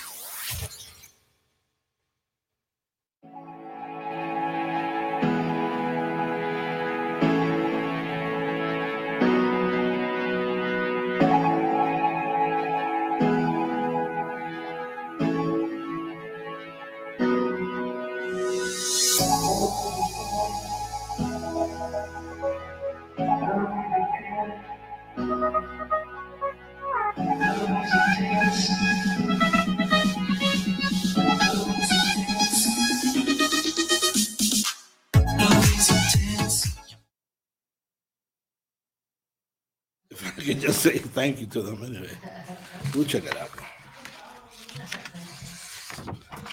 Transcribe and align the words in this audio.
Say 40.71 40.97
thank 40.97 41.39
you 41.41 41.47
to 41.47 41.61
them 41.61 41.83
anyway. 41.83 42.09
We'll 42.95 43.05
check 43.05 43.25
it 43.25 43.37
out. 43.37 43.51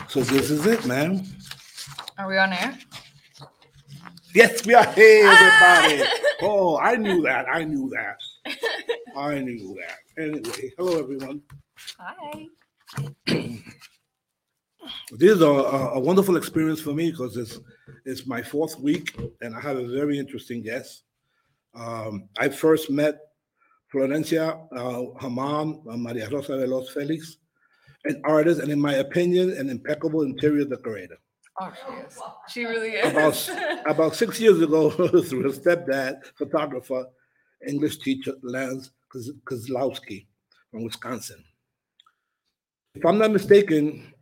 So 0.08 0.20
this 0.20 0.50
is 0.50 0.66
it, 0.66 0.84
man. 0.86 1.26
Are 2.18 2.28
we 2.28 2.36
on 2.36 2.52
air? 2.52 2.76
Yes, 4.34 4.66
we 4.66 4.74
are 4.74 4.86
here, 4.92 5.28
everybody. 5.28 6.10
Oh, 6.40 6.78
I 6.78 6.94
knew 6.94 7.20
that. 7.22 7.46
I 7.52 7.64
knew 7.64 7.90
that. 7.90 8.16
I 9.16 9.40
knew 9.40 9.76
that. 9.80 10.22
Anyway, 10.22 10.72
hello, 10.76 11.00
everyone. 11.00 11.42
Hi. 11.98 12.46
This 15.10 15.32
is 15.32 15.42
a, 15.42 15.46
a, 15.46 15.94
a 15.94 16.00
wonderful 16.00 16.36
experience 16.36 16.80
for 16.80 16.94
me 16.94 17.10
because 17.10 17.36
it's 17.36 17.58
it's 18.04 18.26
my 18.26 18.42
fourth 18.42 18.78
week 18.78 19.18
and 19.42 19.54
I 19.54 19.60
have 19.60 19.76
a 19.76 19.86
very 19.86 20.18
interesting 20.18 20.62
guest. 20.62 21.02
Um, 21.74 22.28
I 22.38 22.48
first 22.48 22.90
met 22.90 23.18
Florencia, 23.92 24.66
uh, 24.72 25.18
her 25.20 25.28
uh, 25.28 25.96
Maria 25.96 26.28
Rosa 26.30 26.52
Veloz 26.52 26.88
Felix, 26.90 27.38
an 28.04 28.20
artist 28.24 28.60
and, 28.60 28.70
in 28.70 28.80
my 28.80 28.94
opinion, 28.94 29.50
an 29.52 29.70
impeccable 29.70 30.22
interior 30.22 30.64
decorator. 30.64 31.16
Oh, 31.60 31.72
she 31.74 31.92
is. 32.06 32.18
She 32.48 32.64
really 32.64 32.90
is. 32.90 33.10
About, 33.10 33.86
about 33.86 34.14
six 34.14 34.38
years 34.40 34.60
ago, 34.60 34.90
through 35.22 35.42
her 35.42 35.48
stepdad, 35.48 36.20
photographer, 36.36 37.06
English 37.66 37.98
teacher 37.98 38.34
Lance 38.42 38.90
Kozl- 39.12 39.40
Kozlowski 39.44 40.26
from 40.70 40.84
Wisconsin. 40.84 41.42
If 42.94 43.04
I'm 43.04 43.18
not 43.18 43.32
mistaken, 43.32 44.12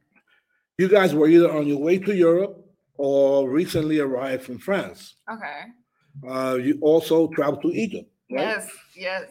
you 0.78 0.88
guys 0.88 1.14
were 1.14 1.28
either 1.28 1.50
on 1.50 1.66
your 1.66 1.78
way 1.78 1.98
to 1.98 2.14
Europe 2.14 2.64
or 2.98 3.50
recently 3.50 3.98
arrived 3.98 4.44
from 4.44 4.58
France. 4.58 5.16
okay. 5.30 5.62
Uh, 6.26 6.54
you 6.54 6.78
also 6.80 7.28
traveled 7.28 7.60
to 7.60 7.68
Egypt. 7.68 8.08
right? 8.30 8.40
Yes. 8.40 8.70
Yes. 8.96 9.24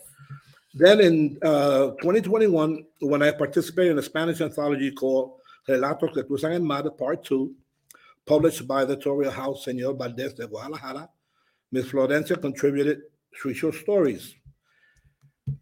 Then 0.78 1.00
in 1.00 1.38
uh, 1.42 1.92
2021, 2.02 2.86
when 3.00 3.24
I 3.24 3.32
participated 3.32 3.94
in 3.94 4.00
a 4.00 4.04
Spanish 4.04 4.42
anthology 4.42 4.92
called 4.92 5.40
Relatos 5.70 6.14
que 6.14 6.24
Cruzan 6.24 6.54
el 6.54 6.60
Mar, 6.60 6.84
Part 6.92 7.24
2, 7.24 7.56
published 8.26 8.68
by 8.68 8.84
the 8.84 8.94
editorial 8.94 9.32
house 9.32 9.66
Señor 9.66 9.98
Valdez 9.98 10.34
de 10.34 10.46
Guadalajara, 10.46 11.10
Ms. 11.72 11.86
Florencia 11.86 12.42
contributed 12.42 13.04
three 13.42 13.54
short 13.54 13.76
stories. 13.76 14.36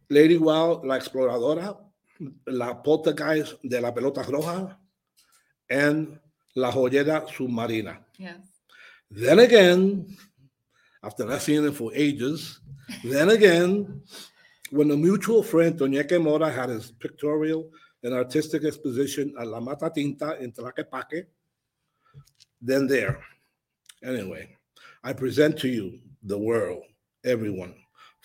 Lady 0.10 0.38
Wow, 0.38 0.82
La 0.84 0.98
Exploradora, 0.98 1.78
La 2.48 2.82
Poltergeist 2.82 3.58
de 3.64 3.80
la 3.80 3.92
Pelota 3.92 4.24
Roja, 4.24 4.76
and 5.70 6.20
La 6.56 6.72
Joyera 6.72 7.28
Submarina. 7.28 8.00
Yes. 8.18 8.38
Then 9.12 9.40
again, 9.40 10.18
after 11.04 11.26
not 11.26 11.42
seeing 11.42 11.64
them 11.64 11.74
for 11.74 11.92
ages, 11.94 12.60
then 13.04 13.30
again, 13.30 14.02
when 14.72 14.92
a 14.92 14.98
mutual 14.98 15.44
friend, 15.44 15.78
Toñeque 15.78 16.22
Mora, 16.22 16.52
had 16.52 16.70
his 16.70 16.92
pictorial 16.92 17.70
and 18.04 18.14
artistic 18.14 18.64
exposition 18.64 19.34
at 19.40 19.48
La 19.48 19.60
Mata 19.60 19.90
Tinta 19.94 20.42
in 20.42 20.52
Tlaquepaque, 20.52 21.26
then 22.62 22.88
there. 22.88 23.22
Anyway, 24.04 24.56
I 25.04 25.14
present 25.14 25.58
to 25.60 25.68
you 25.68 26.00
the 26.24 26.38
world, 26.38 26.84
everyone. 27.24 27.76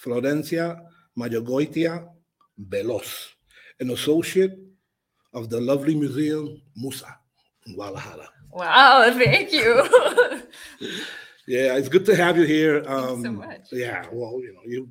Florencia 0.02 0.80
Mayagoitia 1.18 2.08
Veloz, 2.68 3.28
an 3.80 3.90
associate 3.90 4.58
of 5.34 5.50
the 5.50 5.60
lovely 5.60 5.94
museum 5.94 6.60
Musa 6.76 7.18
in 7.66 7.74
Guadalajara. 7.74 8.28
Wow. 8.50 9.10
Thank 9.18 9.52
you. 9.52 10.42
Yeah, 11.48 11.78
it's 11.78 11.88
good 11.88 12.04
to 12.04 12.14
have 12.14 12.36
you 12.36 12.44
here. 12.44 12.84
Um, 12.86 13.22
so 13.22 13.32
much. 13.32 13.72
Yeah, 13.72 14.04
well, 14.12 14.38
you 14.42 14.52
know, 14.52 14.60
you. 14.66 14.90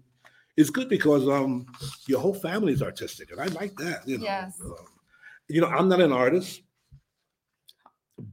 It's 0.57 0.72
good 0.72 0.90
because 0.90 1.28
um, 1.28 1.68
your 2.07 2.19
whole 2.19 2.34
family 2.34 2.73
is 2.73 2.81
artistic, 2.81 3.31
and 3.31 3.40
I 3.40 3.45
like 3.45 3.75
that. 3.78 4.07
You 4.07 4.18
know, 4.18 4.23
Yes. 4.23 4.59
Um, 4.59 4.75
you 5.47 5.62
know, 5.62 5.68
I'm 5.68 5.88
not 5.88 6.01
an 6.01 6.12
artist, 6.12 6.62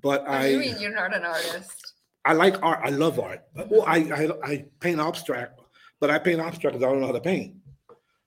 but 0.02 0.26
What 0.26 0.42
do 0.42 0.48
you 0.48 0.58
mean 0.58 0.80
you're 0.80 0.94
not 0.94 1.14
an 1.14 1.24
artist? 1.24 1.92
I 2.24 2.32
like 2.32 2.60
art. 2.62 2.80
I 2.82 2.88
love 2.88 3.20
art. 3.20 3.44
Well, 3.68 3.84
I 3.86 3.98
I, 3.98 4.30
I 4.42 4.64
paint 4.80 4.98
abstract, 4.98 5.60
but 6.00 6.10
I 6.10 6.18
paint 6.18 6.40
abstract 6.40 6.74
because 6.74 6.86
I 6.86 6.90
don't 6.90 7.00
know 7.00 7.06
how 7.08 7.12
to 7.12 7.20
paint. 7.20 7.56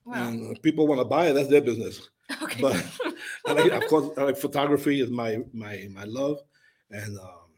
Wow. 0.04 0.28
And 0.28 0.62
people 0.62 0.86
want 0.86 1.00
to 1.00 1.04
buy 1.04 1.26
it, 1.26 1.34
that's 1.34 1.48
their 1.48 1.60
business. 1.60 2.08
Okay. 2.42 2.62
But 2.62 2.82
I 3.46 3.52
like, 3.52 3.72
of 3.72 3.86
course, 3.88 4.16
I 4.16 4.22
like 4.22 4.36
photography 4.36 5.00
is 5.00 5.10
my 5.10 5.38
my 5.52 5.88
my 5.92 6.04
love, 6.04 6.38
and 6.90 7.18
um, 7.18 7.48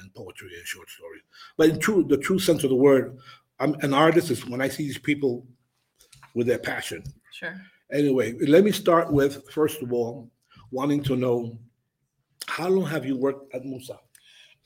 and 0.00 0.14
poetry 0.14 0.50
and 0.56 0.66
short 0.66 0.88
stories. 0.88 1.22
But 1.56 1.68
in 1.70 1.78
true, 1.78 2.04
the 2.04 2.16
true 2.16 2.38
sense 2.38 2.64
of 2.64 2.70
the 2.70 2.76
word, 2.76 3.18
I'm 3.58 3.74
an 3.82 3.92
artist 3.92 4.30
is 4.30 4.46
when 4.46 4.60
I 4.60 4.68
see 4.68 4.84
these 4.84 4.98
people 4.98 5.46
with 6.34 6.46
their 6.46 6.58
passion. 6.58 7.02
sure. 7.32 7.60
Anyway, 7.92 8.34
let 8.46 8.62
me 8.62 8.70
start 8.70 9.12
with 9.12 9.50
first 9.50 9.82
of 9.82 9.92
all, 9.92 10.30
wanting 10.70 11.02
to 11.04 11.16
know 11.16 11.58
how 12.46 12.68
long 12.68 12.86
have 12.86 13.04
you 13.04 13.16
worked 13.16 13.52
at 13.54 13.64
Musa? 13.64 13.98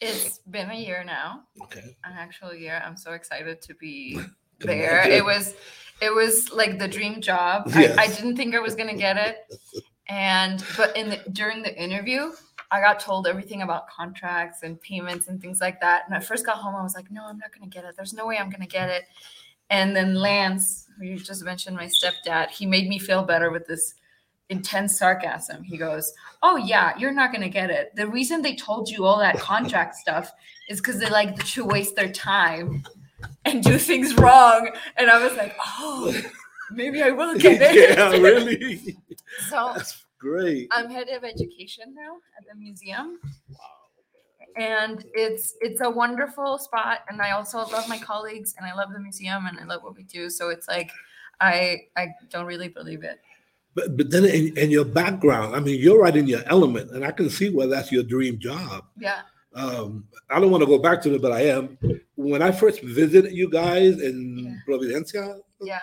It's 0.00 0.38
been 0.50 0.70
a 0.70 0.74
year 0.74 1.04
now. 1.04 1.44
Okay, 1.62 1.96
An 2.04 2.12
actual 2.18 2.54
year. 2.54 2.82
I'm 2.84 2.96
so 2.96 3.12
excited 3.12 3.62
to 3.62 3.74
be 3.74 4.20
there. 4.58 5.08
It 5.08 5.24
was 5.24 5.54
it 6.00 6.12
was 6.12 6.50
like 6.52 6.78
the 6.78 6.88
dream 6.88 7.20
job. 7.20 7.70
I, 7.74 7.94
I 7.98 8.06
didn't 8.08 8.36
think 8.36 8.54
I 8.54 8.58
was 8.58 8.74
gonna 8.74 8.96
get 8.96 9.16
it. 9.16 9.38
And 10.08 10.62
but 10.76 10.96
in 10.96 11.08
the 11.10 11.20
during 11.32 11.62
the 11.62 11.74
interview, 11.82 12.32
I 12.70 12.80
got 12.80 13.00
told 13.00 13.26
everything 13.26 13.62
about 13.62 13.88
contracts 13.88 14.62
and 14.62 14.80
payments 14.80 15.28
and 15.28 15.40
things 15.40 15.60
like 15.60 15.80
that. 15.80 16.02
And 16.06 16.14
I 16.14 16.20
first 16.20 16.44
got 16.44 16.56
home, 16.56 16.74
I 16.74 16.82
was 16.82 16.94
like, 16.94 17.10
no, 17.10 17.24
I'm 17.24 17.38
not 17.38 17.52
gonna 17.52 17.70
get 17.70 17.84
it. 17.84 17.94
There's 17.96 18.12
no 18.12 18.26
way 18.26 18.36
I'm 18.36 18.50
gonna 18.50 18.66
get 18.66 18.90
it. 18.90 19.04
And 19.70 19.94
then 19.96 20.14
Lance, 20.14 20.86
who 20.98 21.04
you 21.06 21.18
just 21.18 21.44
mentioned, 21.44 21.76
my 21.76 21.86
stepdad, 21.86 22.50
he 22.50 22.66
made 22.66 22.88
me 22.88 22.98
feel 22.98 23.22
better 23.24 23.50
with 23.50 23.66
this 23.66 23.94
intense 24.50 24.98
sarcasm. 24.98 25.62
He 25.64 25.76
goes, 25.78 26.12
Oh 26.42 26.56
yeah, 26.56 26.96
you're 26.98 27.12
not 27.12 27.32
gonna 27.32 27.48
get 27.48 27.70
it. 27.70 27.94
The 27.96 28.06
reason 28.06 28.42
they 28.42 28.54
told 28.56 28.90
you 28.90 29.04
all 29.04 29.18
that 29.18 29.38
contract 29.38 29.94
stuff 30.04 30.30
is 30.68 30.80
because 30.80 30.98
they 31.00 31.08
like 31.08 31.42
to 31.46 31.64
waste 31.64 31.96
their 31.96 32.12
time 32.12 32.84
and 33.44 33.62
do 33.64 33.78
things 33.78 34.14
wrong. 34.16 34.68
And 34.96 35.10
I 35.10 35.22
was 35.22 35.36
like, 35.36 35.56
Oh, 35.78 36.14
maybe 36.70 37.02
I 37.02 37.10
will 37.10 37.36
get 37.38 37.60
it. 37.74 37.96
yeah, 37.96 38.10
really, 38.18 38.96
So 39.48 39.72
that's 39.74 40.04
great. 40.18 40.68
I'm 40.70 40.90
head 40.90 41.08
of 41.08 41.24
education 41.24 41.94
now 41.94 42.16
at 42.38 42.46
the 42.46 42.54
museum. 42.54 43.18
And 44.56 45.04
it's 45.14 45.54
it's 45.60 45.80
a 45.80 45.90
wonderful 45.90 46.58
spot 46.58 47.00
and 47.08 47.20
i 47.20 47.30
also 47.32 47.58
love 47.58 47.88
my 47.88 47.98
colleagues 47.98 48.54
and 48.56 48.66
i 48.66 48.74
love 48.74 48.92
the 48.92 49.00
museum 49.00 49.46
and 49.46 49.58
i 49.58 49.64
love 49.64 49.82
what 49.82 49.96
we 49.96 50.02
do 50.04 50.30
so 50.30 50.48
it's 50.48 50.68
like 50.68 50.90
i 51.40 51.80
i 51.96 52.08
don't 52.30 52.46
really 52.46 52.68
believe 52.68 53.02
it 53.02 53.18
But 53.74 53.96
but 53.96 54.10
then 54.10 54.24
in, 54.24 54.56
in 54.56 54.70
your 54.70 54.84
background, 54.84 55.56
I 55.56 55.60
mean, 55.60 55.80
you're 55.80 55.98
right 56.04 56.14
in 56.16 56.28
your 56.28 56.44
element, 56.46 56.92
and 56.94 57.04
I 57.04 57.10
can 57.10 57.28
see 57.28 57.50
why 57.50 57.66
that's 57.66 57.90
your 57.90 58.04
dream 58.04 58.38
job. 58.38 58.84
yeah 59.06 59.22
Um, 59.62 60.06
I 60.30 60.38
don't 60.40 60.50
want 60.54 60.62
to 60.62 60.70
go 60.74 60.78
back 60.78 60.98
to 61.02 61.14
it, 61.14 61.22
but 61.22 61.32
I 61.32 61.42
am. 61.56 61.78
When 62.14 62.40
I 62.48 62.50
first 62.62 62.78
visited 63.00 63.32
you 63.40 63.48
guys 63.50 63.94
in 64.08 64.16
Yeah. 64.38 64.54
Providencia, 64.66 65.24
yeah 65.70 65.82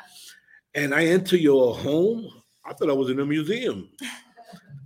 and 0.74 0.90
I 0.96 1.04
enter 1.18 1.36
your 1.50 1.76
home, 1.76 2.20
I 2.64 2.72
thought 2.74 2.90
I 2.90 2.96
was 3.02 3.10
in 3.12 3.20
a 3.20 3.26
museum. 3.26 3.78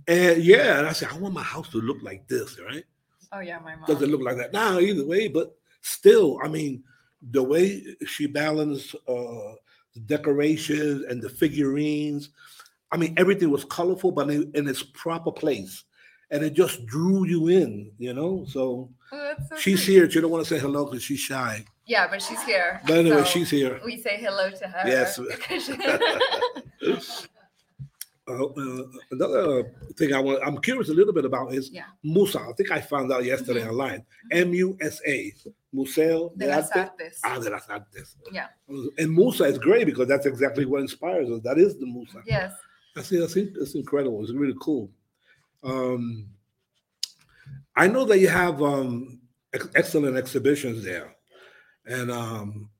And 0.08 0.42
yeah, 0.42 0.78
and 0.78 0.86
I 0.90 0.92
said, 0.92 1.08
I 1.14 1.18
want 1.18 1.34
my 1.34 1.42
house 1.54 1.68
to 1.70 1.78
look 1.78 2.00
like 2.02 2.22
this, 2.28 2.58
right? 2.68 2.84
Oh 3.32 3.40
yeah 3.40 3.58
my 3.60 3.76
mom 3.76 3.84
Doesn't 3.86 4.10
look 4.10 4.22
like 4.22 4.36
that 4.38 4.52
now 4.52 4.78
either 4.78 5.06
way, 5.06 5.28
but 5.28 5.56
still, 5.82 6.38
I 6.42 6.48
mean, 6.48 6.82
the 7.30 7.42
way 7.42 7.82
she 8.06 8.26
balanced 8.26 8.94
uh, 9.08 9.54
the 9.94 10.00
decorations 10.06 11.04
and 11.08 11.20
the 11.22 11.28
figurines, 11.28 12.30
I 12.92 12.96
mean, 12.96 13.14
everything 13.16 13.50
was 13.50 13.64
colorful, 13.64 14.12
but 14.12 14.30
in, 14.30 14.50
in 14.54 14.68
its 14.68 14.82
proper 14.82 15.32
place. 15.32 15.84
And 16.30 16.42
it 16.44 16.54
just 16.54 16.84
drew 16.86 17.24
you 17.26 17.48
in, 17.48 17.92
you 17.98 18.12
know? 18.12 18.44
So 18.48 18.90
Oh, 19.12 19.34
so 19.48 19.56
she's 19.56 19.84
sweet. 19.84 19.92
here. 19.94 20.10
She 20.10 20.20
don't 20.20 20.30
want 20.30 20.44
to 20.44 20.54
say 20.54 20.60
hello 20.60 20.86
because 20.86 21.02
she's 21.04 21.20
shy. 21.20 21.64
yeah 21.86 22.08
but 22.10 22.20
she's 22.20 22.42
here 22.42 22.80
But 22.86 22.98
anyway, 22.98 23.18
so 23.18 23.24
she's 23.24 23.50
here. 23.50 23.80
we 23.84 23.96
say 23.96 24.18
hello 24.20 24.50
to 24.50 24.66
her 24.66 24.88
Yes. 24.88 25.20
Uh, 28.28 28.44
uh, 28.44 28.82
another 29.12 29.72
thing 29.96 30.12
I 30.12 30.18
want, 30.18 30.42
I'm 30.44 30.58
curious 30.58 30.88
a 30.88 30.94
little 30.94 31.12
bit 31.12 31.24
about 31.24 31.54
is 31.54 31.70
Yeah. 31.70 31.84
Musa. 32.02 32.40
I 32.40 32.52
think 32.56 32.72
I 32.72 32.80
found 32.80 33.12
out 33.12 33.24
yesterday 33.24 33.60
Mhm. 33.62 33.70
online. 33.70 34.04
M 34.32 34.52
U 34.54 34.76
S 34.80 35.00
A, 35.06 35.32
Museo 35.72 36.30
de 36.36 36.46
de 36.46 36.50
las 36.50 36.70
artes 36.72 37.20
Ah, 37.22 37.38
de 37.38 37.50
las 37.50 37.68
Artes. 37.68 38.16
yeah 38.32 38.48
And 38.98 39.12
Musa 39.12 39.44
is 39.44 39.58
great 39.58 39.84
because 39.86 40.08
that's 40.08 40.26
exactly 40.26 40.64
what 40.64 40.80
inspires 40.80 41.30
us. 41.30 41.40
That 41.44 41.58
is 41.58 41.76
the 41.78 41.86
Musa. 41.86 42.22
yes 42.26 42.52
That's, 42.96 43.10
that's, 43.10 43.34
that's 43.34 43.74
incredible. 43.76 44.22
It's 44.22 44.32
really 44.32 44.56
cool. 44.60 44.90
Um, 45.62 46.28
I 47.76 47.86
know 47.88 48.04
that 48.06 48.18
you 48.18 48.28
have 48.28 48.60
um, 48.62 49.20
ex- 49.52 49.68
excellent 49.74 50.16
exhibitions 50.16 50.82
there. 50.82 51.14
And 51.84 52.10
um, 52.10 52.70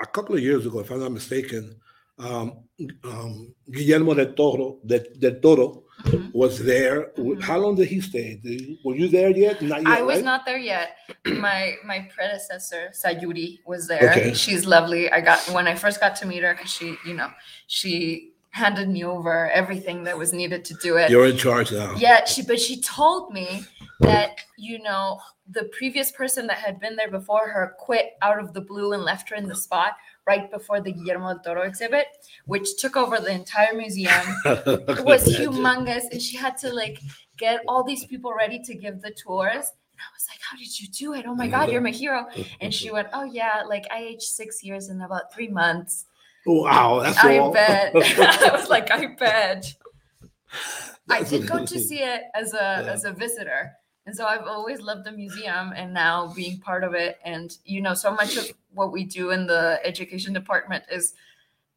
a 0.00 0.06
couple 0.06 0.36
of 0.36 0.42
years 0.42 0.64
ago, 0.64 0.78
if 0.80 0.90
I'm 0.90 1.00
not 1.00 1.10
mistaken, 1.12 1.80
um, 2.18 2.60
um, 3.04 3.54
Guillermo 3.70 4.14
del 4.14 4.34
Toro, 4.34 4.78
del, 4.84 5.04
del 5.18 5.40
Toro 5.40 5.84
Mhm. 6.04 6.30
was 6.34 6.58
there. 6.58 7.10
Mhm. 7.16 7.40
How 7.42 7.58
long 7.58 7.74
did 7.74 7.88
he 7.88 8.00
stay? 8.00 8.38
Did 8.42 8.78
were 8.84 8.94
you 8.94 9.08
there 9.08 9.30
yet? 9.30 9.62
Not 9.62 9.82
yet. 9.82 9.98
I 9.98 10.02
was 10.02 10.16
right? 10.16 10.24
not 10.24 10.44
there 10.44 10.58
yet. 10.58 10.96
My 11.24 11.76
my 11.84 12.08
predecessor 12.14 12.90
Sayuri 12.92 13.60
was 13.66 13.88
there. 13.88 14.10
Okay. 14.10 14.34
She's 14.34 14.66
lovely. 14.66 15.10
I 15.10 15.20
got 15.20 15.38
when 15.52 15.66
I 15.66 15.74
first 15.74 15.98
got 16.00 16.14
to 16.16 16.26
meet 16.26 16.42
her 16.42 16.54
because 16.54 16.70
she, 16.70 16.96
you 17.06 17.14
know, 17.14 17.30
she 17.66 18.32
handed 18.50 18.88
me 18.88 19.04
over 19.04 19.50
everything 19.50 20.04
that 20.04 20.16
was 20.16 20.32
needed 20.32 20.64
to 20.66 20.74
do 20.82 20.96
it. 20.96 21.10
You're 21.10 21.26
in 21.26 21.36
charge 21.36 21.72
now. 21.72 21.94
Yeah, 21.96 22.24
she 22.24 22.42
but 22.42 22.60
she 22.60 22.80
told 22.80 23.32
me 23.32 23.64
that 24.00 24.36
you 24.58 24.82
know 24.82 25.18
the 25.50 25.64
previous 25.78 26.10
person 26.12 26.46
that 26.48 26.58
had 26.58 26.78
been 26.78 26.96
there 26.96 27.10
before 27.10 27.48
her 27.48 27.74
quit 27.78 28.16
out 28.20 28.38
of 28.38 28.52
the 28.52 28.60
blue 28.60 28.92
and 28.92 29.02
left 29.02 29.30
her 29.30 29.36
in 29.36 29.48
the 29.48 29.56
spot 29.56 29.92
right 30.26 30.50
before 30.50 30.80
the 30.80 30.92
Guillermo 30.92 31.34
del 31.34 31.42
Toro 31.44 31.62
exhibit, 31.62 32.06
which 32.46 32.68
took 32.78 32.96
over 32.96 33.18
the 33.18 33.30
entire 33.30 33.74
museum. 33.74 34.12
It 34.44 35.04
was 35.04 35.24
humongous, 35.38 36.04
and 36.12 36.20
she 36.20 36.36
had 36.36 36.56
to 36.58 36.72
like 36.72 36.98
get 37.38 37.60
all 37.68 37.82
these 37.84 38.04
people 38.06 38.32
ready 38.34 38.58
to 38.64 38.74
give 38.74 39.00
the 39.02 39.10
tours. 39.12 39.66
And 39.92 40.00
I 40.06 40.10
was 40.16 40.26
like, 40.30 40.40
"How 40.48 40.56
did 40.58 40.78
you 40.80 40.88
do 40.88 41.14
it? 41.14 41.24
Oh 41.26 41.34
my 41.34 41.48
God, 41.48 41.70
you're 41.70 41.80
my 41.80 41.90
hero!" 41.90 42.26
And 42.60 42.74
she 42.74 42.90
went, 42.90 43.08
"Oh 43.12 43.24
yeah, 43.24 43.62
like 43.66 43.86
I 43.90 43.98
aged 44.12 44.22
six 44.40 44.62
years 44.62 44.88
in 44.90 45.00
about 45.00 45.32
three 45.32 45.48
months." 45.48 46.06
Wow, 46.46 47.00
that's 47.02 47.18
I 47.24 47.38
all. 47.38 47.52
bet. 47.52 47.92
I 47.94 48.50
was 48.52 48.68
like, 48.68 48.90
I 48.90 49.06
bet. 49.18 49.72
I 51.08 51.22
did 51.22 51.46
go 51.48 51.64
to 51.64 51.78
see 51.78 52.00
it 52.00 52.22
as 52.34 52.52
a 52.54 52.56
Yeah. 52.84 52.92
as 52.92 53.04
a 53.04 53.12
visitor. 53.12 53.72
And 54.06 54.14
so 54.14 54.24
I've 54.24 54.46
always 54.46 54.80
loved 54.80 55.04
the 55.04 55.12
museum 55.12 55.72
and 55.74 55.92
now 55.92 56.32
being 56.34 56.58
part 56.60 56.84
of 56.84 56.94
it. 56.94 57.18
And 57.24 57.56
you 57.64 57.80
know, 57.80 57.92
so 57.94 58.12
much 58.12 58.36
of 58.36 58.50
what 58.72 58.92
we 58.92 59.04
do 59.04 59.30
in 59.30 59.46
the 59.46 59.80
education 59.84 60.32
department 60.32 60.84
is 60.90 61.14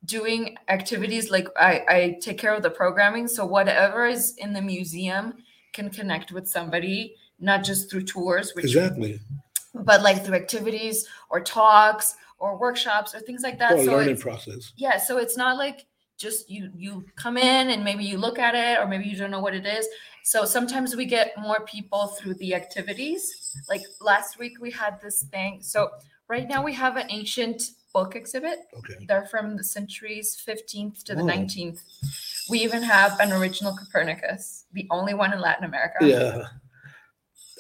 doing 0.06 0.56
activities 0.68 1.30
like 1.32 1.48
I, 1.58 1.84
I 1.90 2.18
take 2.22 2.38
care 2.38 2.54
of 2.54 2.62
the 2.62 2.70
programming. 2.70 3.28
So 3.28 3.46
whatever 3.46 4.06
is 4.06 4.36
in 4.38 4.54
the 4.54 4.62
museum 4.62 5.34
can 5.74 5.90
connect 5.90 6.32
with 6.32 6.48
somebody, 6.48 7.16
not 7.40 7.64
just 7.64 7.90
through 7.90 8.04
tours, 8.04 8.54
which 8.56 8.66
Exactly. 8.66 9.20
but 9.74 10.02
like 10.04 10.24
through 10.24 10.36
activities 10.36 11.08
or 11.30 11.42
talks 11.42 12.16
or 12.38 12.58
workshops 12.58 13.14
or 13.16 13.20
things 13.22 13.42
like 13.42 13.58
that. 13.60 13.74
Or 13.74 13.84
so 13.84 13.92
learning 13.98 14.18
process. 14.18 14.72
yeah 14.78 14.98
so 14.98 15.18
it's 15.18 15.36
not 15.36 15.58
like 15.58 15.86
just 16.18 16.50
you 16.50 16.70
you 16.76 17.06
come 17.16 17.38
in 17.38 17.70
and 17.70 17.84
maybe 17.84 18.04
you 18.04 18.18
look 18.18 18.38
at 18.40 18.54
it 18.54 18.78
or 18.80 18.88
maybe 18.88 19.06
you 19.06 19.16
don't 19.18 19.32
know 19.32 19.40
what 19.40 19.56
it 19.56 19.66
is 19.66 19.88
so 20.24 20.46
sometimes 20.46 20.96
we 20.96 21.06
get 21.06 21.32
more 21.38 21.62
people 21.66 22.08
through 22.08 22.34
the 22.36 22.54
activities 22.54 23.56
like 23.70 23.82
last 24.02 24.38
week 24.40 24.54
we 24.62 24.72
had 24.72 25.00
this 25.02 25.24
thing 25.24 25.60
so 25.62 25.90
right 26.28 26.48
now 26.48 26.64
we 26.64 26.74
have 26.74 26.98
an 26.98 27.08
ancient 27.10 27.62
book 27.94 28.16
exhibit 28.16 28.60
Okay. 28.78 29.06
they're 29.08 29.26
from 29.26 29.58
the 29.58 29.64
centuries 29.64 30.42
15th 30.48 31.04
to 31.04 31.16
the 31.16 31.22
Oh. 31.22 31.26
19th 31.26 31.80
we 32.50 32.60
even 32.60 32.84
have 32.84 33.20
an 33.20 33.32
original 33.32 33.76
copernicus 33.76 34.66
the 34.74 34.86
only 34.92 35.14
one 35.14 35.34
in 35.34 35.40
latin 35.42 35.64
america 35.66 35.98
Yeah. 36.02 36.44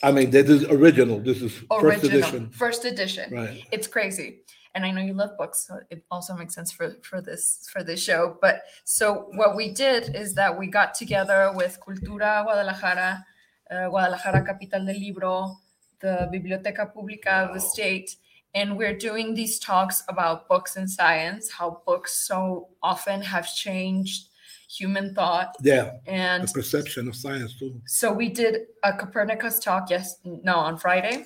I 0.01 0.13
mean, 0.13 0.31
this 0.31 0.47
is 0.49 0.63
original. 0.63 1.19
This 1.19 1.41
is 1.41 1.51
first 1.81 2.05
edition. 2.05 2.49
first 2.51 2.85
edition 2.85 3.33
Right. 3.33 3.63
it's 3.73 3.85
crazy 3.87 4.43
and 4.75 4.85
i 4.85 4.91
know 4.91 5.01
you 5.01 5.13
love 5.13 5.31
books 5.37 5.65
so 5.67 5.79
it 5.89 6.03
also 6.11 6.35
makes 6.35 6.53
sense 6.55 6.71
for 6.71 6.95
for 7.01 7.21
this 7.21 7.67
for 7.71 7.83
this 7.83 8.01
show 8.03 8.37
but 8.41 8.61
so 8.83 9.27
what 9.33 9.55
we 9.55 9.73
did 9.73 10.15
is 10.15 10.33
that 10.35 10.57
we 10.57 10.67
got 10.67 10.93
together 10.93 11.51
with 11.55 11.77
cultura 11.85 12.43
guadalajara 12.43 13.25
uh, 13.71 13.87
guadalajara 13.89 14.43
capital 14.45 14.85
del 14.85 14.95
libro 14.99 15.57
the 16.01 16.27
biblioteca 16.31 16.85
pública 16.95 17.47
of 17.47 17.53
the 17.53 17.59
state 17.59 18.15
and 18.55 18.77
we're 18.77 18.97
doing 18.97 19.33
these 19.35 19.59
talks 19.59 20.03
about 20.07 20.47
books 20.47 20.75
and 20.75 20.89
science 20.89 21.49
how 21.51 21.81
books 21.85 22.13
so 22.27 22.69
often 22.81 23.21
have 23.21 23.47
changed 23.53 24.27
human 24.69 25.15
thought 25.15 25.55
Yeah. 25.61 25.93
and 26.05 26.47
The 26.47 26.53
perception 26.53 27.07
of 27.07 27.15
science 27.15 27.57
too. 27.57 27.81
so 27.87 28.13
we 28.13 28.29
did 28.29 28.67
a 28.83 28.93
Copernicus 28.93 29.59
talk, 29.59 29.89
yes, 29.89 30.17
no, 30.23 30.55
on 30.57 30.77
Friday 30.77 31.25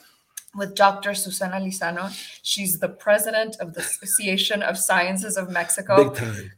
with 0.56 0.76
Dr. 0.76 1.14
Susana 1.14 1.56
Lizano. 1.56 2.12
She's 2.44 2.80
the 2.80 2.90
president 2.90 3.58
of 3.60 3.74
the 3.74 3.82
Association 3.82 4.62
of 4.62 4.78
Sciences 4.78 5.38
of 5.38 5.50
Mexico. 5.50 6.10
Big 6.10 6.16
time. 6.16 6.52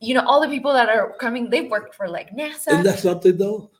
You 0.00 0.14
know, 0.14 0.24
all 0.26 0.40
the 0.40 0.48
people 0.48 0.72
that 0.72 0.88
are 0.88 1.12
coming, 1.18 1.50
they've 1.50 1.70
worked 1.70 1.94
for 1.94 2.08
like 2.08 2.30
NASA. 2.30 2.68
Isn't 2.68 2.80
NASA. 2.80 2.84
that 2.84 2.98
something 2.98 3.36
though? 3.36 3.70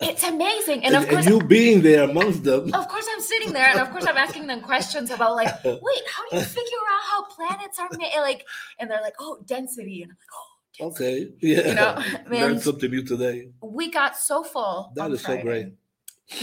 It's 0.00 0.24
amazing. 0.24 0.84
And 0.84 0.94
And, 0.94 1.04
of 1.04 1.10
course, 1.10 1.26
and 1.26 1.34
you 1.34 1.46
being 1.46 1.82
there 1.82 2.04
amongst 2.04 2.42
them. 2.42 2.72
of 2.72 2.88
course, 2.88 3.06
I'm 3.12 3.20
sitting 3.20 3.52
there 3.52 3.68
and 3.68 3.80
of 3.80 3.90
course 3.90 4.06
I'm 4.06 4.16
asking 4.16 4.46
them 4.46 4.62
questions 4.62 5.10
about 5.10 5.36
like, 5.36 5.62
wait, 5.62 6.02
how 6.08 6.28
do 6.30 6.36
you 6.38 6.42
figure 6.42 6.84
out 6.90 7.02
how 7.10 7.24
planets 7.24 7.78
are 7.78 7.88
made? 7.98 8.12
Like, 8.16 8.46
and 8.78 8.90
they're 8.90 9.02
like, 9.02 9.16
oh, 9.20 9.38
density. 9.44 10.02
And 10.02 10.10
I'm 10.12 10.16
like, 10.16 10.34
oh. 10.34 10.46
Okay. 10.80 11.28
Yeah. 11.40 11.68
You 11.68 11.74
know, 11.74 12.02
Learned 12.30 12.62
something 12.62 12.90
new 12.90 13.02
today. 13.02 13.50
we 13.62 13.90
got 13.90 14.16
so 14.16 14.42
full. 14.42 14.92
That 14.96 15.10
is 15.10 15.20
is 15.20 15.26
so 15.26 15.36
great. 15.42 15.74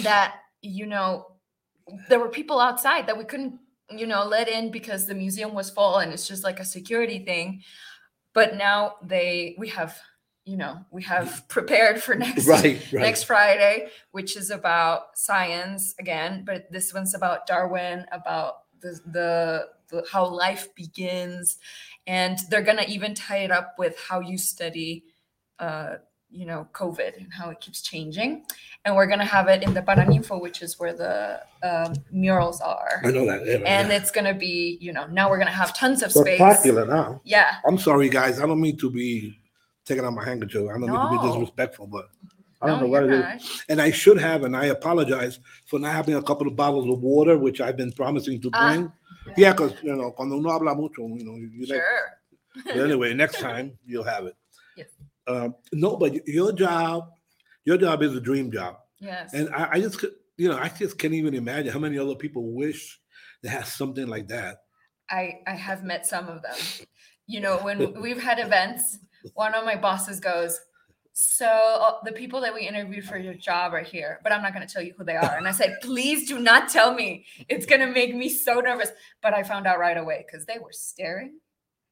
That 0.03 0.35
you 0.61 0.85
know, 0.85 1.36
there 2.09 2.19
were 2.19 2.29
people 2.29 2.59
outside 2.59 3.07
that 3.07 3.17
we 3.17 3.23
couldn't, 3.23 3.59
you 3.89 4.05
know, 4.07 4.25
let 4.25 4.47
in 4.47 4.71
because 4.71 5.07
the 5.07 5.15
museum 5.15 5.53
was 5.53 5.69
full 5.69 5.97
and 5.97 6.11
it's 6.13 6.27
just 6.27 6.43
like 6.43 6.59
a 6.59 6.65
security 6.65 7.19
thing. 7.19 7.63
But 8.33 8.55
now 8.55 8.95
they, 9.01 9.55
we 9.57 9.69
have, 9.69 9.97
you 10.45 10.57
know, 10.57 10.79
we 10.91 11.03
have 11.03 11.47
prepared 11.49 12.01
for 12.01 12.15
next 12.25 12.47
Right. 12.47 12.81
Right. 12.91 13.01
next 13.01 13.23
Friday, 13.23 13.89
which 14.11 14.37
is 14.37 14.49
about 14.51 15.17
science 15.17 15.95
again, 15.99 16.43
but 16.45 16.71
this 16.71 16.93
one's 16.93 17.13
about 17.15 17.47
Darwin, 17.47 18.05
about 18.11 18.59
the 18.81 18.99
the, 19.05 19.67
the 19.89 20.05
how 20.11 20.25
life 20.27 20.73
begins, 20.75 21.57
and 22.05 22.37
they're 22.49 22.61
gonna 22.61 22.85
even 22.87 23.13
tie 23.15 23.39
it 23.39 23.51
up 23.51 23.75
with 23.77 23.97
how 23.97 24.19
you 24.19 24.37
study, 24.37 25.03
uh, 25.59 25.95
you 26.29 26.45
know, 26.45 26.67
COVID 26.73 27.17
and 27.17 27.31
how 27.33 27.49
it 27.49 27.59
keeps 27.59 27.81
changing, 27.81 28.43
and 28.85 28.95
we're 28.95 29.07
gonna 29.07 29.25
have 29.25 29.47
it 29.47 29.63
in 29.63 29.73
the 29.73 29.81
Paraninfo, 29.81 30.41
which 30.41 30.61
is 30.61 30.77
where 30.79 30.93
the 30.93 31.41
um, 31.63 31.93
murals 32.11 32.59
are, 32.61 33.01
I 33.03 33.11
know 33.11 33.25
that. 33.25 33.45
Yeah, 33.45 33.55
and 33.65 33.89
yeah. 33.89 33.95
it's 33.97 34.11
gonna 34.11 34.33
be, 34.33 34.77
you 34.81 34.91
know, 34.93 35.07
now 35.07 35.29
we're 35.29 35.37
gonna 35.37 35.51
have 35.51 35.73
tons 35.75 36.03
of 36.03 36.11
So 36.11 36.21
space. 36.21 36.39
popular 36.39 36.85
now. 36.85 37.21
Yeah, 37.23 37.55
I'm 37.65 37.77
sorry, 37.77 38.09
guys. 38.09 38.39
I 38.41 38.45
don't 38.45 38.59
mean 38.61 38.77
to 38.77 38.89
be 38.91 39.39
taking 39.85 40.03
out 40.03 40.13
my 40.13 40.25
handkerchief. 40.25 40.63
I 40.69 40.73
don't 40.73 40.81
mean 40.81 40.99
to 40.99 41.09
be 41.21 41.27
disrespectful, 41.29 41.87
but 41.87 42.09
I 42.61 42.67
don't 42.67 42.79
No, 42.79 42.85
know 42.85 42.91
what 42.91 43.03
it 43.03 43.09
you're 43.11 43.31
is. 43.35 43.63
And 43.69 43.81
I 43.81 43.91
should 43.91 44.17
have, 44.19 44.43
and 44.43 44.55
I 44.55 44.65
apologize 44.65 45.39
for 45.65 45.79
not 45.79 45.93
having 45.93 46.15
a 46.15 46.21
couple 46.23 46.47
of 46.47 46.55
bottles 46.55 46.89
of 46.89 47.01
water, 47.01 47.37
which 47.37 47.61
I've 47.61 47.77
been 47.77 47.91
promising 47.93 48.41
to 48.41 48.49
Ah. 48.53 48.67
bring. 48.73 48.91
Yeah, 49.37 49.51
because 49.53 49.73
you 49.83 49.95
know, 49.95 50.11
cuando 50.11 50.37
uno 50.37 50.49
habla 50.51 50.73
mucho, 50.75 51.07
you 51.07 51.23
know, 51.23 51.35
you 51.35 51.65
like. 51.67 51.79
Sure. 51.81 52.63
But 52.65 52.77
anyway, 52.77 53.13
next 53.23 53.39
time 53.39 53.77
you'll 53.85 54.03
have 54.03 54.25
it. 54.25 54.35
Yes. 54.75 54.87
Um, 55.27 55.55
no, 55.73 55.97
but 55.97 56.25
your 56.27 56.51
job, 56.53 57.09
your 57.65 57.77
job 57.77 58.01
is 58.01 58.15
a 58.15 58.21
dream 58.21 58.51
job, 58.51 58.77
Yes. 58.99 59.33
and 59.33 59.49
I, 59.53 59.69
I 59.73 59.79
just, 59.81 60.01
you 60.37 60.47
know, 60.49 60.57
I 60.57 60.69
just 60.69 60.97
can't 60.97 61.13
even 61.13 61.33
imagine 61.33 61.71
how 61.73 61.79
many 61.79 61.97
other 61.99 62.15
people 62.15 62.53
wish 62.53 62.99
they 63.43 63.49
had 63.49 63.65
something 63.65 64.07
like 64.07 64.27
that. 64.29 64.57
I 65.09 65.39
I 65.45 65.51
have 65.55 65.83
met 65.83 66.05
some 66.05 66.27
of 66.27 66.41
them. 66.41 66.55
You 67.27 67.41
know, 67.41 67.57
when 67.57 68.01
we've 68.01 68.21
had 68.21 68.39
events, 68.39 68.99
one 69.33 69.53
of 69.53 69.65
my 69.65 69.75
bosses 69.75 70.19
goes, 70.21 70.59
"So 71.13 71.45
uh, 71.45 72.03
the 72.05 72.13
people 72.13 72.39
that 72.41 72.53
we 72.53 72.65
interviewed 72.67 73.03
for 73.03 73.17
your 73.17 73.33
job 73.33 73.73
are 73.73 73.81
here, 73.83 74.19
but 74.23 74.31
I'm 74.31 74.41
not 74.41 74.53
going 74.53 74.65
to 74.65 74.73
tell 74.73 74.81
you 74.81 74.93
who 74.97 75.03
they 75.03 75.17
are." 75.17 75.37
And 75.37 75.47
I 75.47 75.51
said, 75.51 75.77
"Please 75.81 76.27
do 76.27 76.39
not 76.39 76.69
tell 76.69 76.93
me. 76.93 77.25
It's 77.49 77.65
going 77.65 77.81
to 77.81 77.87
make 77.91 78.15
me 78.15 78.29
so 78.29 78.61
nervous." 78.61 78.91
But 79.21 79.33
I 79.33 79.43
found 79.43 79.67
out 79.67 79.77
right 79.79 79.97
away 79.97 80.25
because 80.25 80.45
they 80.45 80.57
were 80.57 80.71
staring, 80.71 81.39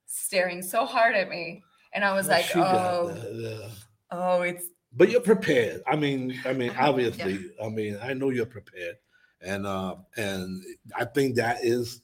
staring 0.06 0.62
so 0.62 0.86
hard 0.86 1.15
at 1.15 1.30
me, 1.30 1.63
and 1.96 2.06
I 2.06 2.14
was 2.14 2.28
Well, 2.28 2.38
like, 2.38 2.56
"Oh, 2.56 3.32
yeah. 3.34 3.70
oh, 4.12 4.42
it's 4.42 4.68
But 4.94 5.10
you're 5.10 5.22
prepared. 5.22 5.82
I 5.88 5.96
mean, 5.96 6.36
I 6.46 6.54
mean, 6.54 6.70
Uh-huh, 6.70 6.82
yeah. 6.82 6.90
obviously, 6.90 7.52
I 7.64 7.70
mean, 7.70 7.98
I 8.02 8.14
know 8.14 8.30
you're 8.30 8.46
prepared, 8.46 8.98
and 9.42 9.66
uh, 9.66 9.96
and 10.18 10.64
I 10.96 11.06
think 11.06 11.36
that 11.36 11.64
is 11.64 12.02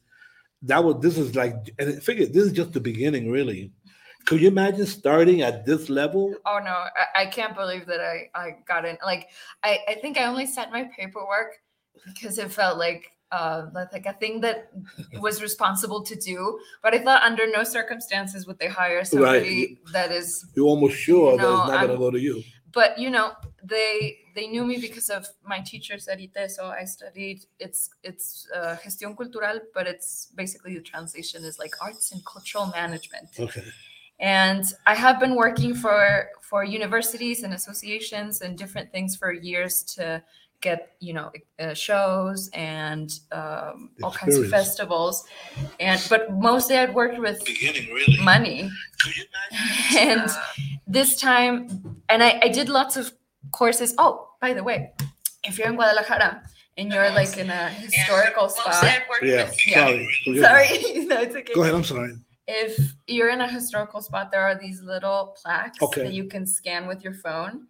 that 0.64 0.84
was 0.84 1.02
this 1.02 1.18
is 1.18 1.36
like, 1.36 1.56
and 1.80 1.90
I 1.90 2.00
figure 2.00 2.26
this 2.26 2.46
is 2.46 2.54
just 2.54 2.74
the 2.74 2.80
beginning, 2.82 3.30
really. 3.32 3.72
Could 4.26 4.42
you 4.42 4.50
imagine 4.50 4.86
starting 4.86 5.42
at 5.42 5.66
this 5.66 5.90
level? 5.90 6.34
oh 6.46 6.60
no, 6.64 6.72
I, 6.72 7.24
I 7.24 7.26
can't 7.28 7.56
believe 7.56 7.86
that 7.88 8.02
I 8.02 8.30
I 8.36 8.58
got 8.68 8.86
in. 8.86 8.98
Like 9.06 9.30
I 9.64 9.80
I 9.88 9.96
think 9.96 10.18
I 10.18 10.26
only 10.26 10.46
sent 10.46 10.72
my 10.72 10.84
paperwork 10.98 11.54
because 12.06 12.38
it 12.38 12.52
felt 12.52 12.78
like 12.78 13.10
uh 13.32 13.68
like 13.94 14.06
a 14.06 14.14
thing 14.14 14.42
that 14.42 14.72
was 15.20 15.42
responsible 15.42 16.02
to 16.04 16.16
do. 16.16 16.60
But 16.84 16.94
I 16.94 17.00
thought 17.00 17.22
under 17.24 17.46
no 17.50 17.64
circumstances 17.64 18.46
would 18.48 18.60
they 18.60 18.68
hire 18.68 19.04
somebody 19.04 19.78
that 19.94 20.12
is. 20.12 20.46
You're 20.56 20.68
almost 20.68 20.98
sure 20.98 21.38
that 21.38 21.44
it's 21.44 21.72
not 21.72 21.80
going 21.88 21.92
to 21.92 21.98
go 21.98 22.12
to 22.12 22.20
you. 22.20 22.44
But 22.74 22.98
you 22.98 23.10
know 23.10 23.34
they 23.64 24.18
they 24.36 24.48
knew 24.48 24.64
me 24.66 24.78
because 24.80 25.10
of 25.10 25.28
my 25.44 25.60
teachers 25.60 26.08
at 26.08 26.20
Sarite. 26.20 26.50
So 26.50 26.68
I 26.68 26.86
studied 26.86 27.46
it's 27.60 27.90
it's 28.04 28.48
uh, 28.56 28.76
gestión 28.84 29.16
cultural, 29.18 29.60
but 29.74 29.88
it's 29.88 30.28
basically 30.36 30.76
the 30.76 30.82
translation 30.82 31.44
is 31.44 31.60
like 31.60 31.74
arts 31.82 32.12
and 32.14 32.22
cultural 32.26 32.68
management 32.68 33.28
Okay. 33.40 33.64
and 34.20 34.64
i 34.86 34.94
have 34.94 35.20
been 35.20 35.36
working 35.36 35.74
for 35.74 36.28
for 36.42 36.64
universities 36.64 37.44
and 37.44 37.54
associations 37.54 38.42
and 38.42 38.58
different 38.58 38.92
things 38.92 39.16
for 39.16 39.32
years 39.34 39.84
to 39.84 40.22
get 40.62 40.94
you 41.00 41.14
know 41.14 41.32
uh, 41.60 41.74
shows 41.74 42.50
and 42.54 43.20
um, 43.32 43.90
all 44.04 44.12
kinds 44.12 44.38
of 44.38 44.48
festivals 44.50 45.26
and 45.80 46.00
but 46.10 46.32
mostly 46.34 46.78
i'd 46.78 46.94
worked 46.94 47.18
with 47.20 47.44
Beginning, 47.46 47.92
really. 47.94 48.18
money 48.24 48.70
and 49.98 50.30
this 50.88 51.20
time 51.20 52.00
and 52.10 52.24
I, 52.24 52.40
I 52.44 52.48
did 52.48 52.70
lots 52.70 52.96
of 52.98 53.12
courses 53.52 53.94
oh 53.98 54.30
by 54.40 54.54
the 54.54 54.64
way 54.64 54.92
if 55.44 55.58
you're 55.58 55.68
in 55.68 55.76
guadalajara 55.76 56.44
and 56.78 56.92
you're 56.94 57.10
like 57.12 57.38
in 57.38 57.50
a 57.50 57.70
historical 57.70 58.48
spot 58.50 58.84
Yeah. 59.22 59.50
Yeah. 59.68 59.86
Sorry. 59.88 60.08
sorry 60.40 61.06
no 61.12 61.22
it's 61.22 61.36
okay 61.36 61.54
Go 61.54 61.64
ahead. 61.64 61.76
I'm 61.76 61.84
sorry. 61.84 62.14
if 62.48 62.78
you're 63.08 63.30
in 63.30 63.42
a 63.42 63.48
historical 63.48 64.02
spot, 64.02 64.32
there 64.32 64.42
are 64.44 64.56
these 64.56 64.82
little 64.82 65.36
plaques 65.42 65.82
Okay. 65.82 66.04
that 66.04 66.14
you 66.14 66.26
can 66.26 66.46
scan 66.46 66.88
with 66.88 67.04
your 67.04 67.14
phone, 67.14 67.68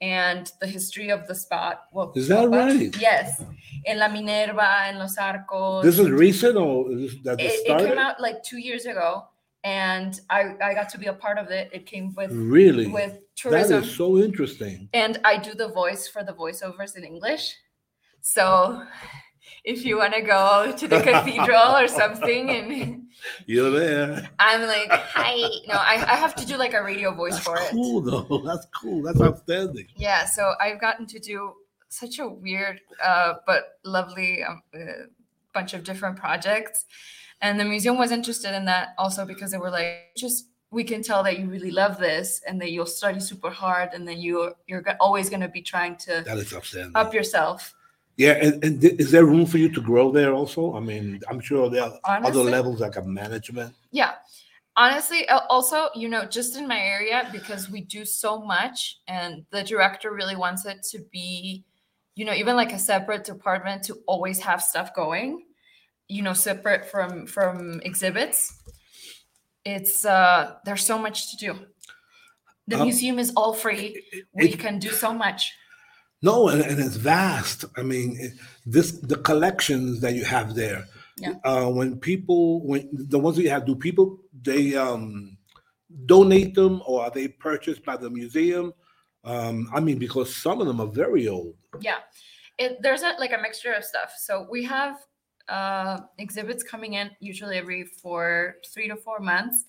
and 0.00 0.50
the 0.60 0.66
history 0.66 1.10
of 1.10 1.26
the 1.26 1.34
spot 1.34 1.84
will. 1.92 2.12
Is 2.14 2.28
that 2.28 2.44
pop 2.44 2.52
right? 2.52 2.96
Yes, 2.98 3.42
in 3.84 3.98
La 3.98 4.08
Minerva, 4.08 4.88
in 4.90 4.98
Los 4.98 5.18
Arcos. 5.18 5.84
This 5.84 5.98
is 5.98 6.10
recent, 6.10 6.56
or 6.56 6.90
is 6.92 7.12
this, 7.12 7.22
that 7.24 7.40
it, 7.40 7.60
it 7.66 7.78
came 7.78 7.98
out 7.98 8.20
like 8.20 8.42
two 8.42 8.58
years 8.58 8.86
ago, 8.86 9.24
and 9.64 10.20
I 10.30 10.54
I 10.62 10.74
got 10.74 10.88
to 10.90 10.98
be 10.98 11.06
a 11.06 11.12
part 11.12 11.38
of 11.38 11.50
it. 11.50 11.70
It 11.72 11.86
came 11.86 12.14
with 12.14 12.32
really? 12.32 12.86
with 12.86 13.12
that 13.12 13.36
tourism, 13.36 13.82
is 13.82 13.94
so 13.94 14.18
interesting. 14.18 14.88
and 14.92 15.20
I 15.24 15.36
do 15.36 15.54
the 15.54 15.68
voice 15.68 16.08
for 16.08 16.22
the 16.24 16.32
voiceovers 16.32 16.96
in 16.96 17.04
English. 17.04 17.56
So. 18.20 18.82
If 19.64 19.84
you 19.84 19.98
want 19.98 20.14
to 20.14 20.22
go 20.22 20.72
to 20.76 20.88
the 20.88 21.00
cathedral 21.00 21.76
or 21.76 21.86
something, 21.88 22.50
and 22.50 23.02
You're 23.46 23.70
there. 23.70 24.30
I'm 24.38 24.62
like, 24.62 24.90
hi. 24.90 25.34
No, 25.68 25.74
I, 25.74 25.94
I 26.08 26.16
have 26.16 26.34
to 26.36 26.46
do 26.46 26.56
like 26.56 26.74
a 26.74 26.82
radio 26.82 27.12
voice 27.14 27.34
That's 27.34 27.44
for 27.44 27.56
it. 27.58 27.70
cool, 27.72 28.00
though. 28.00 28.42
That's 28.46 28.66
cool. 28.74 29.02
That's 29.02 29.20
outstanding. 29.20 29.86
Yeah, 29.96 30.24
so 30.24 30.54
I've 30.60 30.80
gotten 30.80 31.06
to 31.06 31.18
do 31.18 31.52
such 31.88 32.18
a 32.18 32.28
weird 32.28 32.80
uh, 33.02 33.34
but 33.46 33.78
lovely 33.84 34.42
um, 34.42 34.62
uh, 34.74 34.78
bunch 35.52 35.74
of 35.74 35.84
different 35.84 36.16
projects. 36.16 36.86
And 37.42 37.58
the 37.58 37.64
museum 37.64 37.98
was 37.98 38.12
interested 38.12 38.54
in 38.54 38.64
that 38.66 38.88
also 38.98 39.24
because 39.26 39.50
they 39.50 39.58
were 39.58 39.70
like, 39.70 40.12
just 40.16 40.46
we 40.70 40.84
can 40.84 41.02
tell 41.02 41.22
that 41.24 41.38
you 41.38 41.48
really 41.48 41.72
love 41.72 41.98
this 41.98 42.40
and 42.46 42.60
that 42.60 42.70
you'll 42.70 42.86
study 42.86 43.18
super 43.18 43.50
hard 43.50 43.90
and 43.92 44.06
then 44.06 44.18
you 44.18 44.52
you're 44.68 44.84
always 45.00 45.28
going 45.28 45.40
to 45.40 45.48
be 45.48 45.62
trying 45.62 45.96
to 45.96 46.22
That 46.24 46.38
is 46.38 46.54
outstanding. 46.54 46.92
up 46.94 47.12
yourself. 47.12 47.74
Yeah, 48.20 48.36
and, 48.44 48.62
and 48.64 48.80
th- 48.82 48.96
is 49.02 49.10
there 49.10 49.24
room 49.24 49.46
for 49.46 49.56
you 49.56 49.70
to 49.76 49.80
grow 49.80 50.12
there 50.12 50.34
also? 50.34 50.62
I 50.78 50.80
mean, 50.80 51.20
I'm 51.30 51.40
sure 51.40 51.70
there 51.70 51.84
are 51.84 51.98
other 52.28 52.44
levels 52.56 52.78
like 52.80 52.96
a 52.96 53.02
management. 53.02 53.74
Yeah. 53.92 54.12
Honestly, 54.76 55.26
also, 55.48 55.88
you 55.94 56.08
know, 56.12 56.24
just 56.26 56.54
in 56.58 56.68
my 56.68 56.78
area, 56.78 57.18
because 57.32 57.70
we 57.70 57.80
do 57.80 58.04
so 58.04 58.32
much 58.56 59.00
and 59.08 59.32
the 59.54 59.62
director 59.62 60.12
really 60.12 60.36
wants 60.36 60.66
it 60.66 60.82
to 60.92 60.98
be, 61.10 61.64
you 62.14 62.24
know, 62.26 62.34
even 62.34 62.56
like 62.56 62.72
a 62.74 62.78
separate 62.78 63.24
department 63.24 63.82
to 63.84 63.94
always 64.06 64.38
have 64.40 64.60
stuff 64.60 64.94
going, 64.94 65.46
you 66.08 66.20
know, 66.22 66.34
separate 66.34 66.84
from 66.92 67.26
from 67.26 67.80
exhibits. 67.88 68.38
It's 69.64 70.04
uh 70.04 70.56
there's 70.66 70.84
so 70.84 70.98
much 70.98 71.30
to 71.30 71.36
do. 71.46 71.50
The 72.68 72.76
Um, 72.76 72.82
museum 72.82 73.18
is 73.18 73.32
all 73.34 73.54
free. 73.54 73.86
We 74.34 74.50
it- 74.50 74.58
can 74.60 74.78
do 74.78 74.90
so 74.90 75.10
much. 75.24 75.40
No, 76.22 76.48
and, 76.48 76.62
and 76.62 76.78
it's 76.78 76.96
vast. 76.96 77.64
I 77.76 77.82
mean, 77.82 78.16
it- 78.18 78.32
this 78.66 78.92
the 78.92 79.16
collections 79.16 80.00
that 80.00 80.14
you 80.14 80.24
have 80.24 80.54
there. 80.54 80.86
Yeah. 81.16 81.34
Uh, 81.44 81.68
when 81.68 81.98
people, 81.98 82.66
when 82.66 82.88
the 82.92 83.18
ones 83.18 83.36
that 83.36 83.42
you 83.42 83.50
have, 83.50 83.66
do 83.66 83.74
people 83.74 84.20
they 84.42 84.74
um, 84.76 85.36
donate 86.06 86.54
them 86.54 86.82
or 86.86 87.02
are 87.02 87.10
they 87.10 87.28
purchased 87.28 87.84
by 87.84 87.96
the 87.96 88.08
museum? 88.08 88.72
Um, 89.24 89.68
I 89.74 89.80
mean, 89.80 89.98
because 89.98 90.34
some 90.34 90.60
of 90.60 90.66
them 90.66 90.80
are 90.80 90.86
very 90.86 91.28
old. 91.28 91.54
Yeah. 91.80 91.98
It, 92.58 92.78
there's 92.82 93.02
a 93.02 93.14
like 93.18 93.32
a 93.32 93.38
mixture 93.40 93.72
of 93.72 93.84
stuff. 93.84 94.14
So 94.18 94.46
we 94.50 94.64
have 94.64 94.96
uh, 95.48 96.00
exhibits 96.18 96.62
coming 96.62 96.94
in 96.94 97.10
usually 97.20 97.56
every 97.58 97.84
four, 97.84 98.56
three 98.72 98.88
to 98.88 98.96
four 98.96 99.18
months, 99.18 99.64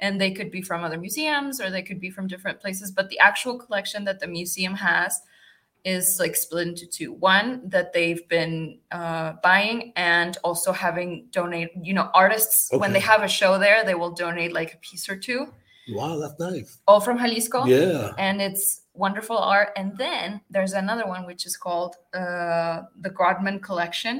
and 0.00 0.20
they 0.20 0.32
could 0.32 0.50
be 0.50 0.62
from 0.62 0.82
other 0.82 0.98
museums 0.98 1.60
or 1.60 1.70
they 1.70 1.82
could 1.82 2.00
be 2.00 2.10
from 2.10 2.26
different 2.26 2.60
places. 2.60 2.90
But 2.90 3.08
the 3.10 3.18
actual 3.18 3.58
collection 3.58 4.04
that 4.04 4.18
the 4.18 4.26
museum 4.26 4.74
has 4.74 5.20
is 5.94 6.18
like 6.22 6.34
split 6.36 6.66
into 6.68 6.86
two. 6.96 7.10
One 7.34 7.48
that 7.74 7.92
they've 7.94 8.26
been 8.28 8.78
uh, 8.90 9.34
buying 9.42 9.92
and 9.96 10.36
also 10.42 10.72
having 10.72 11.28
donate. 11.30 11.70
You 11.88 11.94
know, 11.94 12.10
artists 12.12 12.68
when 12.82 12.92
they 12.92 13.00
have 13.12 13.22
a 13.22 13.28
show 13.40 13.52
there, 13.58 13.84
they 13.84 13.94
will 13.94 14.10
donate 14.24 14.52
like 14.60 14.74
a 14.74 14.78
piece 14.88 15.08
or 15.08 15.16
two, 15.16 15.40
Wow, 15.88 16.18
that's 16.18 16.38
nice. 16.40 16.70
all 16.88 17.00
from 17.00 17.16
Jalisco 17.18 17.64
Yeah. 17.66 18.12
and 18.18 18.42
it's 18.42 18.82
wonderful 18.94 19.38
art. 19.38 19.68
And 19.76 19.96
then 19.96 20.40
there's 20.50 20.72
another 20.72 21.06
one 21.06 21.22
which 21.30 21.46
is 21.46 21.56
called 21.56 21.94
uh, 22.12 22.82
the 23.04 23.10
Grodman 23.18 23.62
Collection. 23.62 24.16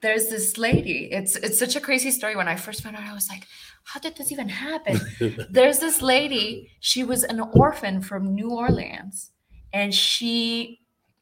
There's 0.00 0.28
this 0.28 0.58
lady. 0.58 0.98
It's 1.18 1.34
it's 1.46 1.58
such 1.58 1.74
a 1.76 1.80
crazy 1.80 2.10
story. 2.18 2.36
When 2.36 2.46
I 2.54 2.56
first 2.56 2.82
found 2.82 2.94
out, 2.96 3.04
I 3.12 3.14
was 3.20 3.28
like, 3.34 3.44
"How 3.90 3.98
did 4.04 4.14
this 4.16 4.30
even 4.34 4.48
happen?" 4.50 5.00
there's 5.56 5.78
this 5.86 5.98
lady. 6.02 6.48
She 6.80 7.02
was 7.04 7.24
an 7.24 7.40
orphan 7.64 8.02
from 8.02 8.34
New 8.38 8.50
Orleans, 8.50 9.30
and 9.72 9.94
she, 9.94 10.80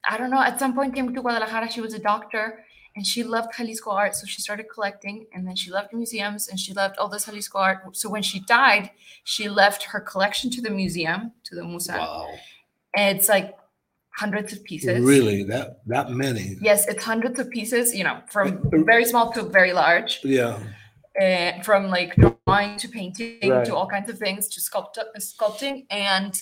I 0.09 0.19
don't 0.19 0.31
know, 0.31 0.41
at 0.43 0.59
some 0.59 0.75
point 0.75 0.95
came 0.95 1.15
to 1.15 1.21
Guadalajara. 1.23 1.71
She 1.71 1.81
was 1.81 1.95
a 1.95 1.99
doctor, 1.99 2.65
and 2.97 3.07
she 3.07 3.23
loved 3.23 3.51
Jalisco 3.57 3.91
art, 3.91 4.15
so 4.17 4.27
she 4.27 4.41
started 4.43 4.67
collecting. 4.73 5.27
And 5.33 5.47
then 5.47 5.57
she 5.57 5.71
loved 5.71 5.93
museums, 5.93 6.49
and 6.49 6.59
she 6.59 6.73
loved 6.75 6.97
all 6.99 7.09
this 7.09 7.27
Jalisco 7.27 7.59
art. 7.59 7.97
So 7.97 8.09
when 8.11 8.23
she 8.23 8.41
died, 8.41 8.91
she 9.25 9.49
left 9.49 9.85
her 9.85 10.01
collection 10.01 10.51
to 10.51 10.61
the 10.61 10.71
museum, 10.71 11.33
to 11.45 11.55
the 11.55 11.65
Musa 11.65 11.97
Wow. 11.99 12.29
and 12.97 13.17
it's 13.19 13.29
like 13.29 13.57
hundreds 14.15 14.53
of 14.53 14.63
pieces. 14.65 15.01
Really, 15.01 15.43
that 15.45 15.81
that 15.87 16.11
many? 16.11 16.57
Yes, 16.61 16.87
it's 16.89 17.03
hundreds 17.05 17.39
of 17.39 17.49
pieces. 17.49 17.95
You 17.95 18.05
know, 18.05 18.21
from 18.29 18.61
very 18.85 19.05
small 19.05 19.33
to 19.33 19.43
very 19.43 19.73
large, 19.73 20.21
Yeah. 20.25 20.59
and 21.21 21.65
from 21.65 21.89
like 21.89 22.15
drawing 22.17 22.77
to 22.79 22.89
painting 22.89 23.49
Right. 23.51 23.65
to 23.65 23.75
all 23.77 23.87
kinds 23.87 24.11
of 24.11 24.19
things 24.19 24.49
to 24.49 24.61
sculpt 24.61 24.97
sculpting. 25.19 25.87
And 25.91 26.33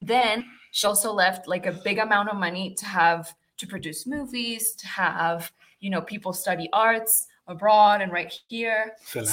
then 0.00 0.44
she 0.76 0.86
also 0.86 1.10
left 1.10 1.48
like 1.48 1.64
a 1.64 1.72
big 1.72 1.96
amount 1.96 2.28
of 2.28 2.36
money 2.36 2.74
to 2.74 2.84
have 2.84 3.34
to 3.56 3.66
produce 3.66 4.06
movies, 4.06 4.74
to 4.74 4.86
have 4.86 5.50
you 5.80 5.88
know 5.88 6.02
people 6.02 6.34
study 6.34 6.68
arts 6.74 7.28
abroad 7.48 8.02
and 8.02 8.12
right 8.12 8.30
here. 8.48 8.92
So, 9.06 9.24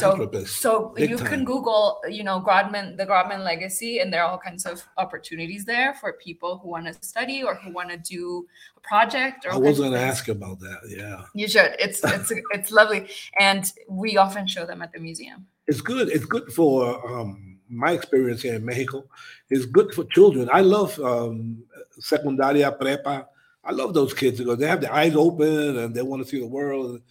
so 0.45 0.93
you 0.97 1.17
time. 1.17 1.27
can 1.27 1.43
Google, 1.43 1.99
you 2.07 2.23
know, 2.23 2.39
Grodman, 2.39 2.95
the 2.95 3.05
Grodman 3.05 3.43
legacy, 3.43 3.99
and 3.99 4.13
there 4.13 4.23
are 4.23 4.31
all 4.31 4.37
kinds 4.37 4.65
of 4.65 4.85
opportunities 4.97 5.65
there 5.65 5.95
for 5.95 6.13
people 6.13 6.59
who 6.59 6.69
want 6.69 6.85
to 6.87 6.93
study 7.05 7.43
or 7.43 7.55
who 7.55 7.73
want 7.73 7.89
to 7.89 7.97
do 7.97 8.47
a 8.77 8.79
project. 8.79 9.45
Or 9.45 9.51
I 9.51 9.57
was 9.57 9.79
going 9.79 9.91
to 9.91 9.99
ask 9.99 10.29
about 10.29 10.61
that. 10.61 10.79
Yeah. 10.87 11.25
You 11.33 11.49
should. 11.49 11.75
It's 11.77 12.01
it's 12.05 12.31
it's 12.51 12.71
lovely, 12.71 13.09
and 13.37 13.69
we 13.89 14.15
often 14.15 14.47
show 14.47 14.65
them 14.65 14.81
at 14.81 14.93
the 14.93 14.99
museum. 14.99 15.45
it's 15.67 15.81
good. 15.81 16.07
It's 16.07 16.25
good 16.25 16.53
for 16.53 17.05
um, 17.13 17.52
my 17.75 17.91
experience 17.91 18.41
here 18.41 18.55
in 18.55 18.65
Mexico. 18.65 19.05
is 19.49 19.65
good 19.65 19.93
for 19.93 20.05
children. 20.05 20.49
I 20.51 20.61
love 20.61 20.99
um, 20.99 21.63
secundaria, 21.99 22.77
prepa, 22.77 23.25
I 23.63 23.71
love 23.71 23.93
those 23.93 24.13
kids 24.13 24.39
because 24.39 24.57
they 24.57 24.67
have 24.67 24.81
their 24.81 24.93
eyes 24.93 25.15
open 25.15 25.77
and 25.77 25.95
they 25.95 26.01
want 26.01 26.21
to 26.21 26.27
see 26.27 26.39
the 26.39 26.47
world. 26.47 27.01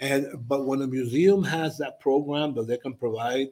And 0.00 0.26
but 0.48 0.66
when 0.66 0.82
a 0.82 0.86
museum 0.86 1.44
has 1.44 1.78
that 1.78 2.00
program 2.00 2.54
that 2.54 2.66
they 2.66 2.78
can 2.78 2.94
provide, 2.94 3.48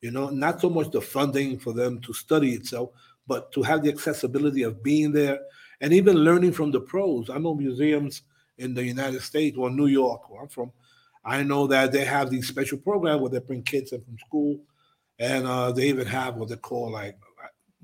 you 0.00 0.10
know, 0.10 0.28
not 0.28 0.60
so 0.60 0.68
much 0.68 0.90
the 0.90 1.00
funding 1.00 1.58
for 1.58 1.72
them 1.72 2.00
to 2.00 2.12
study 2.12 2.52
itself, 2.52 2.90
but 3.26 3.52
to 3.52 3.62
have 3.62 3.82
the 3.82 3.88
accessibility 3.88 4.64
of 4.64 4.82
being 4.82 5.12
there 5.12 5.38
and 5.80 5.92
even 5.92 6.16
learning 6.16 6.52
from 6.52 6.70
the 6.72 6.80
pros. 6.80 7.30
I 7.30 7.38
know 7.38 7.54
museums 7.54 8.22
in 8.58 8.74
the 8.74 8.84
United 8.84 9.22
States 9.22 9.56
or 9.56 9.70
New 9.70 9.86
York, 9.86 10.28
where 10.28 10.42
I'm 10.42 10.48
from. 10.48 10.72
I 11.24 11.42
know 11.42 11.66
that 11.68 11.90
they 11.92 12.04
have 12.04 12.28
these 12.28 12.48
special 12.48 12.78
programs 12.78 13.22
where 13.22 13.30
they 13.30 13.38
bring 13.38 13.62
kids 13.62 13.92
in 13.92 14.02
from 14.02 14.18
school, 14.18 14.58
and 15.18 15.46
uh, 15.46 15.72
they 15.72 15.88
even 15.88 16.06
have 16.06 16.36
what 16.36 16.48
they 16.48 16.56
call 16.56 16.90
like 16.90 17.16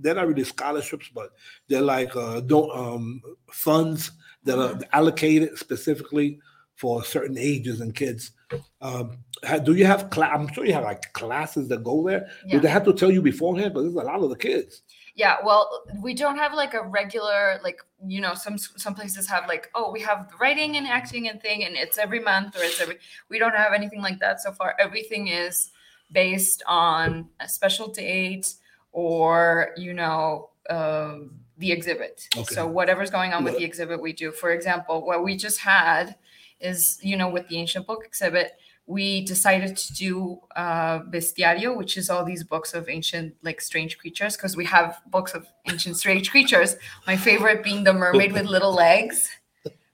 they're 0.01 0.15
not 0.15 0.29
really 0.29 0.45
scholarships, 0.45 1.11
but 1.15 1.31
they're 1.69 1.83
like 1.83 2.17
uh, 2.17 2.41
don't 2.41 2.71
um, 2.77 3.23
funds 3.51 4.13
that 4.45 4.59
are 4.59 4.79
allocated 4.93 5.59
specifically 5.59 6.41
for 6.75 7.05
certain 7.05 7.37
ages 7.37 7.81
and 7.81 7.95
kids. 7.95 8.33
Um, 8.81 9.19
do 9.65 9.75
you 9.75 9.85
have? 9.85 10.11
Cla- 10.11 10.31
I'm 10.33 10.53
sure 10.53 10.65
you 10.65 10.73
have 10.73 10.85
like 10.85 11.13
classes 11.13 11.69
that 11.69 11.85
go 11.85 12.05
there. 12.07 12.29
Yeah. 12.47 12.53
Do 12.53 12.61
they 12.61 12.69
have 12.69 12.85
to 12.87 12.93
tell 12.93 13.11
you 13.11 13.23
beforehand? 13.23 13.75
Because 13.75 13.93
there's 13.93 14.05
a 14.05 14.07
lot 14.07 14.23
of 14.23 14.31
the 14.31 14.37
kids. 14.37 14.83
Yeah, 15.15 15.37
well, 15.45 15.83
we 16.03 16.15
don't 16.15 16.39
have 16.39 16.55
like 16.55 16.73
a 16.73 16.83
regular 16.83 17.61
like 17.63 17.81
you 18.07 18.21
know 18.21 18.35
some 18.35 18.57
some 18.57 18.95
places 18.95 19.29
have 19.29 19.47
like 19.47 19.69
oh 19.75 19.93
we 19.93 20.01
have 20.01 20.31
the 20.31 20.37
writing 20.39 20.79
and 20.79 20.87
acting 20.87 21.29
and 21.29 21.43
thing 21.43 21.65
and 21.65 21.77
it's 21.77 21.99
every 21.99 22.21
month 22.21 22.57
or 22.57 22.63
it's 22.63 22.81
every 22.81 22.97
we 23.29 23.39
don't 23.39 23.55
have 23.55 23.75
anything 23.75 24.01
like 24.01 24.19
that 24.21 24.41
so 24.41 24.51
far. 24.53 24.75
Everything 24.79 25.29
is 25.29 25.73
based 26.13 26.63
on 26.67 27.29
a 27.41 27.49
special 27.49 27.89
date 27.89 28.55
or 28.93 29.71
you 29.77 29.95
know 29.95 30.51
um, 30.69 31.33
the 31.59 31.73
exhibit. 31.73 32.29
Okay. 32.37 32.55
So 32.55 32.67
whatever's 32.67 33.11
going 33.11 33.33
on 33.33 33.45
with 33.45 33.57
the 33.57 33.65
exhibit, 33.65 34.01
we 34.01 34.13
do. 34.13 34.33
For 34.33 34.51
example, 34.51 35.05
what 35.05 35.23
we 35.25 35.37
just 35.37 35.61
had 35.61 36.17
is 36.61 36.99
you 37.03 37.17
know 37.17 37.29
with 37.29 37.49
the 37.49 37.57
ancient 37.59 37.87
book 37.87 38.05
exhibit 38.05 38.53
we 38.91 39.25
decided 39.25 39.77
to 39.77 39.95
do 39.95 40.41
uh, 40.57 40.99
bestiario, 41.03 41.77
which 41.77 41.97
is 41.97 42.11
all 42.11 42.25
these 42.25 42.43
books 42.43 42.75
of 42.75 42.89
ancient, 42.89 43.33
like 43.43 43.61
strange 43.61 43.97
creatures, 43.99 44.37
because 44.37 44.57
we 44.57 44.65
have 44.65 45.01
books 45.07 45.33
of 45.33 45.47
ancient 45.71 45.97
strange 45.97 46.29
creatures. 46.29 46.75
My 47.07 47.17
favorite 47.17 47.63
being 47.63 47.85
the 47.85 47.93
mermaid 47.93 48.33
with 48.33 48.47
little 48.47 48.75
legs. 48.75 49.29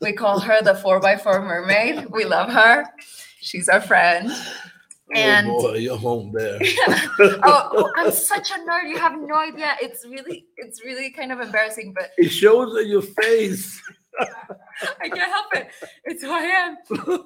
We 0.01 0.15
call 0.15 0.41
her 0.41 0.63
the 0.63 0.75
four 0.75 0.99
by 0.99 1.17
four 1.17 1.43
mermaid. 1.43 2.07
We 2.07 2.25
love 2.25 2.51
her. 2.51 2.87
She's 3.41 3.69
our 3.69 3.83
friend. 3.83 4.33
And- 5.15 5.49
oh 5.49 5.63
boy, 5.63 5.77
you're 5.77 5.97
home 5.97 6.33
there. 6.33 6.59
oh, 7.19 7.71
oh, 7.73 7.93
I'm 7.97 8.11
such 8.11 8.51
a 8.51 8.55
nerd. 8.55 8.89
You 8.89 8.99
have 8.99 9.19
no 9.19 9.37
idea. 9.37 9.77
It's 9.81 10.05
really, 10.05 10.47
it's 10.57 10.85
really 10.85 11.11
kind 11.11 11.31
of 11.31 11.41
embarrassing, 11.41 11.95
but 11.95 12.11
It 12.19 12.31
shows 12.31 12.77
in 12.77 12.89
your 12.89 13.03
face. 13.03 13.81
I 14.21 15.09
can't 15.09 15.21
help 15.31 15.55
it. 15.55 15.69
It's 16.05 16.23
who 16.23 16.31
I 16.31 16.41
am. 16.41 16.77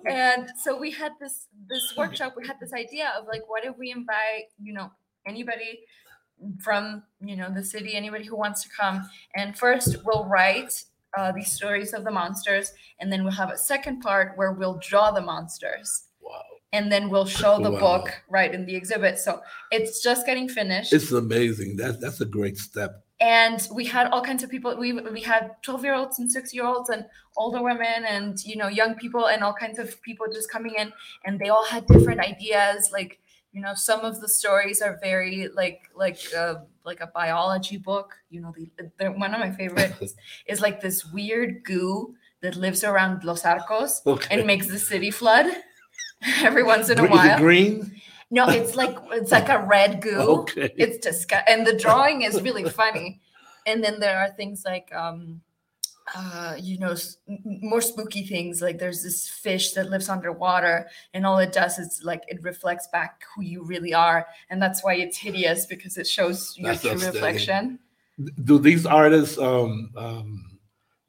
And 0.07 0.51
so 0.61 0.77
we 0.77 0.91
had 0.91 1.13
this 1.21 1.47
this 1.69 1.95
workshop. 1.97 2.35
We 2.37 2.47
had 2.47 2.57
this 2.61 2.73
idea 2.73 3.13
of 3.19 3.27
like, 3.29 3.49
what 3.49 3.65
if 3.65 3.79
we 3.79 3.93
invite, 3.93 4.47
you 4.61 4.73
know, 4.73 4.91
anybody 5.25 5.81
from 6.61 7.03
you 7.21 7.37
know 7.37 7.53
the 7.53 7.63
city, 7.63 7.95
anybody 7.95 8.25
who 8.25 8.37
wants 8.37 8.63
to 8.63 8.69
come, 8.69 9.09
and 9.37 9.57
first 9.57 9.99
we'll 10.05 10.25
write 10.25 10.85
uh, 11.17 11.33
these 11.33 11.53
stories 11.53 11.93
of 11.93 12.05
the 12.05 12.11
monsters, 12.11 12.73
and 12.99 13.13
then 13.13 13.23
we'll 13.25 13.33
have 13.33 13.51
a 13.51 13.59
second 13.59 14.01
part 14.01 14.37
where 14.37 14.53
we'll 14.53 14.79
draw 14.83 15.11
the 15.11 15.21
monsters. 15.21 16.05
And 16.73 16.91
then 16.93 17.09
we'll 17.11 17.27
show 17.27 17.59
the 17.61 17.71
Wow. 17.73 17.81
book 17.81 18.23
right 18.29 18.55
in 18.55 18.65
the 18.65 18.77
exhibit. 18.77 19.19
So 19.19 19.41
it's 19.73 20.03
just 20.03 20.25
getting 20.25 20.49
finished. 20.49 20.93
It's 20.93 21.11
amazing. 21.13 21.77
That's 21.77 21.99
that's 21.99 22.21
a 22.21 22.27
great 22.27 22.59
step. 22.59 22.93
and 23.23 23.69
we 23.79 23.85
had 23.85 24.07
all 24.13 24.23
kinds 24.23 24.43
of 24.45 24.49
people 24.55 24.71
we 24.85 24.91
we 25.17 25.21
had 25.21 25.45
12 25.63 25.85
year 25.87 25.95
olds 26.01 26.19
and 26.21 26.33
6 26.33 26.55
year 26.57 26.65
olds 26.65 26.89
and 26.95 27.05
older 27.37 27.63
women 27.71 27.99
and 28.15 28.33
you 28.51 28.57
know 28.61 28.69
young 28.81 28.95
people 29.03 29.25
and 29.33 29.41
all 29.45 29.53
kinds 29.65 29.79
of 29.83 29.89
people 30.09 30.27
just 30.37 30.49
coming 30.51 30.75
in 30.83 30.89
and 31.27 31.33
they 31.41 31.51
all 31.55 31.67
had 31.75 31.83
different 31.95 32.21
ideas 32.33 32.89
like 32.99 33.13
you 33.55 33.61
know 33.65 33.75
some 33.89 34.01
of 34.11 34.15
the 34.23 34.29
stories 34.41 34.81
are 34.87 34.95
very 35.03 35.37
like 35.61 35.81
like 36.05 36.21
uh, 36.43 36.55
like 36.91 37.01
a 37.07 37.11
biology 37.21 37.77
book 37.77 38.09
you 38.33 38.41
know 38.43 38.53
one 39.25 39.33
of 39.37 39.41
my 39.47 39.53
favorites 39.61 40.15
is 40.53 40.59
like 40.67 40.81
this 40.81 40.99
weird 41.17 41.51
goo 41.69 42.15
that 42.43 42.57
lives 42.57 42.83
around 42.91 43.15
los 43.31 43.45
arcos 43.45 44.01
Okay. 44.07 44.29
and 44.33 44.47
makes 44.53 44.67
the 44.75 44.79
city 44.93 45.11
flood 45.21 45.47
every 46.43 46.63
once 46.63 46.89
in 46.91 46.99
a 46.99 47.05
Is 47.05 47.11
while. 47.11 47.39
green? 47.39 48.01
no 48.31 48.49
it's 48.49 48.77
like 48.77 48.97
it's 49.13 49.33
like 49.33 49.49
a 49.49 49.59
red 49.67 50.01
goo. 50.01 50.21
Okay. 50.43 50.71
it's 50.77 50.99
disgusting 50.99 51.53
and 51.53 51.67
the 51.67 51.77
drawing 51.77 52.23
is 52.23 52.41
really 52.43 52.69
funny. 52.69 53.21
And 53.67 53.83
then 53.85 54.01
there 54.01 54.19
are 54.19 54.31
things 54.31 54.63
like 54.65 54.93
um 54.95 55.41
uh 56.15 56.55
you 56.59 56.79
know 56.79 56.93
s- 56.93 57.19
m- 57.29 57.39
m- 57.47 57.59
more 57.63 57.81
spooky 57.81 58.25
things 58.27 58.61
like 58.63 58.79
there's 58.79 59.03
this 59.03 59.29
fish 59.29 59.73
that 59.75 59.91
lives 59.91 60.09
underwater 60.09 60.89
and 61.15 61.25
all 61.27 61.39
it 61.39 61.53
does 61.53 61.79
is 61.79 62.01
like 62.03 62.23
it 62.29 62.43
reflects 62.43 62.89
back 62.93 63.23
who 63.35 63.43
you 63.43 63.63
really 63.65 63.95
are 63.95 64.27
and 64.49 64.61
that's 64.61 64.83
why 64.83 64.95
it's 64.95 65.17
hideous 65.17 65.67
because 65.67 65.97
it 65.97 66.07
shows 66.07 66.55
your 66.57 66.73
That's 66.73 66.83
true 66.83 66.93
reflection. 67.13 67.79
Do 68.45 68.59
these 68.59 68.87
artists 68.87 69.39
um 69.39 69.91
um 69.97 70.45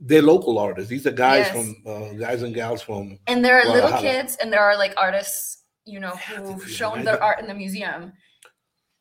they're 0.02 0.22
local 0.22 0.58
artists. 0.58 0.90
These 0.90 1.06
are 1.06 1.12
guys 1.12 1.46
Yes. 1.46 1.52
from 1.52 1.76
uh, 1.86 2.14
guys 2.14 2.42
and 2.42 2.54
gals 2.54 2.82
from 2.82 3.20
and 3.28 3.46
there 3.46 3.60
are 3.62 3.68
Wow, 3.68 3.74
little 3.74 4.02
kids 4.02 4.36
and 4.42 4.52
there 4.52 4.62
are 4.62 4.76
like 4.76 4.94
artists 4.98 5.64
you 5.86 6.00
know 6.00 6.16
who've 6.16 6.68
shown 6.68 7.04
their 7.04 7.22
art 7.24 7.40
in 7.40 7.48
the 7.48 7.54
museum 7.54 8.14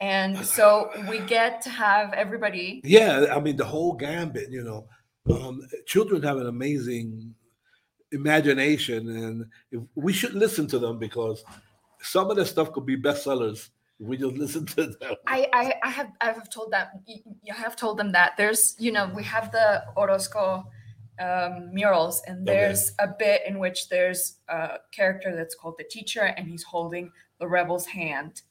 and 0.00 0.44
so 0.44 0.90
we 1.08 1.20
get 1.20 1.60
to 1.62 1.70
have 1.70 2.12
everybody 2.14 2.80
Yeah, 2.84 3.26
I 3.34 3.40
mean 3.40 3.56
the 3.56 3.64
whole 3.64 3.94
gambit, 3.94 4.50
you 4.50 4.62
know. 4.64 4.86
Um, 5.30 5.60
children 5.86 6.22
have 6.22 6.38
an 6.38 6.46
amazing 6.46 7.34
imagination, 8.12 9.08
and 9.08 9.46
if, 9.70 9.82
we 9.94 10.12
should 10.12 10.34
listen 10.34 10.66
to 10.68 10.78
them 10.78 10.98
because 10.98 11.44
some 12.00 12.30
of 12.30 12.36
their 12.36 12.46
stuff 12.46 12.72
could 12.72 12.86
be 12.86 12.96
bestsellers 12.96 13.68
if 14.00 14.06
we 14.06 14.16
just 14.16 14.36
listen 14.44 14.64
to 14.66 14.86
them. 14.86 15.14
I, 15.26 15.46
I, 15.52 15.74
I 15.82 15.90
have 15.90 16.10
I 16.20 16.32
have 16.32 16.48
told 16.48 16.72
that 16.72 16.92
I 17.08 17.54
have 17.54 17.76
told 17.76 17.98
them 17.98 18.12
that 18.12 18.36
there's 18.36 18.74
you 18.78 18.92
know 18.92 19.10
we 19.14 19.22
have 19.24 19.52
the 19.52 19.84
Orozco 19.96 20.66
um, 21.20 21.72
murals 21.74 22.22
and 22.26 22.48
Okay. 22.48 22.59
there's 22.59 22.92
a 22.98 23.09
bit 23.18 23.42
in 23.46 23.59
which 23.59 23.88
there's 23.88 24.38
a 24.48 24.78
character 24.92 25.35
that's 25.37 25.54
called 25.54 25.74
the 25.78 25.85
teacher 25.85 26.22
and 26.37 26.48
he's 26.48 26.62
holding 26.62 27.12
the 27.38 27.46
rebel's 27.46 27.87
hand, 27.87 28.42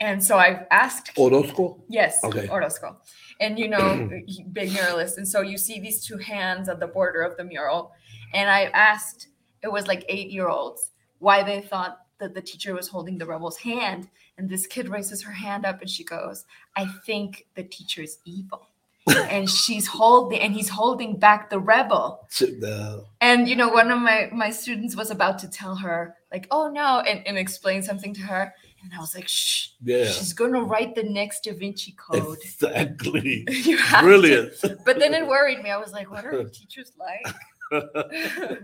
and 0.00 0.22
so 0.22 0.36
I've 0.38 0.66
asked 0.70 1.16
Orozco? 1.18 1.82
yes 1.88 2.18
Okay. 2.24 2.48
Orozco, 2.48 2.96
and 3.40 3.58
you 3.58 3.68
know 3.68 4.08
big 4.52 4.70
muralist, 4.70 5.16
and 5.18 5.26
so 5.26 5.40
you 5.42 5.58
see 5.58 5.80
these 5.80 6.04
two 6.04 6.18
hands 6.18 6.68
at 6.68 6.78
the 6.80 6.86
border 6.86 7.22
of 7.22 7.36
the 7.36 7.44
mural, 7.44 7.92
and 8.34 8.48
I 8.50 8.64
asked 8.74 9.28
it 9.62 9.72
was 9.72 9.86
like 9.86 10.04
eight 10.08 10.30
year 10.30 10.48
olds 10.48 10.92
why 11.18 11.42
they 11.42 11.60
thought 11.60 11.98
that 12.20 12.34
the 12.34 12.40
teacher 12.42 12.74
was 12.74 12.88
holding 12.88 13.18
the 13.18 13.26
rebel's 13.26 13.56
hand. 13.58 14.08
And 14.36 14.48
this 14.48 14.66
kid 14.68 14.88
raises 14.88 15.20
her 15.22 15.32
hand 15.32 15.64
up 15.66 15.80
and 15.80 15.90
she 15.90 16.04
goes, 16.04 16.44
I 16.76 16.86
think 17.06 17.46
the 17.54 17.64
teacher 17.64 18.02
is 18.02 18.18
evil. 18.24 18.68
And 19.10 19.48
she's 19.48 19.86
holding 19.86 20.40
and 20.40 20.54
he's 20.54 20.68
holding 20.68 21.18
back 21.18 21.50
the 21.50 21.58
rebel. 21.58 22.26
Down. 22.60 23.04
And 23.20 23.48
you 23.48 23.56
know, 23.56 23.68
one 23.68 23.90
of 23.90 23.98
my 24.00 24.28
my 24.32 24.50
students 24.50 24.96
was 24.96 25.10
about 25.10 25.38
to 25.40 25.48
tell 25.50 25.74
her, 25.76 26.14
like, 26.32 26.46
oh 26.50 26.70
no, 26.70 27.00
and, 27.00 27.26
and 27.26 27.36
explain 27.38 27.82
something 27.82 28.14
to 28.14 28.20
her. 28.22 28.52
And 28.82 28.92
I 28.94 29.00
was 29.00 29.14
like, 29.14 29.26
shh, 29.26 29.70
Yeah, 29.82 30.06
she's 30.06 30.32
gonna 30.32 30.62
write 30.62 30.94
the 30.94 31.02
next 31.02 31.44
Da 31.44 31.52
Vinci 31.52 31.92
Code. 31.98 32.38
exactly. 32.42 33.44
have 33.78 34.00
to." 34.00 34.06
Brilliant. 34.06 34.52
But 34.84 34.98
then 34.98 35.14
it 35.14 35.26
worried 35.26 35.62
me. 35.62 35.70
I 35.70 35.78
was 35.78 35.92
like, 35.92 36.10
what 36.10 36.24
are 36.24 36.44
teachers 36.52 36.92
like? 36.98 37.34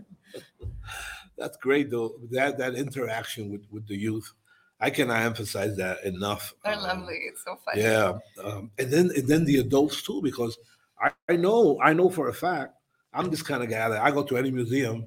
That's 1.36 1.56
great 1.56 1.90
though. 1.90 2.14
That 2.30 2.58
that 2.58 2.74
interaction 2.76 3.50
with 3.50 3.62
with 3.70 3.86
the 3.88 3.96
youth, 3.96 4.32
I 4.80 4.90
cannot 4.90 5.22
emphasize 5.22 5.76
that 5.76 6.04
enough. 6.04 6.54
They're 6.64 6.74
Um, 6.74 6.82
lovely. 6.82 7.14
It's 7.28 7.44
so 7.44 7.56
funny. 7.64 7.82
Yeah, 7.82 8.18
um, 8.42 8.70
and 8.78 8.90
then 8.90 9.10
and 9.16 9.26
then 9.28 9.44
the 9.44 9.58
adults 9.58 10.02
too, 10.02 10.20
because 10.22 10.58
I, 11.00 11.10
I 11.28 11.36
know 11.36 11.80
I 11.82 11.92
know 11.92 12.10
for 12.10 12.28
a 12.28 12.34
fact 12.34 12.74
I'm 13.12 13.30
this 13.30 13.42
kind 13.42 13.62
of 13.62 13.70
guy 13.70 13.88
that 13.88 14.02
I 14.02 14.10
go 14.10 14.22
to 14.24 14.36
any 14.36 14.50
museum, 14.50 15.06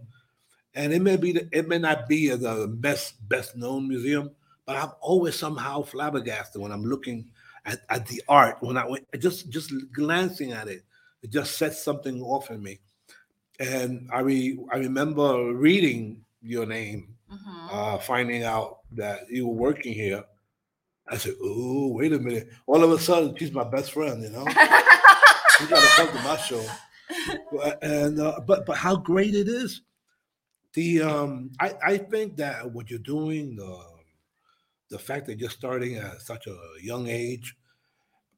and 0.74 0.94
it 0.94 1.02
may 1.02 1.18
be 1.18 1.34
the, 1.34 1.50
it 1.52 1.68
may 1.68 1.78
not 1.78 2.08
be 2.08 2.30
the 2.30 2.68
best 2.80 3.28
best 3.28 3.56
known 3.56 3.88
museum, 3.88 4.32
but 4.66 4.78
I'm 4.78 4.92
always 5.02 5.36
somehow 5.36 5.84
flabbergasted 5.84 6.62
when 6.62 6.72
I'm 6.72 6.86
looking 6.86 7.30
at, 7.66 7.80
at 7.90 8.08
the 8.08 8.24
art. 8.30 8.58
When 8.62 8.78
I 8.78 8.86
when- 8.88 9.06
just 9.20 9.50
just 9.50 9.74
glancing 9.94 10.54
at 10.54 10.68
it, 10.70 10.84
it 11.22 11.30
just 11.30 11.58
sets 11.58 11.84
something 11.84 12.22
off 12.22 12.50
in 12.52 12.64
me. 12.64 12.80
And 13.60 14.08
I 14.14 14.20
re, 14.20 14.58
I 14.72 14.78
remember 14.78 15.52
reading 15.54 16.24
your 16.42 16.66
name 16.66 17.16
Mhm. 17.32 17.68
uh, 17.72 17.98
finding 18.00 18.44
out 18.44 18.80
that 18.92 19.30
you 19.30 19.48
were 19.48 19.54
working 19.54 19.94
here, 19.94 20.24
I 21.08 21.18
said, 21.18 21.36
"Oh, 21.42 21.90
wait 21.94 22.14
a 22.14 22.20
minute!" 22.20 22.50
All 22.68 22.84
of 22.84 22.92
a 22.92 23.00
sudden, 23.00 23.36
she's 23.38 23.52
my 23.52 23.64
best 23.66 23.92
friend. 23.94 24.22
You 24.24 24.30
know, 24.30 24.46
you 24.48 25.68
got 25.68 25.82
to 25.82 25.88
come 25.96 26.08
to 26.10 26.24
my 26.24 26.38
show. 26.38 26.66
But- 27.52 27.80
And 27.84 28.20
uh, 28.20 28.40
but 28.46 28.66
but 28.66 28.78
how 28.78 28.96
great 28.98 29.34
it 29.36 29.48
is! 29.48 29.82
The 30.74 31.02
um, 31.02 31.52
I 31.60 31.74
I 31.86 31.98
think 31.98 32.38
that 32.38 32.72
what 32.72 32.90
you're 32.90 33.00
doing, 33.00 33.56
the 33.56 33.80
the 34.90 35.00
fact 35.00 35.26
that 35.28 35.40
you're 35.40 35.50
starting 35.50 35.96
at 35.96 36.22
such 36.22 36.48
a 36.48 36.58
young 36.82 37.08
age, 37.08 37.56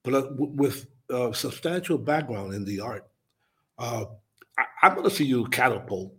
but 0.03 0.13
uh, 0.13 0.27
with 0.37 0.87
uh, 1.09 1.31
substantial 1.33 1.97
background 1.97 2.53
in 2.53 2.65
the 2.65 2.79
art, 2.79 3.07
uh, 3.79 4.05
I, 4.57 4.65
I'm 4.83 4.93
going 4.95 5.09
to 5.09 5.15
see 5.15 5.25
you 5.25 5.45
catapult. 5.47 6.13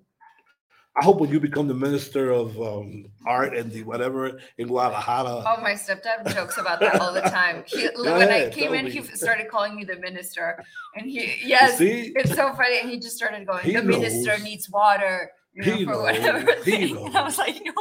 I 0.96 1.04
hope 1.04 1.20
when 1.20 1.30
you 1.30 1.38
become 1.38 1.68
the 1.68 1.74
minister 1.74 2.30
of 2.32 2.60
um, 2.60 3.06
art 3.24 3.56
and 3.56 3.70
the 3.70 3.84
whatever 3.84 4.40
in 4.58 4.66
Guadalajara. 4.68 5.44
Oh, 5.46 5.60
my 5.62 5.72
stepdad 5.72 6.34
jokes 6.34 6.58
about 6.58 6.80
that 6.80 7.00
all 7.00 7.12
the 7.12 7.20
time. 7.20 7.62
He, 7.66 7.88
when 7.96 8.28
I 8.28 8.50
came 8.50 8.74
in, 8.74 8.86
me. 8.86 8.90
he 8.90 9.02
started 9.16 9.48
calling 9.48 9.76
me 9.76 9.84
the 9.84 9.96
minister, 9.96 10.62
and 10.96 11.06
he 11.08 11.36
yes, 11.44 11.78
it's 11.80 12.34
so 12.34 12.52
funny. 12.54 12.80
And 12.80 12.90
he 12.90 12.98
just 12.98 13.16
started 13.16 13.46
going, 13.46 13.64
He 13.64 13.72
"The 13.72 13.82
minister 13.84 14.36
needs 14.40 14.68
water." 14.68 15.30
You 15.54 15.62
know, 15.64 15.76
He 15.76 15.84
for 15.84 15.90
knows. 15.92 16.02
whatever 16.02 16.54
He. 16.64 16.90
And 16.96 16.98
I 16.98 17.12
knows. 17.12 17.24
was 17.24 17.38
like, 17.38 17.62
"No." 17.64 17.72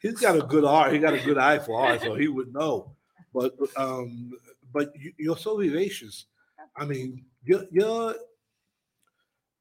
he's 0.00 0.20
got 0.20 0.36
a 0.36 0.42
good 0.42 0.64
art. 0.64 0.92
He 0.92 0.98
got 0.98 1.14
a 1.14 1.20
good 1.20 1.38
eye 1.38 1.58
for 1.58 1.80
art, 1.80 2.02
so 2.02 2.14
he 2.14 2.28
would 2.28 2.52
know. 2.52 2.92
But 3.32 3.54
um, 3.76 4.30
but 4.74 4.92
you, 4.94 5.12
you're 5.18 5.38
so 5.38 5.56
vivacious. 5.56 6.26
I 6.76 6.84
mean, 6.84 7.24
you're 7.44 7.64
you're. 7.70 8.14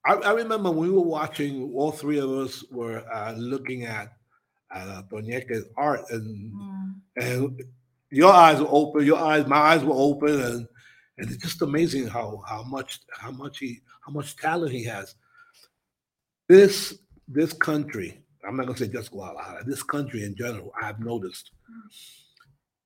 I, 0.06 0.14
I 0.14 0.32
remember 0.34 0.72
when 0.72 0.90
we 0.90 0.96
were 0.96 1.02
watching. 1.02 1.72
All 1.76 1.92
three 1.92 2.20
of 2.20 2.30
us 2.32 2.64
were 2.72 3.04
uh, 3.14 3.34
looking 3.38 3.84
at 3.86 4.14
uh, 4.74 5.04
Toñeque's 5.12 5.66
art, 5.78 6.02
and 6.10 6.52
Mm. 6.54 6.94
and 7.18 7.64
your 8.10 8.32
eyes 8.34 8.60
were 8.60 8.68
open. 8.70 9.06
Your 9.06 9.18
eyes, 9.20 9.46
my 9.48 9.58
eyes 9.58 9.84
were 9.84 9.94
open, 9.96 10.40
and 10.42 10.68
and 11.18 11.30
it's 11.30 11.38
just 11.44 11.62
amazing 11.62 12.08
how 12.08 12.42
how 12.48 12.64
much 12.64 13.00
how 13.18 13.32
much 13.32 13.60
he 13.60 13.80
how 14.06 14.12
much 14.12 14.36
talent 14.38 14.72
he 14.72 14.84
has. 14.86 15.16
This 16.50 16.98
this 17.28 17.54
country, 17.54 18.24
I'm 18.48 18.58
not 18.58 18.66
gonna 18.66 18.78
say 18.78 18.88
just 18.88 19.12
Guadalajara. 19.12 19.64
This 19.66 19.84
country 19.84 20.24
in 20.24 20.36
general, 20.36 20.72
I've 20.82 21.00
noticed 21.00 21.52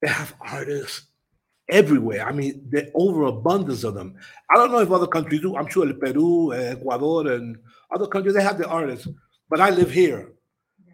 they 0.02 0.10
have 0.10 0.36
artists 0.42 1.08
everywhere. 1.70 2.26
I 2.26 2.32
mean, 2.32 2.68
the 2.70 2.92
overabundance 2.94 3.84
of 3.84 3.94
them. 3.96 4.16
I 4.52 4.56
don't 4.56 4.72
know 4.72 4.80
if 4.80 4.92
other 4.92 5.08
countries 5.08 5.42
do. 5.42 5.56
I'm 5.56 5.68
sure 5.68 5.92
Peru, 5.94 6.54
Ecuador, 6.54 7.28
and 7.32 7.58
other 7.94 8.08
countries 8.08 8.36
they 8.36 8.44
have 8.44 8.58
the 8.58 8.68
artists. 8.68 9.08
But 9.50 9.62
I 9.62 9.70
live 9.70 9.92
here, 9.92 10.34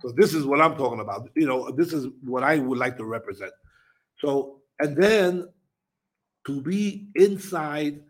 so 0.01 0.11
this 0.11 0.33
is 0.33 0.45
what 0.45 0.61
I'm 0.61 0.75
talking 0.75 0.99
about. 0.99 1.29
You 1.35 1.47
know, 1.47 1.71
this 1.71 1.93
is 1.93 2.07
what 2.23 2.43
I 2.43 2.57
would 2.59 2.77
like 2.77 2.97
to 2.97 3.05
represent. 3.05 3.51
So, 4.19 4.61
and 4.79 4.95
then 4.95 5.47
to 6.47 6.61
be 6.61 7.07
inside 7.15 8.01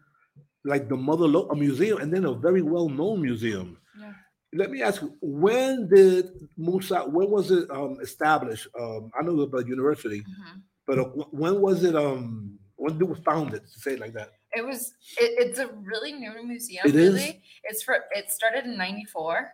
like 0.63 0.87
the 0.89 0.97
Mother 0.97 1.27
Lo- 1.27 1.47
a 1.49 1.55
museum, 1.55 1.99
and 1.99 2.13
then 2.13 2.25
a 2.25 2.33
very 2.33 2.61
well-known 2.61 3.21
museum. 3.21 3.77
Yeah. 3.99 4.13
Let 4.53 4.69
me 4.71 4.81
ask 4.81 5.01
you, 5.01 5.15
when 5.21 5.87
did 5.89 6.31
Musa? 6.57 7.01
When 7.01 7.29
was 7.31 7.51
it 7.51 7.69
um, 7.71 7.97
established? 8.01 8.67
Um, 8.79 9.11
I 9.17 9.23
know 9.23 9.39
about 9.41 9.67
university, 9.67 10.19
Mhm. 10.21 10.61
but 10.85 10.99
uh, 10.99 11.05
when 11.31 11.61
was 11.61 11.83
it? 11.83 11.95
Um, 11.95 12.50
when 12.81 12.99
it 12.99 13.07
was 13.07 13.19
founded? 13.19 13.61
To 13.71 13.79
say 13.79 13.93
it 13.93 13.99
like 13.99 14.13
that. 14.13 14.31
It 14.53 14.65
was. 14.65 14.93
It, 15.17 15.31
it's 15.37 15.59
a 15.59 15.67
really 15.83 16.13
new 16.13 16.33
museum. 16.43 16.83
It 16.85 16.95
is? 16.95 17.13
really. 17.13 17.41
It's 17.63 17.83
for. 17.83 17.99
It 18.11 18.31
started 18.31 18.65
in 18.65 18.75
'94. 18.77 19.53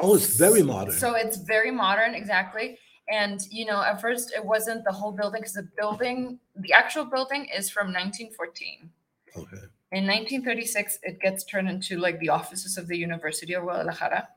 Oh, 0.00 0.14
it's 0.14 0.36
very 0.36 0.62
modern. 0.62 0.94
So 0.94 1.14
it's 1.14 1.38
very 1.38 1.70
modern, 1.70 2.14
exactly. 2.14 2.78
And 3.08 3.40
you 3.50 3.64
know, 3.64 3.82
at 3.82 4.00
first 4.00 4.32
it 4.36 4.44
wasn't 4.44 4.84
the 4.84 4.92
whole 4.92 5.12
building 5.12 5.40
because 5.40 5.54
the 5.54 5.68
building, 5.76 6.38
the 6.56 6.72
actual 6.72 7.04
building, 7.04 7.46
is 7.46 7.70
from 7.70 7.86
1914. 7.86 8.90
okay. 9.36 9.66
In 9.92 10.04
1936, 10.04 10.98
it 11.04 11.20
gets 11.20 11.44
turned 11.44 11.68
into 11.68 11.98
like 11.98 12.18
the 12.18 12.28
offices 12.28 12.76
of 12.76 12.88
the 12.88 12.98
University 12.98 13.54
of 13.54 13.62
Guadalajara. 13.62 14.28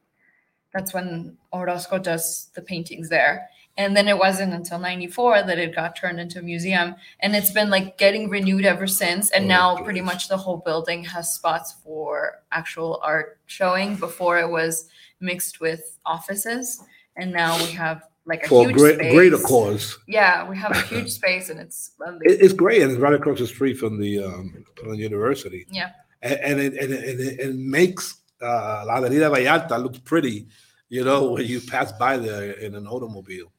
That's 0.73 0.93
when 0.93 1.37
Orozco 1.51 1.97
does 1.97 2.51
the 2.53 2.61
paintings 2.61 3.09
there. 3.09 3.49
And 3.77 3.95
then 3.95 4.08
it 4.10 4.17
wasn't 4.17 4.53
until 4.53 4.77
94 4.79 5.43
that 5.43 5.58
it 5.58 5.73
got 5.73 5.95
turned 5.95 6.19
into 6.19 6.39
a 6.39 6.41
museum. 6.41 6.95
And 7.21 7.34
it's 7.36 7.51
been 7.51 7.69
like 7.69 7.97
getting 7.97 8.29
renewed 8.29 8.65
ever 8.65 8.88
since. 8.88 9.32
And 9.32 9.45
Oh, 9.45 9.47
now 9.47 9.77
pretty 9.77 10.01
much 10.01 10.27
the 10.27 10.36
whole 10.38 10.58
building 10.58 11.03
has 11.05 11.34
spots 11.34 11.75
for 11.84 12.41
actual 12.51 12.99
art 13.01 13.39
showing. 13.45 13.95
Before 13.95 14.38
it 14.39 14.49
was 14.49 14.89
mixed 15.21 15.62
with 15.62 15.97
offices. 16.05 16.84
And 17.15 17.32
now 17.32 17.58
we 17.58 17.71
have 17.71 18.03
like 18.25 18.43
a 18.45 18.47
For 18.49 18.65
huge 18.65 18.75
great, 18.75 18.95
space. 18.95 19.13
greater 19.13 19.38
cause. 19.38 19.97
Yeah, 20.08 20.47
we 20.49 20.58
have 20.58 20.71
a 20.71 20.82
huge 20.82 21.10
space 21.21 21.49
and 21.49 21.60
it's 21.60 21.91
lovely. 21.99 22.19
It's 22.27 22.53
great, 22.53 22.82
and 22.82 22.91
it's 22.91 22.99
right 22.99 23.13
across 23.13 23.39
the 23.39 23.47
street 23.47 23.75
from 23.77 23.97
the 23.99 24.23
um, 24.23 24.65
from 24.77 24.91
the 24.91 24.97
university. 24.97 25.65
Yeah. 25.71 25.91
and, 26.21 26.39
and 26.39 26.60
it 26.60 26.73
and 26.77 26.93
it, 26.93 27.10
and 27.10 27.19
it, 27.19 27.39
it 27.39 27.55
makes 27.55 28.17
uh, 28.41 28.84
La 28.86 28.97
Avenida 28.97 29.29
Vallarta 29.29 29.82
look 29.82 30.03
pretty. 30.03 30.47
You 30.89 31.03
know, 31.05 31.32
when 31.32 31.45
you 31.45 31.62
pass 31.62 31.91
by 31.93 32.17
there 32.17 32.51
in 32.51 32.75
an 32.75 32.88
automobile. 32.88 33.51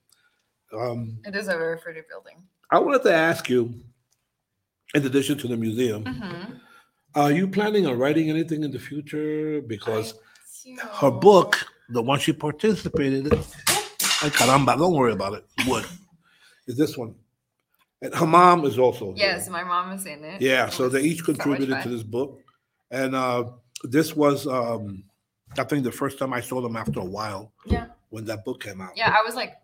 Um, 0.78 1.18
it 1.24 1.35
is 1.35 1.48
a 1.48 1.52
very 1.56 1.78
pretty 1.78 2.00
building. 2.09 2.37
I 2.70 2.78
wanted 2.78 3.02
to 3.04 3.14
ask 3.14 3.48
you, 3.48 3.74
in 4.94 5.04
addition 5.04 5.38
to 5.38 5.48
the 5.48 5.56
museum, 5.56 6.04
Mhm. 6.04 6.61
are 7.14 7.33
you 7.33 7.48
planning 7.48 7.87
on 7.87 7.98
writing 7.98 8.30
anything 8.30 8.62
in 8.62 8.70
the 8.70 8.78
future? 8.78 9.61
Because 9.62 10.14
her 11.00 11.11
book, 11.11 11.56
the 11.88 12.02
one 12.02 12.20
she 12.20 12.33
participated 12.33 13.26
in, 13.26 13.33
ay, 14.22 14.30
caramba, 14.30 14.78
don't 14.78 14.94
worry 14.94 15.12
about 15.12 15.35
it. 15.35 15.44
What 15.66 15.87
is 16.66 16.76
this 16.76 16.96
one? 16.96 17.14
And 18.02 18.14
her 18.14 18.26
mom 18.26 18.64
is 18.64 18.78
also 18.78 19.12
here. 19.12 19.26
Yes, 19.26 19.48
my 19.48 19.62
mom 19.64 19.92
is 19.92 20.06
in 20.06 20.24
it. 20.24 20.40
Yeah, 20.40 20.68
so 20.70 20.88
they 20.88 21.02
each 21.02 21.18
so 21.18 21.24
contributed 21.26 21.83
to 21.83 21.88
this 21.88 22.02
book, 22.02 22.40
and 22.90 23.14
uh, 23.14 23.50
this 23.83 24.14
was, 24.16 24.46
um, 24.46 25.04
I 25.59 25.64
think, 25.64 25.85
the 25.85 25.92
first 25.92 26.18
time 26.18 26.33
I 26.33 26.40
saw 26.40 26.61
them 26.61 26.76
after 26.76 27.00
a 27.00 27.04
while 27.04 27.52
Yeah, 27.66 27.87
when 28.11 28.24
that 28.26 28.44
book 28.44 28.62
came 28.62 28.80
out. 28.80 28.96
yeah. 28.96 29.11
I 29.18 29.22
was 29.22 29.35
like 29.35 29.56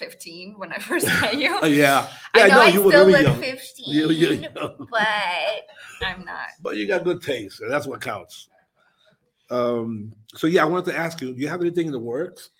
15 0.00 0.58
when 0.58 0.72
I 0.72 0.78
first 0.90 1.06
met 1.06 1.36
you. 1.38 1.56
Uh, 1.62 1.66
yeah, 1.66 2.08
I 2.34 2.48
know 2.48 2.54
no, 2.56 2.60
I 2.62 2.68
you 2.68 2.82
were 2.82 2.90
still 2.90 3.06
very 3.06 3.12
look 3.12 3.22
young. 3.22 3.40
15, 3.40 3.94
You, 3.94 4.10
you, 4.10 4.48
but 4.90 4.96
I'm 6.02 6.24
not. 6.24 6.48
but 6.62 6.76
you 6.76 6.88
got 6.88 7.04
good 7.04 7.22
taste, 7.22 7.60
and 7.60 7.70
that's 7.70 7.86
what 7.86 8.00
counts. 8.00 8.48
Um, 9.50 10.12
so 10.34 10.46
yeah, 10.46 10.62
I 10.62 10.66
wanted 10.66 10.90
to 10.92 10.98
ask 10.98 11.20
you: 11.20 11.32
Do 11.34 11.40
you 11.40 11.48
have 11.48 11.60
anything 11.60 11.86
in 11.86 11.92
the 11.92 11.98
works? 11.98 12.50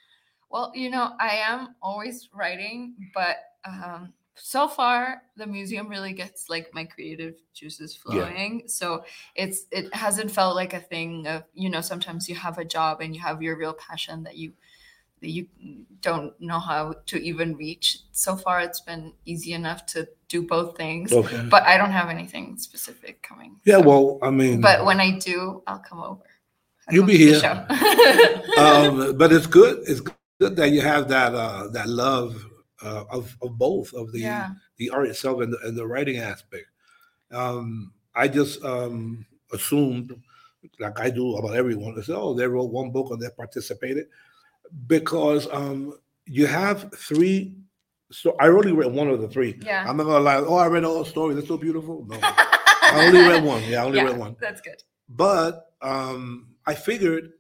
Well, 0.51 0.73
you 0.75 0.91
know, 0.91 1.13
I 1.21 1.37
am 1.37 1.75
always 1.81 2.29
writing, 2.35 2.95
but 3.15 3.37
um, 3.65 4.13
so 4.35 4.67
far 4.67 5.23
the 5.37 5.47
museum 5.47 5.89
really 5.89 6.13
gets 6.13 6.49
like 6.49 6.75
my 6.75 6.85
creative 6.85 7.37
juices 7.55 7.99
Yeah. 8.07 8.25
flowing. 8.27 8.63
So 8.67 9.05
it's 9.37 9.67
it 9.71 9.95
hasn't 9.95 10.31
felt 10.31 10.57
like 10.57 10.75
a 10.75 10.81
thing 10.81 11.27
of 11.27 11.45
you 11.55 11.71
know 11.71 11.81
sometimes 11.81 12.29
you 12.29 12.35
have 12.35 12.59
a 12.59 12.65
job 12.65 13.01
and 13.01 13.15
you 13.15 13.21
have 13.23 13.43
your 13.43 13.57
real 13.57 13.75
passion 13.75 14.25
that 14.25 14.37
you 14.37 14.53
you 15.21 15.47
don't 16.01 16.39
know 16.41 16.59
how 16.59 16.95
to 17.07 17.23
even 17.23 17.57
reach. 17.57 17.99
So 18.13 18.37
far, 18.37 18.61
it's 18.61 18.81
been 18.81 19.13
easy 19.27 19.53
enough 19.53 19.87
to 19.87 20.09
do 20.29 20.43
both 20.43 20.77
things. 20.77 21.13
Okay. 21.13 21.47
But 21.51 21.65
I 21.65 21.77
don't 21.77 21.91
have 21.91 22.09
anything 22.09 22.57
specific 22.57 23.23
coming. 23.23 23.57
Yeah, 23.65 23.79
so- 23.79 23.89
well, 23.89 24.19
I 24.23 24.31
mean, 24.31 24.61
But 24.61 24.85
when 24.85 25.01
I 25.01 25.19
do, 25.19 25.63
I'll 25.67 25.79
come 25.79 26.03
over. 26.03 26.25
I'll 26.89 26.95
You'll 26.95 27.07
be 27.07 27.19
here. 27.19 27.67
um, 28.59 29.17
but 29.19 29.33
it's 29.33 29.47
good. 29.47 29.83
It's 29.87 30.01
good 30.01 30.57
that 30.57 30.71
you 30.71 30.81
have 30.81 31.09
that 31.09 31.35
uh, 31.35 31.69
that 31.69 31.89
love 31.89 32.43
uh, 32.83 33.05
of 33.11 33.37
of 33.43 33.59
both 33.59 33.93
of 33.93 34.11
the 34.13 34.21
yeah. 34.21 34.51
the 34.79 34.91
art 34.91 35.09
itself 35.09 35.41
and 35.43 35.53
the, 35.53 35.59
and 35.65 35.77
the 35.77 35.87
writing 35.87 36.17
aspect. 36.17 36.67
Um, 37.31 37.93
I 38.15 38.27
just 38.27 38.63
um, 38.65 39.25
assumed, 39.53 40.21
like 40.79 40.99
I 40.99 41.11
do 41.11 41.37
about 41.37 41.55
everyone, 41.55 41.97
I 41.97 42.03
said, 42.03 42.17
oh, 42.17 42.35
they 42.35 42.47
wrote 42.47 42.73
one 42.73 42.91
book 42.91 43.13
and 43.13 43.21
they 43.21 43.29
participated 43.37 44.07
because 44.87 45.49
um, 45.53 45.95
you 46.27 46.47
have 46.47 46.93
three. 46.97 47.55
So 48.13 48.35
I 48.41 48.49
only 48.49 48.73
read 48.73 48.93
one 48.93 49.09
of 49.09 49.21
the 49.21 49.29
three. 49.29 49.59
Yeah. 49.63 49.85
I'm 49.89 49.97
not 49.97 50.05
gonna 50.05 50.21
lie. 50.21 50.37
Oh, 50.37 50.57
I 50.57 50.67
read 50.67 50.85
all 50.85 51.03
the 51.03 51.09
stories. 51.11 51.37
They're 51.37 51.47
so 51.47 51.57
beautiful. 51.57 52.05
No, 52.09 52.19
I 52.23 53.05
only 53.07 53.21
read 53.21 53.45
one. 53.45 53.63
Yeah, 53.65 53.83
I 53.83 53.87
only 53.87 53.99
Yeah, 54.03 54.05
read 54.07 54.19
one. 54.19 54.37
That's 54.41 54.61
good. 54.61 54.83
But 55.09 55.73
um, 55.81 56.49
I 56.67 56.75
figured 56.75 57.33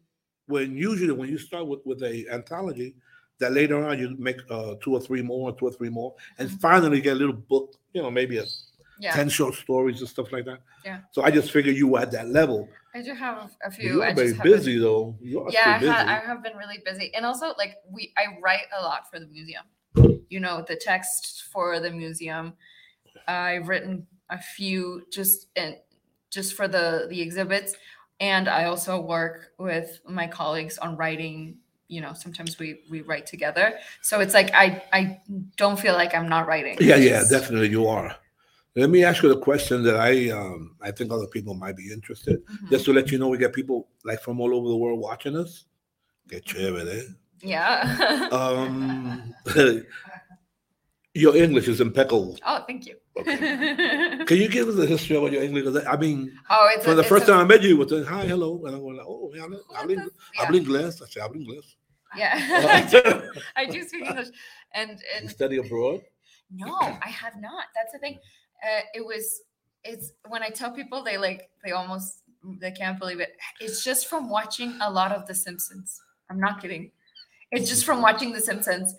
when 0.47 0.77
usually 0.77 1.13
when 1.13 1.29
you 1.29 1.39
start 1.39 1.67
with, 1.67 1.81
with 1.85 2.03
a 2.03 2.27
anthology, 2.31 2.95
that 3.39 3.53
later 3.53 3.85
on 3.85 3.99
you 3.99 4.15
make 4.19 4.39
uh, 4.51 4.75
two 4.83 4.95
or 4.95 5.01
three 5.01 5.23
more, 5.23 5.53
two 5.57 5.67
or 5.67 5.73
three 5.73 5.89
more, 5.89 6.15
and 6.39 6.49
Mhm. 6.49 6.61
finally 6.61 7.01
get 7.01 7.13
a 7.13 7.17
little 7.17 7.35
book, 7.35 7.75
you 7.95 8.03
know, 8.03 8.11
maybe 8.11 8.39
a 8.39 8.45
Yeah. 9.01 9.15
10 9.15 9.29
short 9.31 9.55
stories 9.55 10.01
and 10.01 10.09
stuff 10.09 10.31
like 10.31 10.45
that. 10.45 10.61
Yeah. 10.85 10.99
So 11.13 11.23
I 11.23 11.31
just 11.31 11.51
figured 11.51 11.75
you 11.75 11.89
were 11.89 12.01
at 12.01 12.11
that 12.13 12.29
level. 12.29 12.69
I 12.95 13.03
do 13.03 13.15
have 13.15 13.51
a- 13.65 13.71
few. 13.71 13.95
You 13.95 14.03
I 14.03 14.13
very 14.13 14.35
busy 14.35 14.79
though. 14.79 15.17
You 15.21 15.41
are 15.41 15.51
Yeah, 15.51 15.79
I, 16.07 16.17
I 16.17 16.19
have 16.21 16.43
been 16.43 16.57
really 16.57 16.83
busy, 16.85 17.15
and 17.15 17.25
also 17.25 17.55
like 17.57 17.77
we, 17.89 18.13
I 18.17 18.39
write 18.43 18.67
a 18.79 18.83
lot 18.83 19.11
for 19.11 19.19
the 19.19 19.27
museum. 19.27 19.65
You 20.29 20.41
know, 20.41 20.65
the 20.67 20.77
text 20.77 21.45
for 21.53 21.81
the 21.81 21.91
museum. 21.91 22.55
I've 23.27 23.69
written 23.69 24.07
a 24.29 24.39
few 24.41 25.07
just 25.11 25.47
in 25.57 25.77
just 26.31 26.55
for 26.55 26.69
the 26.69 27.07
the 27.09 27.21
exhibits, 27.21 27.75
and 28.21 28.49
I 28.49 28.65
also 28.65 29.01
work 29.01 29.53
with 29.59 30.01
my 30.09 30.27
colleagues 30.27 30.77
on 30.79 30.97
writing. 30.97 31.57
You 31.89 32.01
know, 32.01 32.13
sometimes 32.13 32.59
we 32.59 32.81
we 32.91 33.01
write 33.03 33.27
together, 33.27 33.79
so 34.03 34.21
it's 34.21 34.35
like 34.35 34.53
I 34.55 34.83
I 34.93 35.21
don't 35.57 35.79
feel 35.79 35.95
like 35.95 36.15
I'm 36.15 36.29
not 36.29 36.47
writing. 36.47 36.77
yeah, 36.81 36.97
yeah, 36.97 37.23
definitely 37.29 37.69
you 37.69 37.87
are. 37.89 38.15
Let 38.77 38.89
me 38.91 39.03
ask 39.05 39.23
you 39.23 39.29
the 39.29 39.39
question 39.41 39.83
that 39.85 39.97
I 39.97 40.31
um, 40.31 40.77
I 40.81 40.91
think 40.93 41.13
other 41.13 41.27
people 41.27 41.55
might 41.55 41.77
be 41.77 41.93
interested. 41.93 42.45
Mhm. 42.47 42.71
Just 42.71 42.85
to 42.87 42.93
let 42.93 43.11
you 43.11 43.19
know, 43.19 43.29
we 43.29 43.39
get 43.39 43.53
people 43.53 43.89
like 44.05 44.21
from 44.23 44.41
all 44.41 44.55
over 44.55 44.69
the 44.69 44.77
world 44.77 45.01
watching 45.01 45.37
us. 45.37 45.65
Que 46.29 46.41
chévere. 46.41 47.15
Yeah. 47.43 48.29
Um, 48.31 49.35
Your 51.15 51.37
English 51.37 51.67
is 51.67 51.81
impeccable. 51.81 52.39
Oh, 52.47 52.63
thank 52.69 52.87
you. 52.87 52.95
Okay. 53.19 53.37
Can 54.27 54.37
you 54.37 54.49
give 54.49 54.69
us 54.69 54.79
a 54.79 54.87
history 54.87 55.17
of 55.17 55.33
your 55.33 55.43
English? 55.43 55.67
I 55.85 55.97
mean, 55.97 56.33
oh, 56.49 56.71
it's 56.73 56.85
for 56.85 56.93
a- 56.93 56.95
the 56.95 57.01
it's 57.01 57.09
first 57.09 57.25
a- 57.25 57.33
time 57.33 57.41
I 57.41 57.45
met 57.45 57.63
you, 57.63 57.71
you 57.71 57.77
were 57.79 57.89
saying 57.89 58.05
hi, 58.05 58.27
hello, 58.27 58.65
and 58.65 58.77
I'm 58.77 58.81
going 58.81 58.97
like, 58.97 59.07
oh, 59.09 59.33
yeah, 59.35 59.43
hablo, 59.43 59.59
hablo, 59.75 59.91
ing- 59.91 60.11
hablo 60.39 60.61
inglés. 60.65 61.03
I 61.03 61.07
said, 61.09 61.23
hablo 61.25 61.35
inglés. 61.45 61.75
Yeah, 62.17 62.33
I 62.39 62.83
do. 62.89 63.23
I 63.57 63.67
do 63.67 63.83
speak 63.89 64.05
English, 64.07 64.29
and 64.73 64.91
You 65.01 65.07
and 65.19 65.31
study 65.31 65.57
abroad? 65.59 66.03
no, 66.53 66.75
I 66.79 67.09
have 67.09 67.35
not. 67.41 67.65
That's 67.75 67.93
the 67.93 67.99
thing. 67.99 68.19
Uh, 68.65 68.81
it 68.95 69.05
was. 69.05 69.43
It's 69.83 70.13
when 70.29 70.43
I 70.43 70.51
tell 70.51 70.71
people 70.73 71.03
they 71.03 71.17
like 71.17 71.49
they 71.65 71.73
almost 71.73 72.23
they 72.61 72.71
can't 72.71 72.99
believe 72.99 73.21
it. 73.21 73.37
It's 73.61 73.83
just 73.83 74.07
from 74.09 74.29
watching 74.29 74.77
a 74.81 74.91
lot 74.91 75.13
of 75.13 75.27
The 75.27 75.35
Simpsons. 75.35 76.01
I'm 76.29 76.39
not 76.39 76.61
kidding. 76.61 76.93
It's 77.51 77.69
just 77.69 77.85
from 77.85 78.01
watching 78.03 78.33
The 78.33 78.41
Simpsons, 78.41 78.95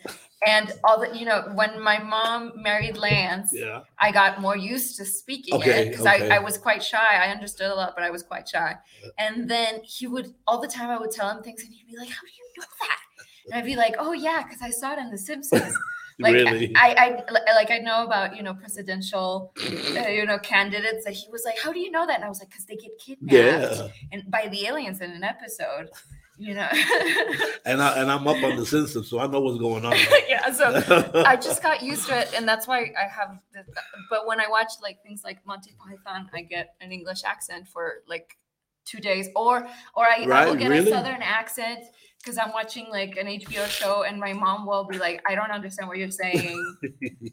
and 0.46 0.74
all 0.84 1.00
the 1.00 1.16
you 1.18 1.26
know 1.26 1.52
when 1.54 1.80
my 1.82 2.00
mom 2.00 2.52
married 2.62 2.98
Lance, 2.98 3.52
Yeah. 3.54 3.84
I 4.00 4.12
got 4.12 4.42
more 4.42 4.58
used 4.58 4.98
to 4.98 5.06
speaking 5.06 5.54
Okay, 5.56 5.84
it 5.88 5.92
because 5.92 6.06
okay. 6.06 6.30
I, 6.32 6.38
I 6.38 6.40
was 6.40 6.58
quite 6.58 6.84
shy. 6.84 6.98
I 7.26 7.32
understood 7.32 7.72
a 7.72 7.76
lot, 7.76 7.94
but 7.96 8.04
I 8.04 8.10
was 8.10 8.24
quite 8.24 8.50
shy. 8.50 8.76
Yeah. 9.04 9.10
And 9.20 9.50
then 9.50 9.82
he 9.84 10.08
would 10.08 10.34
all 10.48 10.60
the 10.60 10.68
time 10.68 10.90
I 10.90 10.98
would 10.98 11.12
tell 11.12 11.30
him 11.30 11.44
things, 11.44 11.64
and 11.64 11.72
he'd 11.74 11.88
be 11.88 11.96
like, 11.98 12.10
"How 12.10 12.22
do 12.22 12.28
you 12.28 12.54
know 12.58 12.66
that?" 12.82 13.00
And 13.46 13.54
I'd 13.56 13.66
be 13.66 13.76
like, 13.76 13.96
"Oh 14.00 14.12
yeah, 14.14 14.44
because 14.44 14.62
I 14.62 14.72
saw 14.72 14.94
it 14.94 15.00
in 15.00 15.12
The 15.12 15.18
Simpsons." 15.18 15.78
like 16.22 16.34
really? 16.34 16.72
I, 16.76 17.24
I 17.28 17.54
like 17.54 17.72
I 17.72 17.80
know 17.80 18.06
about 18.06 18.36
you 18.36 18.44
know 18.44 18.54
presidential 18.54 19.54
uh, 19.60 20.08
you 20.08 20.26
know 20.26 20.40
candidates 20.40 21.06
that 21.06 21.14
he 21.14 21.30
was 21.32 21.44
like, 21.46 21.60
"How 21.60 21.72
do 21.72 21.80
you 21.80 21.92
know 21.92 22.06
that?" 22.06 22.16
And 22.16 22.24
I 22.24 22.30
was 22.30 22.40
like, 22.40 22.52
"Cause 22.52 22.66
they 22.66 22.76
get 22.76 22.92
kidnapped 23.00 23.34
yeah. 23.34 23.88
and 24.12 24.30
by 24.30 24.48
the 24.50 24.68
aliens 24.68 25.02
in 25.02 25.12
an 25.12 25.24
episode." 25.24 25.90
You 26.38 26.56
know, 26.56 26.68
And 27.66 27.84
I 27.84 28.02
and 28.02 28.10
I'm 28.10 28.28
up 28.28 28.44
on 28.44 28.56
the 28.56 28.66
Simpsons, 28.66 29.08
so 29.08 29.20
I 29.20 29.28
know 29.28 29.42
what's 29.42 29.60
going 29.60 29.86
on. 29.86 29.96
yeah. 30.28 30.52
So 30.52 31.24
I 31.26 31.36
just 31.36 31.62
got 31.62 31.84
used 31.84 32.08
to 32.08 32.20
it, 32.20 32.34
and 32.36 32.48
that's 32.48 32.68
why 32.68 32.92
I 32.98 33.08
have. 33.08 33.38
The, 33.54 33.64
but 34.10 34.26
when 34.26 34.40
I 34.40 34.48
watch 34.50 34.72
like 34.82 35.04
things 35.04 35.22
like 35.24 35.46
Monty 35.46 35.76
Python, 35.78 36.30
I 36.34 36.42
get 36.42 36.74
an 36.82 36.92
English 36.92 37.24
accent 37.24 37.68
for 37.68 38.02
like 38.08 38.38
two 38.86 39.00
days, 39.00 39.30
or 39.36 39.68
or 39.94 40.06
I, 40.06 40.26
I 40.32 40.46
will 40.48 40.56
get 40.56 40.72
really? 40.72 40.90
a 40.90 40.94
Southern 40.94 41.22
accent 41.22 41.84
because 42.24 42.38
I'm 42.38 42.52
watching 42.54 42.88
like 42.90 43.18
an 43.18 43.28
HBO 43.28 43.68
show, 43.68 44.04
and 44.04 44.20
my 44.20 44.34
mom 44.34 44.66
will 44.66 44.84
be 44.86 44.98
like, 44.98 45.22
"I 45.28 45.36
don't 45.36 45.52
understand 45.52 45.88
what 45.90 45.98
you're 45.98 46.12
saying." 46.12 46.78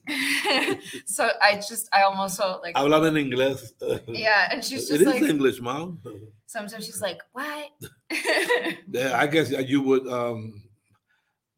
so 1.06 1.30
I 1.42 1.54
just 1.56 1.88
I 1.92 2.02
almost 2.02 2.38
felt 2.38 2.62
like 2.62 2.74
Hablan 2.76 3.06
en 3.08 3.14
inglés. 3.30 3.72
yeah, 4.08 4.48
and 4.52 4.64
she's 4.64 4.88
just 4.88 5.00
is 5.00 5.06
like 5.06 5.22
English, 5.22 5.60
mom. 5.60 6.00
sometimes 6.46 6.84
she's 6.86 7.02
like, 7.02 7.18
"What?" 7.32 7.68
Yeah, 8.90 9.18
I 9.18 9.26
guess 9.26 9.50
you 9.50 9.82
would. 9.82 10.06
um 10.08 10.62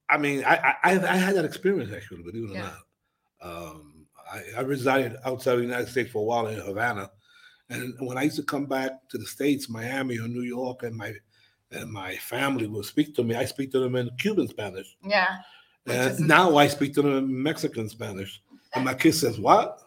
I 0.09 0.19
mean, 0.19 0.45
I 0.45 0.75
I, 0.83 0.90
I 0.99 1.16
had 1.16 1.37
that 1.37 1.45
experience 1.45 1.93
actually, 1.93 2.23
believe 2.23 2.51
it 2.51 2.53
or 2.53 2.55
Yeah. 2.55 2.71
not. 2.71 2.83
Um, 3.43 4.07
I, 4.31 4.43
I 4.59 4.61
resided 4.62 5.16
outside 5.25 5.53
of 5.55 5.59
the 5.61 5.66
United 5.66 5.88
States 5.88 6.11
for 6.11 6.19
a 6.19 6.25
while 6.25 6.47
in 6.49 6.59
Havana, 6.59 7.11
and 7.71 7.95
when 8.01 8.19
I 8.19 8.23
used 8.25 8.37
to 8.37 8.43
come 8.43 8.66
back 8.66 8.93
to 9.11 9.19
the 9.19 9.27
states, 9.27 9.69
Miami 9.69 10.19
or 10.19 10.29
New 10.29 10.43
York, 10.43 10.83
and 10.83 10.95
my 10.97 11.14
and 11.73 11.91
my 11.91 12.17
family 12.17 12.67
will 12.67 12.83
speak 12.83 13.15
to 13.17 13.23
me, 13.23 13.35
I 13.35 13.45
speak 13.45 13.71
to 13.73 13.81
them 13.81 13.97
in 13.97 14.11
Cuban 14.19 14.49
Spanish. 14.49 14.97
yeah, 15.05 15.39
And 15.87 16.19
now 16.21 16.57
I 16.57 16.67
speak 16.69 16.95
to 16.95 17.03
them 17.03 17.17
in 17.19 17.43
Mexican 17.43 17.89
Spanish, 17.89 18.43
and 18.75 18.85
my 18.85 18.95
kid 18.95 19.15
says, 19.15 19.39
"What?" 19.39 19.81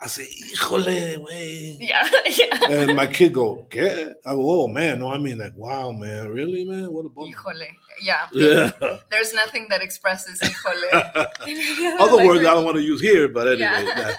I 0.00 0.06
say, 0.06 0.26
"Híjole, 0.54 1.18
way." 1.24 1.76
yeah, 1.80 2.08
yeah. 2.26 2.70
And 2.70 2.96
my 2.96 3.06
kid 3.06 3.32
go, 3.34 3.66
"Qué?" 3.70 4.14
I 4.26 4.30
go, 4.32 4.62
"Oh 4.62 4.68
man, 4.68 5.00
no, 5.00 5.12
I 5.12 5.18
mean 5.18 5.38
like, 5.38 5.56
wow, 5.56 5.90
man, 5.92 6.28
really, 6.28 6.64
man, 6.64 6.92
what 6.92 7.06
a 7.06 7.08
bummer." 7.08 7.32
Híjole. 7.32 7.68
Yeah. 8.02 8.26
Yeah. 8.32 8.70
There's 9.10 9.34
nothing 9.34 9.66
that 9.70 9.82
expresses 9.82 10.40
híjole. 10.40 10.90
Other 12.00 12.24
words 12.26 12.40
I 12.40 12.54
don't 12.54 12.64
want 12.64 12.76
to 12.76 12.82
use 12.82 13.00
here, 13.00 13.28
but 13.28 13.48
anyway. 13.48 13.60
Yeah. 13.60 13.94
that, 13.94 14.18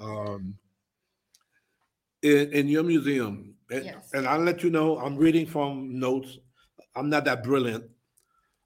um, 0.00 0.56
in, 2.22 2.52
in 2.52 2.68
your 2.68 2.82
museum, 2.82 3.53
and, 3.70 3.84
Yes. 3.84 4.10
and 4.14 4.26
I'll 4.26 4.40
let 4.40 4.62
you 4.62 4.70
know, 4.70 4.98
I'm 4.98 5.16
reading 5.16 5.46
from 5.46 5.98
notes. 5.98 6.38
I'm 6.94 7.08
not 7.08 7.24
that 7.24 7.42
brilliant. 7.42 7.90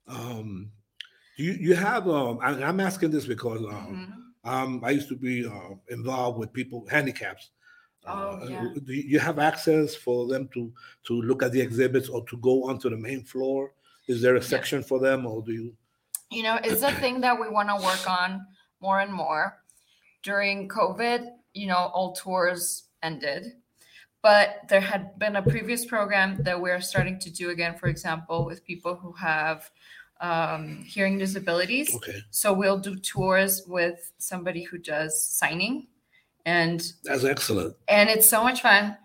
Um, 0.07 0.71
you 1.37 1.53
you 1.53 1.75
have 1.75 2.07
um, 2.07 2.39
I, 2.41 2.63
I'm 2.63 2.79
asking 2.79 3.11
this 3.11 3.25
because 3.25 3.61
um, 3.61 4.33
Mhm. 4.43 4.49
um, 4.51 4.83
I 4.83 4.91
used 4.91 5.07
to 5.09 5.15
be 5.15 5.45
uh, 5.45 5.75
involved 5.89 6.37
with 6.39 6.51
people 6.53 6.85
handicaps. 6.89 7.51
Oh, 8.05 8.11
Uh, 8.41 8.45
yeah. 8.49 8.67
Do 8.85 8.93
you 8.93 9.03
you 9.03 9.19
have 9.19 9.39
access 9.39 9.95
for 9.95 10.27
them 10.27 10.47
to 10.49 10.73
to 11.07 11.13
look 11.21 11.43
at 11.43 11.51
the 11.51 11.61
exhibits 11.61 12.09
or 12.09 12.25
to 12.27 12.37
go 12.37 12.63
onto 12.69 12.89
the 12.89 12.97
main 12.97 13.23
floor? 13.23 13.73
Is 14.07 14.21
there 14.21 14.35
a 14.35 14.41
section 14.41 14.83
for 14.83 14.99
them, 14.99 15.25
or 15.25 15.43
do 15.43 15.51
you? 15.53 15.77
You 16.31 16.43
know, 16.43 16.59
it's 16.63 16.81
a 16.83 16.91
thing 16.93 17.21
that 17.21 17.39
we 17.39 17.49
want 17.49 17.69
to 17.69 17.75
work 17.75 18.09
on 18.09 18.45
more 18.81 18.99
and 18.99 19.13
more. 19.13 19.63
During 20.23 20.67
COVID, 20.67 21.29
you 21.53 21.67
know, 21.67 21.91
all 21.93 22.13
tours 22.13 22.89
ended, 23.03 23.58
but 24.21 24.61
there 24.69 24.81
had 24.81 25.17
been 25.17 25.35
a 25.37 25.41
previous 25.41 25.85
program 25.85 26.41
that 26.43 26.59
we're 26.59 26.81
starting 26.81 27.17
to 27.19 27.29
do 27.31 27.49
again, 27.51 27.75
for 27.77 27.87
example, 27.87 28.45
with 28.45 28.65
people 28.65 28.95
who 28.95 29.13
have 29.13 29.69
um, 30.21 30.83
hearing 30.85 31.17
disabilities. 31.17 31.95
Okay, 31.95 32.19
So 32.29 32.51
we'll 32.51 32.79
do 32.79 32.95
tours 32.97 33.63
with 33.67 34.11
somebody 34.17 34.63
who 34.63 34.77
does 34.77 35.21
signing 35.23 35.87
and 36.45 36.81
that's 37.03 37.23
excellent. 37.23 37.75
and 37.87 38.09
it's 38.09 38.27
so 38.27 38.43
much 38.43 38.61
fun. 38.61 38.97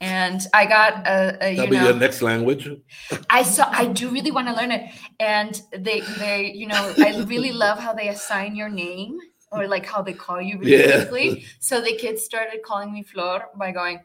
And 0.00 0.40
I 0.52 0.66
got 0.66 1.06
a, 1.06 1.36
a 1.40 1.54
That'll 1.56 1.70
be 1.70 1.76
know 1.76 1.84
your 1.84 1.94
next 1.96 2.20
language. 2.22 2.68
I 3.30 3.42
saw 3.44 3.68
I 3.70 3.86
do 3.86 4.10
really 4.10 4.30
want 4.32 4.48
to 4.48 4.54
learn 4.54 4.72
it. 4.72 4.90
And 5.20 5.60
they 5.72 6.00
they 6.18 6.52
you 6.52 6.66
know 6.66 6.94
I 6.98 7.24
really 7.26 7.52
love 7.52 7.78
how 7.78 7.92
they 7.92 8.08
assign 8.08 8.56
your 8.56 8.68
name 8.68 9.18
or 9.52 9.68
like 9.68 9.86
how 9.86 10.02
they 10.02 10.12
call 10.14 10.42
you 10.42 10.58
really 10.58 10.76
Yeah. 10.78 11.04
quickly. 11.04 11.44
So 11.60 11.80
the 11.80 11.94
kids 11.96 12.24
started 12.24 12.62
calling 12.62 12.92
me 12.92 13.02
Flor 13.04 13.48
by 13.56 13.70
going 13.70 14.00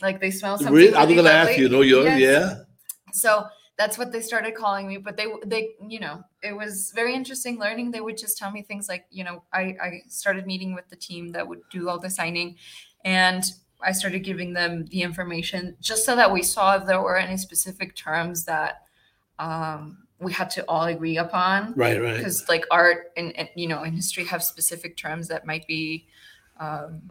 like 0.00 0.20
they 0.20 0.30
smell 0.30 0.58
something. 0.58 0.74
Really? 0.74 0.94
I 0.94 1.00
was 1.00 1.10
really 1.14 1.22
gonna 1.22 1.34
ask 1.34 1.58
you. 1.58 1.68
Know 1.68 1.80
your 1.80 2.04
Yes. 2.04 2.20
yeah. 2.20 2.54
So 3.12 3.46
that's 3.76 3.96
what 3.96 4.12
they 4.12 4.20
started 4.20 4.54
calling 4.54 4.88
me. 4.88 4.96
But 4.98 5.16
they 5.16 5.26
they 5.46 5.70
you 5.86 6.00
know 6.00 6.22
it 6.42 6.56
was 6.56 6.92
very 6.94 7.14
interesting 7.14 7.58
learning. 7.58 7.90
They 7.90 8.00
would 8.00 8.16
just 8.16 8.38
tell 8.38 8.50
me 8.50 8.62
things 8.62 8.88
like 8.88 9.06
you 9.10 9.24
know 9.24 9.42
I 9.52 9.76
I 9.82 10.02
started 10.08 10.46
meeting 10.46 10.74
with 10.74 10.88
the 10.88 10.96
team 10.96 11.32
that 11.32 11.46
would 11.46 11.60
do 11.70 11.88
all 11.88 11.98
the 11.98 12.10
signing, 12.10 12.56
and 13.04 13.44
I 13.80 13.92
started 13.92 14.20
giving 14.24 14.52
them 14.52 14.86
the 14.86 15.02
information 15.02 15.76
just 15.80 16.04
so 16.04 16.16
that 16.16 16.32
we 16.32 16.42
saw 16.42 16.76
if 16.76 16.86
there 16.86 17.00
were 17.00 17.16
any 17.16 17.36
specific 17.36 17.94
terms 17.94 18.44
that 18.44 18.82
um, 19.38 19.98
we 20.20 20.32
had 20.32 20.50
to 20.50 20.64
all 20.68 20.84
agree 20.84 21.16
upon 21.16 21.74
Right, 21.76 22.00
right. 22.02 22.16
because 22.16 22.48
like 22.48 22.64
art 22.72 23.12
and, 23.16 23.36
and 23.36 23.48
you 23.54 23.68
know 23.68 23.84
in 23.84 23.92
history 23.92 24.24
have 24.24 24.42
specific 24.42 24.96
terms 24.96 25.28
that 25.28 25.46
might 25.46 25.66
be 25.68 26.06
um, 26.58 27.02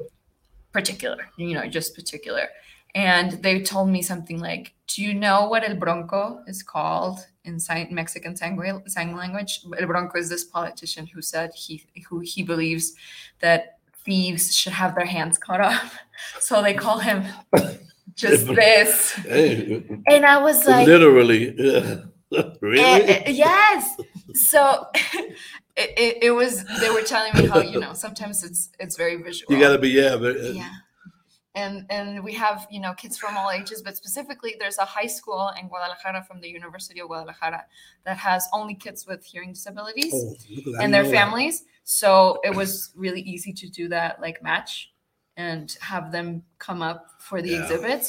particular 0.73 1.29
you 1.37 1.53
know 1.53 1.65
just 1.67 1.95
particular 1.95 2.49
and 2.95 3.31
they 3.43 3.61
told 3.61 3.89
me 3.89 4.01
something 4.01 4.39
like 4.39 4.73
do 4.87 5.01
you 5.01 5.13
know 5.13 5.47
what 5.47 5.67
el 5.67 5.75
bronco 5.75 6.41
is 6.47 6.63
called 6.63 7.19
in 7.43 7.59
sign, 7.59 7.87
mexican 7.91 8.35
sign, 8.35 8.81
sign 8.87 9.15
language 9.15 9.61
el 9.79 9.87
bronco 9.87 10.17
is 10.17 10.29
this 10.29 10.43
politician 10.43 11.05
who 11.07 11.21
said 11.21 11.51
he 11.53 11.83
who 12.09 12.19
he 12.19 12.43
believes 12.43 12.93
that 13.39 13.77
thieves 14.05 14.55
should 14.55 14.73
have 14.73 14.95
their 14.95 15.05
hands 15.05 15.37
cut 15.37 15.61
off 15.61 15.99
so 16.39 16.61
they 16.61 16.73
call 16.73 16.99
him 16.99 17.25
just 18.15 18.47
this 18.47 19.11
Hey, 19.11 19.83
and 20.07 20.25
i 20.25 20.37
was 20.37 20.65
like 20.65 20.87
literally. 20.87 21.53
Yeah. 21.57 21.97
really? 22.61 22.79
Eh, 22.83 23.23
eh, 23.25 23.31
yes. 23.31 23.97
So 24.33 24.85
it, 24.95 25.37
it, 25.97 26.17
it 26.23 26.31
was 26.31 26.63
they 26.81 26.89
were 26.89 27.01
telling 27.01 27.33
me 27.35 27.47
how 27.47 27.61
you 27.61 27.79
know 27.79 27.93
sometimes 27.93 28.43
it's 28.43 28.69
it's 28.79 28.97
very 28.97 29.15
visual. 29.21 29.53
you 29.53 29.59
gotta 29.59 29.77
be 29.77 29.89
yeah, 29.89 30.17
but 30.17 30.35
uh, 30.35 30.49
yeah. 30.49 30.71
And 31.61 31.75
and 31.95 32.07
we 32.27 32.33
have 32.45 32.57
you 32.75 32.81
know 32.83 32.93
kids 33.01 33.15
from 33.21 33.33
all 33.39 33.49
ages, 33.59 33.79
but 33.87 33.93
specifically 34.03 34.53
there's 34.59 34.77
a 34.77 34.87
high 34.97 35.11
school 35.17 35.43
in 35.59 35.63
Guadalajara 35.71 36.21
from 36.27 36.37
the 36.43 36.49
University 36.59 36.99
of 37.01 37.07
Guadalajara 37.11 37.61
that 38.05 38.17
has 38.29 38.41
only 38.59 38.75
kids 38.85 38.99
with 39.09 39.21
hearing 39.31 39.51
disabilities 39.57 40.13
oh, 40.13 40.35
look 40.55 40.65
at 40.67 40.71
that. 40.73 40.79
I 40.79 40.83
and 40.83 40.93
their 40.95 41.05
families. 41.19 41.55
So 41.83 42.09
it 42.47 42.53
was 42.61 42.69
really 43.03 43.21
easy 43.33 43.53
to 43.61 43.65
do 43.79 43.83
that 43.95 44.11
like 44.25 44.37
match 44.51 44.71
and 45.45 45.65
have 45.93 46.05
them 46.15 46.27
come 46.67 46.81
up 46.89 46.99
for 47.27 47.37
the 47.41 47.49
Yeah. 47.51 47.61
exhibits. 47.63 48.07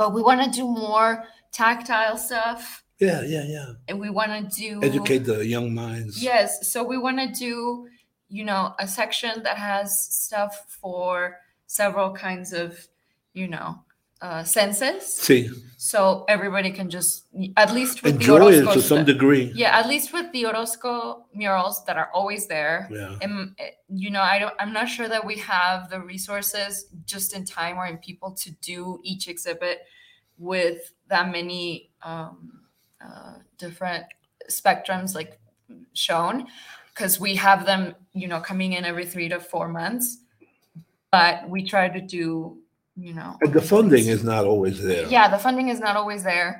But 0.00 0.08
we 0.16 0.20
want 0.28 0.40
to 0.46 0.50
do 0.60 0.64
more 0.66 1.10
tactile 1.52 2.16
stuff 2.28 2.62
Yeah, 2.98 3.20
yeah, 3.34 3.44
yeah. 3.56 3.70
and 3.88 3.96
we 4.04 4.10
want 4.18 4.30
to 4.34 4.42
do 4.66 4.70
Educate 4.82 5.22
the 5.32 5.38
young 5.54 5.68
minds. 5.84 6.12
yes 6.30 6.48
so 6.72 6.78
we 6.92 6.96
want 7.06 7.18
to 7.24 7.28
do 7.46 7.52
you 8.38 8.44
know 8.50 8.62
a 8.84 8.86
section 9.00 9.34
that 9.46 9.56
has 9.70 9.88
stuff 10.26 10.52
for 10.80 11.36
several 11.66 12.12
kinds 12.12 12.52
of 12.52 12.86
you 13.32 13.48
know 13.48 13.78
uh, 14.22 14.42
senses 14.44 15.04
See, 15.16 15.50
so 15.76 16.24
everybody 16.28 16.70
can 16.70 16.88
just 16.88 17.24
at 17.56 17.74
least 17.74 18.02
with 18.02 18.14
enjoy 18.14 18.52
the 18.52 18.70
it 18.70 18.74
to 18.74 18.80
some 18.80 19.04
degree. 19.04 19.52
yeah 19.54 19.76
at 19.78 19.86
least 19.86 20.12
with 20.14 20.30
the 20.32 20.46
orozco 20.46 21.26
murals 21.34 21.84
that 21.84 21.96
are 21.98 22.10
always 22.14 22.46
there 22.46 22.88
Yeah. 22.90 23.16
and 23.20 23.54
you 23.88 24.10
know 24.10 24.22
i 24.22 24.38
don't 24.38 24.54
i'm 24.58 24.72
not 24.72 24.88
sure 24.88 25.08
that 25.08 25.24
we 25.26 25.36
have 25.38 25.90
the 25.90 26.00
resources 26.00 26.86
just 27.04 27.34
in 27.34 27.44
time 27.44 27.76
or 27.76 27.86
in 27.86 27.98
people 27.98 28.30
to 28.32 28.50
do 28.62 28.98
each 29.02 29.28
exhibit 29.28 29.80
with 30.38 30.92
that 31.08 31.30
many 31.30 31.90
um, 32.02 32.60
uh, 33.04 33.34
different 33.58 34.04
spectrums 34.48 35.14
like 35.14 35.38
shown 35.92 36.46
because 36.92 37.18
we 37.18 37.34
have 37.34 37.66
them, 37.66 37.94
you 38.12 38.28
know, 38.28 38.40
coming 38.40 38.72
in 38.74 38.84
every 38.84 39.04
three 39.04 39.28
to 39.28 39.40
four 39.40 39.68
months. 39.68 40.18
But 41.14 41.48
we 41.48 41.60
try 41.74 41.88
to 41.88 42.00
do, 42.00 42.58
you 43.06 43.14
know. 43.18 43.36
And 43.42 43.52
the 43.52 43.62
funding 43.62 44.06
is 44.14 44.22
not 44.32 44.42
always 44.52 44.76
there. 44.82 45.06
Yeah, 45.16 45.26
the 45.34 45.38
funding 45.46 45.68
is 45.74 45.80
not 45.86 45.94
always 45.96 46.22
there. 46.24 46.50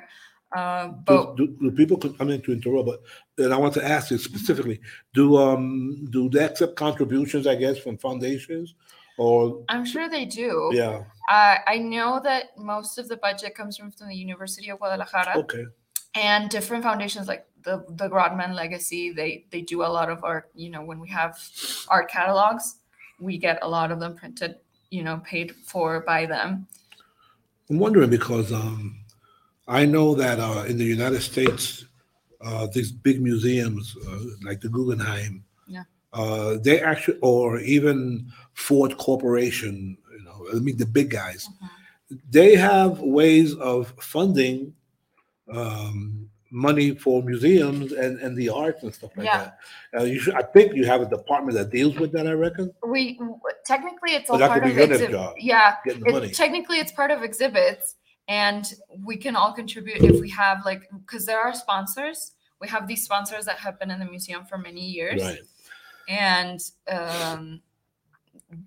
Uh, 0.55 0.87
but 1.09 1.35
do, 1.35 1.43
do 1.59 1.71
people, 1.71 1.97
I 2.19 2.23
mean 2.23 2.41
to 2.43 2.53
interrupt, 2.53 2.87
but 2.91 2.99
then 3.35 3.51
I 3.51 3.57
want 3.57 3.73
to 3.73 3.83
ask 3.95 4.11
you 4.11 4.17
specifically, 4.17 4.79
do, 5.13 5.25
um, 5.37 6.07
do 6.11 6.29
they 6.29 6.43
accept 6.45 6.77
contributions, 6.77 7.45
I 7.45 7.55
guess, 7.55 7.77
from 7.77 7.97
foundations? 7.97 8.75
Or, 9.17 9.63
I'm 9.67 9.85
sure 9.85 10.07
they 10.09 10.25
do. 10.25 10.71
yeah, 10.73 11.03
Uh, 11.29 11.55
I 11.67 11.77
know 11.79 12.21
that 12.23 12.57
most 12.57 12.97
of 12.97 13.07
the 13.07 13.17
budget 13.17 13.55
comes 13.55 13.75
from, 13.77 13.91
from 13.91 14.07
the 14.07 14.15
University 14.15 14.69
of 14.69 14.79
Guadalajara. 14.79 15.33
okay, 15.37 15.65
and 16.15 16.49
different 16.49 16.83
foundations 16.83 17.27
like 17.27 17.45
the 17.63 17.83
the 17.89 18.07
Grodman 18.07 18.53
Legacy, 18.55 19.11
they 19.11 19.45
they 19.51 19.61
do 19.61 19.83
a 19.83 19.91
lot 19.97 20.09
of 20.09 20.23
art. 20.23 20.49
You 20.53 20.69
know, 20.69 20.83
when 20.89 20.99
we 20.99 21.09
have 21.09 21.31
art 21.89 22.09
catalogs, 22.09 22.79
we 23.19 23.37
get 23.37 23.59
a 23.61 23.67
lot 23.67 23.91
of 23.91 23.99
them 23.99 24.15
printed. 24.15 24.55
You 24.91 25.03
know, 25.03 25.21
paid 25.25 25.55
for 25.55 26.01
by 26.01 26.25
them. 26.25 26.67
I'm 27.69 27.79
wondering 27.79 28.09
because, 28.09 28.53
um, 28.53 28.99
I 29.67 29.85
know 29.85 30.13
that, 30.15 30.39
uh, 30.39 30.63
in 30.67 30.77
the 30.77 30.85
United 30.85 31.21
States, 31.21 31.85
uh, 32.39 32.67
these 32.71 32.91
big 32.91 33.21
museums, 33.21 33.97
uh, 34.07 34.19
like 34.43 34.61
the 34.61 34.69
Guggenheim. 34.69 35.43
Yeah. 35.67 35.83
Uh, 36.13 36.57
they 36.61 36.79
actually, 36.79 37.17
or 37.21 37.59
even 37.59 38.31
Ford 38.53 38.97
Corporation, 38.97 39.97
you 40.11 40.23
know, 40.23 40.47
I 40.53 40.59
mean, 40.59 40.77
the 40.77 40.85
big 40.85 41.09
guys, 41.09 41.49
they 42.29 42.55
have 42.55 42.99
ways 42.99 43.55
of 43.55 43.93
funding 43.99 44.73
um, 45.51 46.29
money 46.55 46.95
for 46.95 47.21
museums 47.21 47.91
and, 47.91 48.17
and 48.19 48.37
the 48.37 48.47
arts 48.47 48.81
and 48.83 48.93
stuff 48.95 49.11
like 49.17 49.25
Yeah. 49.25 49.51
that. 49.93 49.99
Uh, 49.99 50.03
you 50.05 50.19
should, 50.19 50.35
I 50.35 50.41
think 50.41 50.73
you 50.73 50.85
have 50.85 51.01
a 51.01 51.05
department 51.05 51.57
that 51.57 51.69
deals 51.69 51.95
with 51.97 52.13
that. 52.13 52.27
I 52.27 52.31
reckon 52.31 52.71
We 52.87 53.19
technically 53.65 54.11
it's 54.13 54.29
all 54.29 54.39
part 54.39 54.63
of 54.63 54.69
be 54.69 54.69
your 54.69 54.87
next 54.87 55.01
exhibit. 55.01 55.33
Yeah, 55.37 55.75
it, 55.85 56.33
technically 56.33 56.77
it's 56.77 56.93
part 56.93 57.11
of 57.11 57.23
exhibits, 57.23 57.95
and 58.29 58.73
we 59.03 59.17
can 59.17 59.35
all 59.35 59.51
contribute 59.51 60.01
if 60.01 60.21
we 60.21 60.29
have 60.29 60.59
like 60.65 60.83
because 61.05 61.25
there 61.25 61.39
are 61.41 61.53
sponsors. 61.53 62.31
We 62.61 62.69
have 62.69 62.87
these 62.87 63.03
sponsors 63.03 63.43
that 63.45 63.57
have 63.57 63.77
been 63.79 63.91
in 63.91 63.99
the 63.99 64.05
museum 64.05 64.45
for 64.45 64.57
many 64.57 64.81
years. 64.81 65.21
Right. 65.21 65.39
and 66.07 66.59
um 66.89 67.61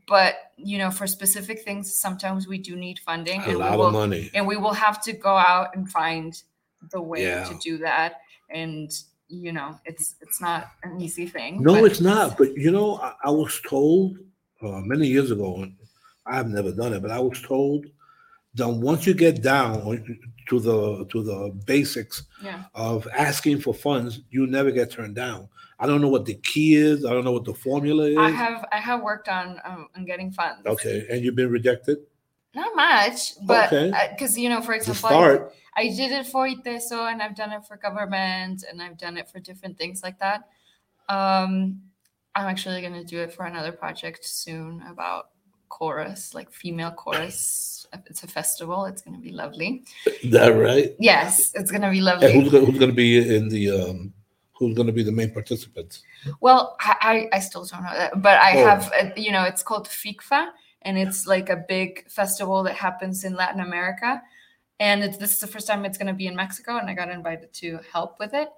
but 0.06 0.34
you 0.56 0.76
know 0.76 0.90
for 0.90 1.06
specific 1.06 1.62
things 1.62 1.94
sometimes 1.94 2.46
we 2.48 2.58
do 2.58 2.76
need 2.76 2.98
funding 2.98 3.40
A 3.40 3.44
and 3.44 3.52
we 3.54 3.62
lot 3.62 3.78
will 3.78 3.86
of 3.86 3.92
money. 3.94 4.30
and 4.34 4.46
we 4.46 4.56
will 4.56 4.74
have 4.74 5.00
to 5.04 5.12
go 5.12 5.34
out 5.36 5.74
and 5.74 5.90
find 5.90 6.42
the 6.90 7.00
way 7.00 7.22
Yeah. 7.24 7.44
to 7.44 7.58
do 7.58 7.78
that 7.78 8.20
and 8.50 8.90
you 9.28 9.52
know 9.52 9.78
it's 9.84 10.14
it's 10.20 10.40
not 10.40 10.68
an 10.82 11.00
easy 11.00 11.26
thing 11.26 11.62
No, 11.62 11.74
but 11.74 11.84
it's 11.90 12.00
not. 12.00 12.38
But 12.38 12.56
you 12.56 12.70
know, 12.70 12.96
I, 12.96 13.12
I 13.24 13.30
was 13.30 13.60
told 13.68 14.16
uh, 14.62 14.80
many 14.80 15.06
years 15.06 15.30
ago, 15.30 15.62
and 15.62 15.74
I've 16.26 16.48
never 16.48 16.72
done 16.72 16.92
it, 16.94 17.02
but 17.02 17.10
I 17.10 17.20
was 17.20 17.40
told 17.42 17.86
that 18.54 18.68
once 18.68 19.06
you 19.06 19.14
get 19.14 19.42
down 19.42 20.02
to 20.48 20.60
the 20.60 21.04
to 21.12 21.22
the 21.22 21.52
basics 21.66 22.22
yeah 22.42 22.64
of 22.74 23.06
asking 23.16 23.60
for 23.60 23.74
funds, 23.74 24.20
you 24.30 24.46
never 24.46 24.70
get 24.70 24.90
turned 24.90 25.14
down. 25.14 25.48
I 25.78 25.86
don't 25.86 26.00
know 26.00 26.08
what 26.08 26.24
the 26.24 26.34
key 26.34 26.74
is. 26.74 27.04
I 27.04 27.10
don't 27.10 27.24
know 27.24 27.32
what 27.32 27.44
the 27.44 27.54
formula 27.54 28.04
is. 28.04 28.16
i 28.18 28.30
have 28.30 28.64
i 28.72 28.78
have 28.78 29.02
worked 29.02 29.28
on 29.28 29.60
um, 29.64 29.88
on 29.94 30.06
getting 30.06 30.30
funds 30.32 30.66
okay, 30.66 31.06
and 31.10 31.22
you've 31.22 31.36
been 31.36 31.50
rejected. 31.50 31.98
Not 32.54 32.74
much 32.74 33.34
but 33.46 33.72
Okay. 33.72 33.92
because 34.12 34.38
you 34.38 34.48
know 34.48 34.60
for 34.60 34.72
example 34.74 35.10
I-. 35.10 35.40
I 35.76 35.88
did 35.94 36.10
it 36.10 36.26
for 36.26 36.48
ITESO 36.48 37.12
and 37.12 37.22
I've 37.22 37.36
done 37.36 37.52
it 37.52 37.64
for 37.64 37.76
government 37.76 38.64
and 38.68 38.82
I've 38.82 38.98
done 38.98 39.16
it 39.16 39.28
for 39.28 39.38
different 39.38 39.78
things 39.78 40.02
like 40.02 40.18
that. 40.18 40.48
Um, 41.08 41.80
I'm 42.34 42.46
actually 42.46 42.80
going 42.80 42.94
to 42.94 43.04
do 43.04 43.20
it 43.20 43.32
for 43.32 43.44
another 43.46 43.70
project 43.70 44.24
soon 44.24 44.82
about 44.90 45.30
chorus, 45.68 46.34
like 46.34 46.50
female 46.50 46.90
chorus. 46.90 47.86
It's 48.06 48.24
a 48.24 48.26
festival. 48.26 48.86
It's 48.86 49.02
going 49.02 49.16
to 49.16 49.22
be 49.22 49.30
lovely. 49.30 49.84
That 50.24 50.48
right? 50.48 50.96
Yes, 50.98 51.52
it's 51.54 51.70
going 51.70 51.82
to 51.82 51.90
be 51.90 51.98
And 51.98 52.06
lovely. 52.06 52.32
who's 52.32 52.50
gonna, 52.50 52.64
who's 52.66 52.78
going 52.78 52.90
to 52.90 52.96
be 52.96 53.36
in 53.36 53.48
the 53.48 53.70
um, 53.70 54.12
who's 54.54 54.74
going 54.74 54.88
to 54.88 54.92
be 54.92 55.04
the 55.04 55.12
main 55.12 55.30
participants? 55.32 56.02
Well, 56.40 56.76
I, 56.80 57.28
I 57.32 57.36
I 57.36 57.40
still 57.40 57.64
don't 57.64 57.84
know 57.84 57.94
that, 57.94 58.20
but 58.20 58.38
I 58.40 58.52
Oh. 58.60 58.66
have, 58.66 58.92
uh, 59.00 59.10
you 59.16 59.30
know, 59.30 59.44
it's 59.44 59.62
called 59.62 59.86
FICFA, 59.88 60.48
and 60.82 60.98
it's 60.98 61.26
like 61.26 61.48
a 61.50 61.64
big 61.68 62.08
festival 62.10 62.62
that 62.64 62.74
happens 62.74 63.24
in 63.24 63.34
Latin 63.34 63.60
America. 63.60 64.22
And 64.80 65.02
it's, 65.02 65.16
this 65.16 65.32
is 65.32 65.40
the 65.40 65.46
first 65.48 65.66
time 65.66 65.84
it's 65.84 65.98
going 65.98 66.06
to 66.06 66.12
be 66.14 66.26
in 66.28 66.36
Mexico, 66.36 66.78
and 66.78 66.88
I 66.88 66.94
got 66.94 67.10
invited 67.10 67.52
to 67.54 67.80
help 67.92 68.18
with 68.20 68.32
it. 68.34 68.48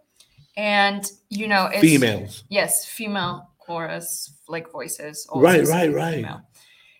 And 0.56 1.04
you 1.30 1.48
know, 1.48 1.66
it's, 1.66 1.80
Females. 1.80 2.44
yes, 2.48 2.84
female 2.84 3.48
chorus, 3.58 4.32
like 4.48 4.70
voices. 4.70 5.26
right, 5.34 5.64
right, 5.66 5.92
right. 5.92 6.14
female. 6.16 6.42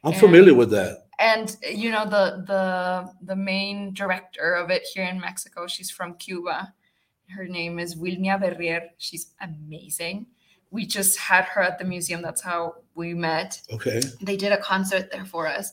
I'm 0.04 0.12
And- 0.12 0.20
familiar 0.20 0.54
with 0.54 0.70
that. 0.70 1.06
And 1.18 1.54
you 1.70 1.90
know, 1.90 2.06
the 2.06 2.44
the 2.46 3.12
the 3.26 3.36
main 3.36 3.92
director 3.92 4.54
of 4.54 4.70
it 4.70 4.84
here 4.94 5.04
in 5.04 5.20
Mexico, 5.20 5.66
she's 5.66 5.90
from 5.90 6.14
Cuba. 6.14 6.72
Her 7.28 7.44
name 7.44 7.78
is 7.78 7.94
Wilnia 7.94 8.38
Berrier. 8.40 8.88
She's 8.96 9.34
amazing. 9.42 10.26
We 10.70 10.86
just 10.86 11.18
had 11.18 11.44
her 11.46 11.62
at 11.62 11.78
the 11.78 11.84
museum. 11.84 12.22
That's 12.22 12.40
how 12.42 12.76
we 12.94 13.14
met. 13.14 13.60
Okay. 13.72 14.00
They 14.22 14.36
did 14.36 14.52
a 14.52 14.58
concert 14.58 15.10
there 15.10 15.24
for 15.24 15.46
us. 15.48 15.72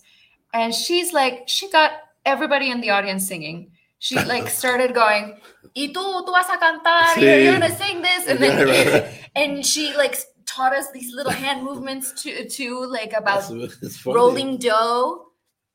And 0.54 0.74
she's 0.74 1.14
like, 1.14 1.44
she 1.48 1.70
got 1.70 1.92
everybody 2.26 2.72
in 2.72 2.82
the 2.82 2.90
audience 2.90 3.28
singing. 3.28 3.72
She 4.00 4.16
like 4.16 4.48
started 4.62 4.94
going, 4.94 5.40
y 5.76 5.92
tú, 5.94 6.26
tú 6.26 6.32
vas 6.32 6.50
a 6.50 6.58
cantar, 6.58 7.04
Sí. 7.16 7.44
you're 7.44 7.54
gonna 7.54 7.76
sing 7.76 8.02
this. 8.02 8.28
And 8.28 8.40
then 8.40 8.58
Right, 8.68 8.86
right, 8.88 9.04
right. 9.04 9.30
and 9.36 9.66
she 9.66 9.94
like 9.96 10.18
taught 10.46 10.74
us 10.74 10.92
these 10.92 11.14
little 11.14 11.32
hand 11.32 11.64
movements 11.64 12.24
to 12.24 12.48
to 12.48 12.86
like 12.86 13.14
about 13.14 13.48
That's, 13.50 13.82
it's 13.84 13.98
funny. 13.98 14.16
rolling 14.16 14.58
dough. 14.58 15.26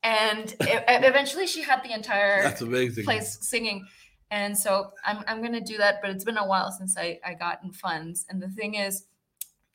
And 0.03 0.53
eventually 0.59 1.47
she 1.47 1.61
had 1.61 1.81
the 1.81 1.93
entire 1.93 2.43
That's 2.43 2.61
amazing. 2.61 3.05
place 3.05 3.37
singing. 3.41 3.85
And 4.31 4.57
so 4.57 4.91
I'm, 5.05 5.23
I'm 5.27 5.39
going 5.39 5.53
to 5.53 5.61
do 5.61 5.77
that, 5.77 6.01
but 6.01 6.09
it's 6.09 6.25
been 6.25 6.37
a 6.37 6.45
while 6.45 6.71
since 6.71 6.97
I, 6.97 7.19
I 7.25 7.35
got 7.35 7.63
in 7.63 7.71
funds. 7.71 8.25
And 8.29 8.41
the 8.41 8.49
thing 8.49 8.73
is, 8.75 9.05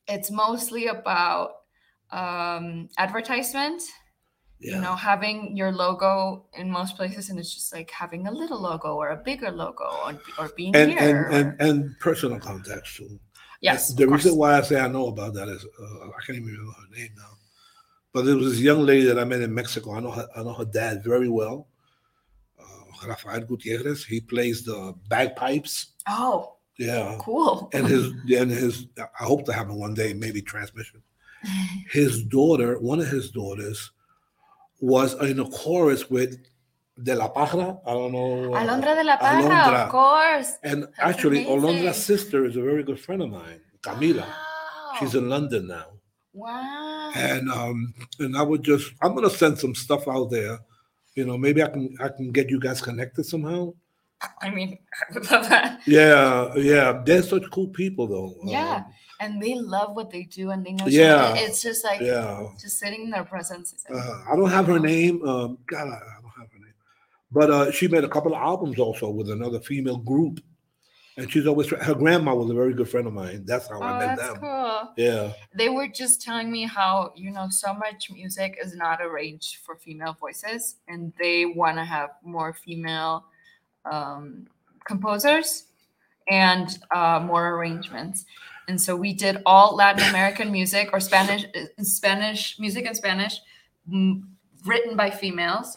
it's 0.09 0.31
mostly 0.31 0.87
about 0.87 1.51
um, 2.11 2.89
advertisement, 2.97 3.81
Yeah. 4.59 4.75
you 4.75 4.81
know, 4.81 4.95
having 4.95 5.55
your 5.55 5.71
logo 5.71 6.45
in 6.57 6.69
most 6.71 6.95
places. 6.97 7.29
And 7.29 7.37
it's 7.39 7.53
just 7.53 7.71
like 7.73 7.89
having 7.91 8.27
a 8.27 8.31
little 8.31 8.59
logo 8.59 8.95
or 8.95 9.09
a 9.09 9.17
bigger 9.17 9.51
logo 9.51 9.85
or, 10.05 10.19
or 10.39 10.49
being 10.57 10.75
and, 10.75 10.91
here. 10.91 10.99
and, 10.99 11.35
and 11.35 11.47
or- 11.47 11.65
and 11.65 11.99
personal 11.99 12.39
contacts 12.39 12.97
too. 12.97 13.19
yes. 13.61 13.93
The 13.93 14.07
reason 14.07 14.35
why 14.35 14.57
I 14.57 14.61
say 14.61 14.79
I 14.79 14.87
know 14.87 15.07
about 15.07 15.33
that 15.35 15.47
is 15.47 15.63
uh, 15.63 16.07
I 16.17 16.19
can't 16.25 16.37
even 16.39 16.47
remember 16.49 16.73
her 16.81 16.95
name 16.97 17.13
now, 17.15 17.33
but 18.13 18.25
there 18.25 18.35
was 18.35 18.51
this 18.51 18.59
young 18.61 18.81
lady 18.85 19.05
that 19.07 19.19
I 19.19 19.23
met 19.25 19.41
in 19.41 19.53
Mexico. 19.53 19.93
I 19.93 19.99
know 19.99 20.11
her, 20.11 20.27
I 20.35 20.43
know 20.43 20.53
her 20.53 20.65
dad 20.65 21.03
very 21.03 21.29
well. 21.29 21.67
Uh, 22.59 23.07
Rafael 23.07 23.41
Gutierrez. 23.41 24.03
He 24.05 24.19
plays 24.19 24.63
the 24.63 24.93
bagpipes. 25.07 25.93
Oh, 26.07 26.55
Yeah, 26.79 27.17
cool. 27.19 27.69
and 27.73 27.85
his 27.85 28.05
and 28.39 28.49
his. 28.49 28.87
I 28.97 29.25
hope 29.25 29.45
to 29.45 29.53
have 29.53 29.69
him 29.69 29.77
one 29.77 29.93
day, 29.93 30.13
maybe 30.13 30.41
transmission. 30.41 31.03
His 31.91 32.23
daughter, 32.23 32.79
one 32.79 32.99
of 32.99 33.07
his 33.07 33.31
daughters, 33.31 33.91
was 34.81 35.13
in 35.21 35.39
a 35.39 35.49
chorus 35.49 36.09
with 36.09 36.37
De 37.03 37.15
La 37.15 37.27
Parra. 37.29 37.77
I 37.85 37.91
don't 37.93 38.11
know. 38.11 38.53
uh, 38.53 38.59
Alondra 38.61 38.93
de 38.95 39.03
la 39.05 39.15
Parra, 39.17 39.41
Alondra. 39.43 39.85
of 39.85 39.89
course. 39.89 40.57
And 40.63 40.83
That's 40.83 40.99
actually, 40.99 41.45
amazing. 41.51 41.93
sister 41.93 42.45
is 42.45 42.57
a 42.57 42.61
very 42.61 42.83
good 42.83 42.99
friend 42.99 43.21
of 43.21 43.29
mine, 43.29 43.61
Camila. 43.81 44.19
Wow. 44.27 44.91
She's 44.99 45.15
in 45.15 45.29
London 45.29 45.67
now. 45.67 45.85
Wow. 46.33 47.11
And 47.15 47.49
um, 47.49 47.93
and 48.19 48.37
I 48.37 48.41
would 48.41 48.63
just 48.63 48.91
I'm 49.01 49.15
gonna 49.15 49.29
send 49.29 49.59
some 49.59 49.75
stuff 49.75 50.07
out 50.07 50.29
there. 50.31 50.59
You 51.15 51.25
know, 51.25 51.37
maybe 51.37 51.63
I 51.63 51.67
can 51.69 51.95
I 52.01 52.09
can 52.09 52.31
get 52.31 52.49
you 52.49 52.59
guys 52.59 52.81
connected 52.81 53.25
somehow. 53.25 53.73
I 54.41 54.49
mean, 54.49 54.77
I 54.93 55.13
would 55.13 55.31
love 55.31 55.49
that. 55.49 55.81
Yeah, 55.85 56.53
yeah. 56.55 57.01
They're 57.05 57.23
such 57.23 57.43
cool 57.51 57.67
people 57.67 58.07
though. 58.07 58.35
Yeah. 58.43 58.75
Um, 58.75 58.85
And 59.21 59.41
they 59.41 59.55
love 59.55 59.95
what 59.95 60.11
they 60.11 60.23
do 60.23 60.51
and 60.51 60.65
they 60.65 60.71
know. 60.71 60.87
Yeah. 60.87 61.35
It's 61.35 61.61
just 61.61 61.83
like, 61.83 61.99
yeah. 61.99 62.47
just 62.59 62.79
sitting 62.79 63.03
in 63.03 63.09
their 63.09 63.25
presence. 63.25 63.75
Uh, 63.89 64.21
I 64.31 64.35
don't 64.35 64.49
have 64.49 64.67
her 64.67 64.79
name. 64.79 65.21
Um, 65.27 65.57
God, 65.65 65.87
I, 65.87 65.95
I 65.95 66.21
don't 66.21 66.31
have 66.37 66.51
her 66.51 66.59
name. 66.59 66.73
But 67.31 67.49
uh, 67.51 67.71
she 67.71 67.87
made 67.87 68.03
a 68.05 68.09
couple 68.09 68.33
of 68.33 68.41
albums 68.41 68.79
also 68.79 69.09
with 69.09 69.29
another 69.29 69.59
female 69.59 69.97
group. 69.97 70.39
And 71.17 71.29
she's 71.29 71.45
always 71.47 71.67
her 71.69 71.95
grandma 71.95 72.33
was 72.33 72.49
a 72.49 72.53
very 72.53 72.73
good 72.73 72.87
friend 72.87 73.05
of 73.05 73.11
mine. 73.13 73.43
That's 73.45 73.67
how 73.67 73.81
I 73.81 73.95
oh, 73.95 73.99
met 73.99 74.17
that's 74.17 74.29
them. 74.31 74.41
cool. 74.41 74.93
Yeah. 74.95 75.33
They 75.53 75.67
were 75.67 75.89
just 75.89 76.21
telling 76.21 76.49
me 76.49 76.63
how, 76.65 77.11
you 77.13 77.31
know, 77.31 77.47
so 77.49 77.73
much 77.73 78.09
music 78.09 78.57
is 78.63 78.73
not 78.73 79.01
arranged 79.01 79.57
for 79.57 79.75
female 79.75 80.15
voices 80.17 80.77
and 80.87 81.11
they 81.19 81.45
want 81.45 81.75
to 81.75 81.83
have 81.83 82.11
more 82.23 82.53
female 82.53 83.25
um, 83.85 84.47
composers 84.85 85.65
and 86.29 86.79
uh, 86.91 87.19
more 87.23 87.55
arrangements. 87.55 88.25
And 88.67 88.79
so 88.79 88.95
we 88.95 89.13
did 89.13 89.41
all 89.45 89.75
Latin 89.75 90.07
American 90.09 90.51
music 90.51 90.89
or 90.93 90.99
Spanish, 90.99 91.45
Spanish 91.81 92.59
music 92.59 92.85
in 92.85 92.93
Spanish, 92.93 93.39
mm, 93.91 94.21
written 94.65 94.95
by 94.95 95.09
females 95.09 95.75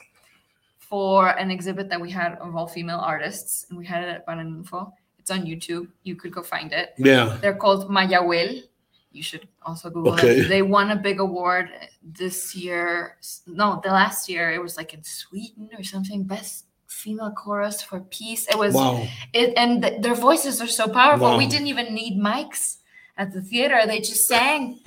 for 0.78 1.28
an 1.38 1.50
exhibit 1.50 1.88
that 1.88 1.98
we 2.00 2.10
had 2.10 2.34
of 2.34 2.54
all 2.54 2.66
female 2.66 2.98
artists. 2.98 3.66
And 3.70 3.78
we 3.78 3.86
had 3.86 4.04
it 4.04 4.08
at 4.08 4.26
Paraninfo. 4.26 4.92
It's 5.18 5.30
on 5.30 5.46
YouTube. 5.46 5.88
You 6.02 6.16
could 6.16 6.32
go 6.32 6.42
find 6.42 6.72
it. 6.72 6.92
Yeah. 6.98 7.38
They're 7.40 7.54
called 7.54 7.88
Mayahuel, 7.88 8.62
You 9.12 9.22
should 9.22 9.48
also 9.62 9.88
Google 9.88 10.12
Okay. 10.14 10.40
it. 10.40 10.48
They 10.48 10.60
won 10.62 10.90
a 10.90 10.96
big 10.96 11.20
award 11.20 11.70
this 12.02 12.54
year. 12.54 13.16
No, 13.46 13.80
the 13.82 13.90
last 13.90 14.28
year 14.28 14.52
it 14.52 14.60
was 14.60 14.76
like 14.76 14.92
in 14.92 15.02
Sweden 15.02 15.70
or 15.78 15.84
something. 15.84 16.24
Best 16.24 16.66
female 16.92 17.32
chorus 17.32 17.82
for 17.82 18.00
peace. 18.00 18.46
It 18.48 18.58
was 18.58 18.74
Wow. 18.74 19.06
it, 19.32 19.52
and 19.56 19.82
th- 19.82 20.02
their 20.02 20.14
voices 20.14 20.60
are 20.60 20.68
so 20.80 20.86
powerful. 20.88 21.36
We 21.36 21.46
didn't 21.46 21.68
even 21.68 21.94
need 21.94 22.18
mics 22.20 22.78
at 23.16 23.32
the 23.32 23.42
theater. 23.42 23.80
They 23.86 24.00
just 24.00 24.26
sang, 24.26 24.80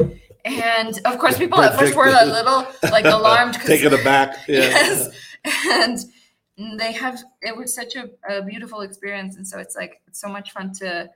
and 0.45 0.99
of 1.05 1.17
course, 1.19 1.37
people 1.37 1.59
at 1.61 1.77
first 1.79 1.95
were 1.95 2.07
a 2.07 2.25
little 2.25 2.65
like 2.91 3.05
alarmed. 3.17 3.55
Taken 3.55 3.93
aback. 3.93 4.37
Yeah. 4.47 4.59
yes, 4.59 5.09
and 5.69 5.97
they 6.79 6.91
have. 6.93 7.21
It 7.41 7.55
was 7.57 7.73
such 7.73 7.95
a, 7.95 8.09
a 8.29 8.41
beautiful 8.43 8.81
experience, 8.81 9.35
and 9.37 9.47
so 9.47 9.59
it's 9.59 9.75
like 9.75 10.01
it's 10.07 10.19
so 10.21 10.29
much 10.29 10.51
fun 10.51 10.71
to 10.81 11.09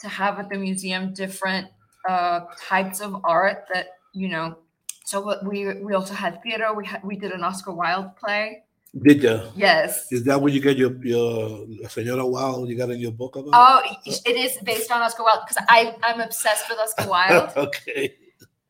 to 0.00 0.08
have 0.08 0.38
at 0.38 0.48
the 0.50 0.58
museum 0.58 1.12
different 1.14 1.66
uh, 2.08 2.40
types 2.60 3.00
of 3.00 3.16
art 3.24 3.64
that 3.72 3.86
you 4.12 4.28
know. 4.28 4.58
So 5.04 5.20
what 5.20 5.44
we 5.44 5.72
we 5.86 5.94
also 5.94 6.14
had 6.14 6.42
theater. 6.42 6.72
We 6.74 6.84
had 6.86 7.02
we 7.04 7.16
did 7.16 7.32
an 7.32 7.42
Oscar 7.44 7.72
Wilde 7.72 8.16
play. 8.16 8.62
Did 9.02 9.22
you? 9.22 9.40
Yes. 9.56 10.10
Is 10.10 10.24
that 10.24 10.40
where 10.40 10.52
you 10.52 10.60
get 10.60 10.76
your 10.78 10.92
your 11.04 11.66
Senora 11.88 12.26
Wild 12.26 12.68
you 12.68 12.76
got 12.78 12.90
in 12.90 12.98
your 12.98 13.12
book 13.12 13.36
about? 13.36 13.50
Oh, 13.52 13.96
it 14.06 14.36
is 14.36 14.56
based 14.64 14.90
on 14.90 15.02
Oscar 15.02 15.22
Wilde 15.24 15.40
because 15.46 15.62
I 15.68 15.94
I'm 16.02 16.20
obsessed 16.20 16.64
with 16.70 16.78
Oscar 16.78 17.08
Wilde 17.10 17.52
okay. 17.56 18.14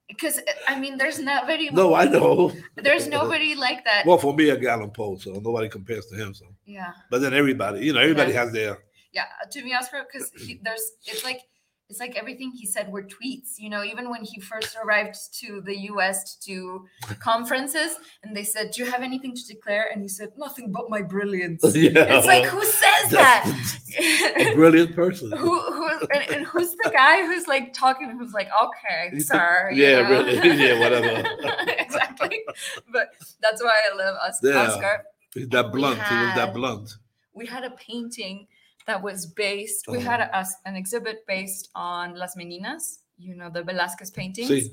because 0.09 0.41
I 0.67 0.81
mean 0.81 0.99
there's 0.99 1.21
not 1.21 1.43
nobody 1.45 1.71
No, 1.71 1.95
I 1.95 2.07
know. 2.07 2.53
there's 2.77 3.07
nobody 3.07 3.55
like 3.55 3.85
that. 3.85 4.05
Well, 4.05 4.19
for 4.19 4.35
me, 4.35 4.49
a 4.51 4.59
Allan 4.71 4.91
Poe, 4.91 5.17
so 5.17 5.31
nobody 5.33 5.69
compares 5.69 6.07
to 6.07 6.17
him. 6.17 6.35
So, 6.35 6.47
yeah, 6.64 6.93
but 7.11 7.21
then 7.21 7.33
everybody, 7.33 7.87
you 7.87 7.93
know, 7.93 8.01
everybody 8.01 8.33
Yeah. 8.33 8.45
has 8.45 8.53
their. 8.53 8.79
yeah. 9.12 9.27
To 9.53 9.62
me, 9.62 9.75
Oscar 9.75 10.05
because 10.11 10.31
there's 10.64 10.93
it's 11.05 11.23
like 11.23 11.43
it's 11.89 12.01
like 12.01 12.16
everything 12.16 12.51
he 12.53 12.66
said 12.66 12.91
were 12.91 13.05
tweets. 13.05 13.59
You 13.59 13.70
know, 13.70 13.82
even 13.84 14.11
when 14.11 14.24
he 14.24 14.41
first 14.41 14.76
arrived 14.82 15.16
to 15.41 15.61
the 15.64 15.76
U.S. 15.93 16.37
to 16.37 16.51
do 16.53 16.87
conferences, 17.20 17.97
and 18.22 18.37
they 18.37 18.45
said, 18.45 18.72
"Do 18.72 18.84
you 18.84 18.91
have 18.91 19.03
anything 19.03 19.34
to 19.34 19.47
declare?" 19.47 19.89
And 19.93 20.03
he 20.03 20.09
said, 20.09 20.30
"Nothing 20.37 20.72
but 20.72 20.91
my 20.91 21.03
brilliance." 21.03 21.62
Yeah. 21.76 22.16
It's 22.18 22.26
like 22.26 22.45
who 22.47 22.64
says 22.64 23.11
that? 23.12 23.45
a 24.39 24.55
brilliant 24.55 24.95
person. 24.97 25.30
who 25.37 25.61
who 25.61 25.89
and, 26.14 26.30
and 26.30 26.47
who's 26.47 26.70
the 26.82 26.91
guy 26.93 27.22
who's 27.26 27.47
like 27.47 27.72
talking 27.72 28.11
who's 28.18 28.32
like 28.32 28.49
okay 28.64 29.18
sir 29.18 29.70
yeah, 29.72 30.09
really. 30.11 30.34
Yeah, 30.37 30.78
whatever. 30.80 31.28
exactly 31.78 32.43
but 32.93 33.09
that's 33.41 33.62
why 33.62 33.80
i 33.91 33.97
love 33.97 34.16
Os- 34.26 34.41
Yeah. 34.43 34.62
oscar 34.62 35.05
He's 35.34 35.49
that 35.49 35.70
blunt. 35.72 35.99
He 36.03 36.14
was 36.14 36.34
that 36.34 36.55
blunt. 36.55 36.97
we 37.34 37.47
had 37.47 37.64
a 37.64 37.70
painting 37.70 38.47
that 38.87 39.03
was 39.03 39.26
based 39.26 39.89
we 39.89 40.01
had 40.01 40.20
a, 40.20 40.47
an 40.64 40.76
exhibit 40.76 41.26
based 41.26 41.70
on 41.74 42.14
las 42.14 42.37
meninas 42.37 42.99
you 43.18 43.34
know 43.34 43.51
the 43.51 43.62
velasquez 43.62 44.11
paintings. 44.11 44.49
See, 44.49 44.70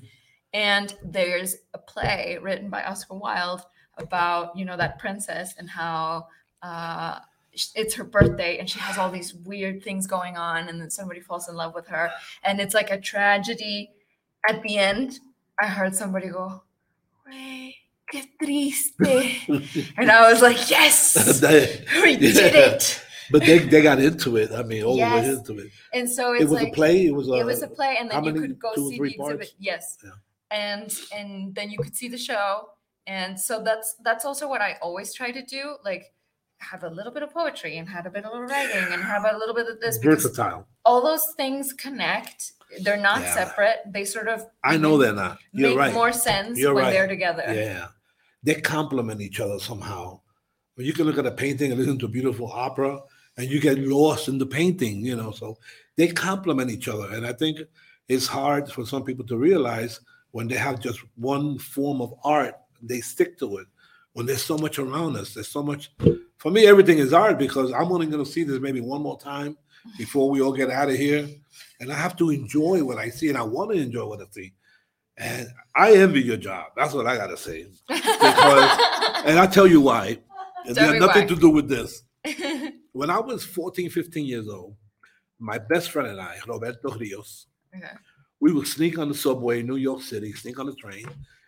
and 0.54 0.96
there's 1.04 1.56
a 1.74 1.78
play 1.78 2.38
written 2.42 2.70
by 2.70 2.84
Oscar 2.84 3.16
Wilde 3.16 3.64
about 3.98 4.56
you 4.56 4.66
know 4.66 4.78
that 4.78 5.00
princess 5.00 5.56
and 5.58 5.70
how 5.70 6.28
uh, 6.62 7.20
it's 7.76 7.94
her 7.94 8.04
birthday 8.04 8.58
and 8.58 8.70
she 8.70 8.80
has 8.80 8.98
all 8.98 9.12
these 9.12 9.34
weird 9.34 9.84
things 9.84 10.08
going 10.08 10.38
on 10.38 10.70
and 10.70 10.82
then 10.82 10.90
somebody 10.90 11.20
falls 11.20 11.48
in 11.50 11.56
love 11.56 11.76
with 11.76 11.88
her. 11.88 12.12
And 12.44 12.60
it's 12.60 12.74
like 12.74 12.90
a 12.90 13.00
tragedy. 13.00 13.92
At 14.48 14.62
the 14.64 14.78
end 14.78 15.20
i 15.62 15.68
heard 15.68 15.96
somebody 15.96 16.28
go 16.28 16.64
"Güey, 17.26 17.76
qué 18.12 18.24
triste. 18.42 18.96
And 19.98 20.12
i 20.12 20.32
was 20.32 20.42
like 20.42 20.70
yes 20.70 21.16
we 22.04 22.18
did 22.18 22.56
it 22.56 23.03
but 23.32 23.42
they, 23.46 23.58
they 23.60 23.82
got 23.82 24.00
into 24.00 24.38
it. 24.38 24.52
I 24.52 24.64
mean, 24.64 24.84
all 24.84 24.96
the 24.96 25.02
way 25.04 25.30
into 25.30 25.58
it. 25.60 25.72
and 25.94 26.10
so 26.10 26.34
it's 26.34 26.44
It 26.44 26.50
was 26.50 26.54
like 26.62 26.70
a 26.70 26.76
play. 26.76 27.06
It 27.08 27.16
was 27.16 27.28
a. 27.30 27.34
it 27.34 27.46
was 27.46 27.64
uh, 27.64 27.68
a 27.68 27.70
play 27.70 27.98
and 28.00 28.10
then 28.12 28.24
you 28.24 28.32
many? 28.34 28.48
could 28.48 28.60
go 28.60 28.74
see 28.76 28.98
the 29.00 29.04
exhibit 29.06 29.18
parts? 29.40 29.54
yes 29.60 29.98
Yeah. 30.04 30.12
and 30.52 30.94
and 31.16 31.56
then 31.56 31.70
you 31.70 31.78
could 31.80 31.96
see 31.96 32.08
the 32.10 32.18
show 32.18 32.70
and 33.08 33.40
so 33.40 33.62
that's 33.62 33.96
that's 34.04 34.24
also 34.24 34.48
what 34.48 34.62
i 34.62 34.78
always 34.82 35.14
try 35.14 35.30
to 35.32 35.44
do 35.58 35.76
like 35.84 36.14
have 36.60 36.84
a 36.84 36.90
little 36.90 37.12
bit 37.12 37.24
of 37.24 37.30
poetry 37.34 37.78
and 37.80 37.90
have 37.90 38.06
a 38.06 38.10
bit 38.10 38.24
of 38.24 38.32
writing 38.50 38.86
and 38.94 39.04
have 39.04 39.26
a 39.26 39.38
little 39.38 39.54
bit 39.60 39.68
of 39.68 39.82
this 39.82 39.98
versatile. 39.98 40.66
all 40.86 41.02
those 41.04 41.26
things 41.36 41.74
connect 41.74 42.54
they're 42.84 42.96
not 43.12 43.22
Yeah. 43.22 43.34
separate 43.34 43.80
they 43.96 44.06
sort 44.06 44.28
of 44.30 44.46
I 44.64 44.78
know 44.78 44.92
make- 44.98 45.02
they're 45.02 45.14
not. 45.26 45.38
You're 45.52 45.70
make 45.72 45.78
right. 45.78 45.94
more 45.94 46.14
sense 46.14 46.58
You're 46.58 46.74
when 46.74 46.86
right. 46.86 46.92
they're 46.94 47.08
together 47.08 47.44
Yeah, 47.48 47.88
they 48.42 48.56
complement 48.62 49.20
each 49.22 49.40
other 49.42 49.60
somehow. 49.60 50.22
But 50.76 50.86
you 50.86 50.94
can 50.94 51.06
look 51.06 51.18
at 51.20 51.26
a 51.28 51.32
painting 51.32 51.72
and 51.72 51.80
listen 51.80 52.00
to 52.00 52.06
a 52.06 52.10
beautiful 52.18 52.48
opera, 52.52 53.00
and 53.38 53.50
you 53.50 53.60
get 53.60 53.80
lost 53.80 54.28
in 54.28 54.38
the 54.38 54.46
painting. 54.46 55.06
You 55.06 55.16
know, 55.16 55.32
so 55.32 55.58
they 55.96 56.08
complement 56.08 56.72
each 56.72 56.88
other. 56.88 57.14
And 57.14 57.26
I 57.26 57.34
think 57.34 57.60
it's 58.08 58.28
hard 58.28 58.72
for 58.72 58.86
some 58.86 59.04
people 59.04 59.26
to 59.28 59.38
realize 59.38 60.00
when 60.32 60.48
they 60.48 60.56
have 60.56 60.80
just 60.80 61.00
one 61.16 61.58
form 61.60 62.02
of 62.02 62.14
art, 62.24 62.56
they 62.82 63.02
stick 63.02 63.38
to 63.40 63.58
it. 63.58 63.68
When 64.14 64.26
there's 64.26 64.44
so 64.44 64.58
much 64.58 64.78
around 64.78 65.16
us, 65.18 65.34
there's 65.34 65.48
so 65.48 65.64
much. 65.64 65.92
For 66.38 66.52
me, 66.52 66.68
everything 66.68 66.98
is 67.00 67.14
art 67.14 67.40
because 67.40 67.72
I'm 67.72 67.92
only 67.92 68.08
going 68.08 68.24
to 68.24 68.30
see 68.30 68.44
this 68.44 68.60
maybe 68.60 68.82
one 68.82 69.02
more 69.02 69.20
time 69.20 69.58
before 69.98 70.30
we 70.30 70.42
all 70.42 70.54
get 70.54 70.70
out 70.70 70.90
of 70.90 70.96
here, 70.96 71.28
and 71.80 71.92
I 71.92 71.96
have 71.96 72.16
to 72.18 72.30
enjoy 72.30 72.84
what 72.84 72.98
I 72.98 73.10
see, 73.10 73.30
and 73.30 73.38
I 73.38 73.44
want 73.44 73.72
to 73.72 73.78
enjoy 73.78 74.06
what 74.06 74.22
I 74.22 74.26
see. 74.32 74.54
And 75.18 75.48
I 75.76 75.94
envy 75.94 76.22
your 76.22 76.38
job. 76.38 76.68
That's 76.76 76.94
what 76.94 77.06
I 77.06 77.16
gotta 77.18 77.38
say. 77.38 77.68
And 79.26 79.40
I 79.40 79.48
tell 79.48 79.68
you 79.68 79.80
why. 79.80 80.20
It 80.66 80.76
me 80.76 81.00
nothing 81.00 81.24
why. 81.24 81.28
to 81.28 81.36
do 81.36 81.50
with 81.50 81.70
this. 81.70 82.04
When 82.94 83.10
I 83.10 83.20
was 83.20 83.44
14, 83.44 83.90
15 83.90 84.26
years 84.26 84.48
old, 84.48 84.76
my 85.40 85.58
best 85.58 85.92
friend 85.92 86.08
and 86.10 86.22
I, 86.22 86.38
Roberto 86.48 86.92
Rios, 86.96 87.48
Okay. 87.76 87.90
we 88.40 88.54
would 88.54 88.68
sneak 88.68 89.00
on 89.00 89.10
the 89.10 89.16
subway 89.16 89.60
in 89.62 89.68
New 89.68 89.78
York 89.78 90.02
City, 90.02 90.32
sneak 90.34 90.60
on 90.60 90.68
the 90.68 90.76
train, 90.76 91.08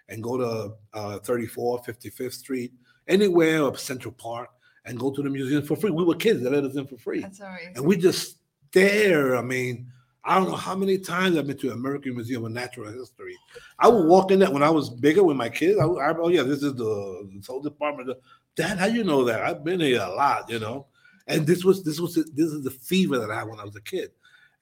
and 0.09 0.21
go 0.23 0.37
to 0.37 0.73
uh, 0.93 1.19
34, 1.19 1.83
55th 1.83 2.33
Street, 2.33 2.73
anywhere 3.07 3.63
up 3.65 3.77
Central 3.77 4.11
Park, 4.13 4.49
and 4.85 4.99
go 4.99 5.11
to 5.11 5.21
the 5.21 5.29
museum 5.29 5.61
for 5.63 5.75
free. 5.75 5.91
We 5.91 6.03
were 6.03 6.15
kids, 6.15 6.41
they 6.43 6.49
let 6.49 6.63
us 6.63 6.75
in 6.75 6.87
for 6.87 6.97
free. 6.97 7.21
that's 7.21 7.39
And 7.75 7.85
we 7.85 7.95
just 7.97 8.37
stare. 8.69 9.35
I 9.35 9.41
mean, 9.41 9.87
I 10.23 10.35
don't 10.35 10.49
know 10.49 10.55
how 10.55 10.75
many 10.75 10.97
times 10.97 11.37
I've 11.37 11.45
been 11.47 11.57
to 11.59 11.67
the 11.69 11.73
American 11.73 12.15
Museum 12.15 12.43
of 12.45 12.51
Natural 12.51 12.91
History. 12.91 13.37
I 13.77 13.87
would 13.87 14.07
walk 14.07 14.31
in 14.31 14.39
there 14.39 14.49
when 14.51 14.63
I 14.63 14.69
was 14.71 14.89
bigger 14.89 15.23
with 15.23 15.37
my 15.37 15.49
kids. 15.49 15.79
I, 15.79 15.85
would- 15.85 16.01
I 16.01 16.13
oh 16.19 16.29
yeah, 16.29 16.41
this 16.43 16.63
is 16.63 16.73
the 16.73 17.29
this 17.35 17.45
whole 17.47 17.61
department. 17.61 18.09
Dad, 18.55 18.79
how 18.79 18.87
do 18.87 18.95
you 18.95 19.03
know 19.03 19.23
that? 19.25 19.41
I've 19.43 19.63
been 19.63 19.79
here 19.79 20.01
a 20.01 20.09
lot, 20.09 20.49
you 20.49 20.59
know. 20.59 20.87
And 21.27 21.45
this 21.47 21.63
was 21.63 21.83
this 21.83 21.99
was 21.99 22.15
this 22.15 22.47
is 22.51 22.63
the 22.63 22.71
fever 22.71 23.17
that 23.19 23.31
I 23.31 23.39
had 23.39 23.47
when 23.49 23.59
I 23.59 23.63
was 23.65 23.75
a 23.75 23.81
kid. 23.81 24.11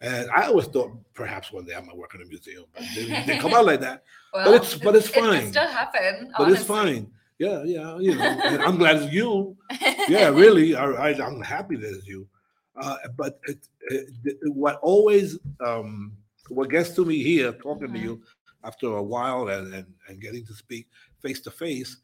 And 0.02 0.30
I 0.32 0.48
always 0.48 0.68
thought 0.68 0.92
perhaps 1.14 1.52
one 1.52 1.66
day 1.66 1.76
I 1.76 1.82
might 1.82 1.96
work 1.96 2.14
in 2.16 2.22
a 2.22 2.26
museum, 2.26 2.66
but 2.74 2.84
they 2.96 3.06
didn't 3.06 3.40
come 3.40 3.54
out 3.54 3.66
like 3.66 3.80
that. 3.82 4.04
well, 4.34 4.54
it's- 4.54 4.76
but 4.78 4.96
it's 4.96 5.08
it 5.10 5.14
could 5.14 5.24
fine. 5.24 5.50
still 5.52 5.68
happen 5.68 6.32
But 6.38 6.52
it's 6.52 6.64
fine. 6.64 7.10
Yeah, 7.40 7.64
yeah, 7.64 7.98
you 8.00 8.16
know. 8.16 8.40
I'm 8.66 8.78
glad 8.78 8.98
it's 9.02 9.14
you 9.14 9.58
yeah, 10.08 10.30
really. 10.30 10.76
I, 10.76 11.12
I'm 11.12 11.42
happy 11.42 11.76
that 11.78 11.90
it's 11.96 12.08
you. 12.08 12.28
Uh, 12.76 12.98
but 13.16 13.40
it, 13.48 13.60
it, 13.90 14.10
it- 14.26 14.38
what 14.54 14.80
always, 14.82 15.40
um, 15.66 16.14
what 16.50 16.70
gets 16.70 16.92
to 16.92 17.06
me 17.06 17.22
here, 17.24 17.52
talking 17.54 17.88
to 17.94 18.00
Mhm. 18.00 18.04
you 18.04 18.22
after 18.64 18.88
a 18.88 19.04
while 19.04 19.48
and, 19.50 19.74
and, 19.74 19.86
and 20.08 20.22
getting 20.22 20.46
to 20.46 20.54
speak 20.54 20.88
face 21.22 21.40
to 21.42 21.52
face, 21.52 21.98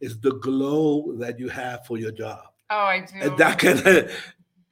is 0.00 0.18
the 0.20 0.32
glow 0.40 1.12
that 1.16 1.38
you 1.38 1.48
have 1.48 1.84
for 1.86 1.96
your 1.98 2.12
job. 2.12 2.44
Oh 2.70 2.84
i 2.86 3.00
do 3.00 3.36
that 3.36 3.58
can, 3.58 4.08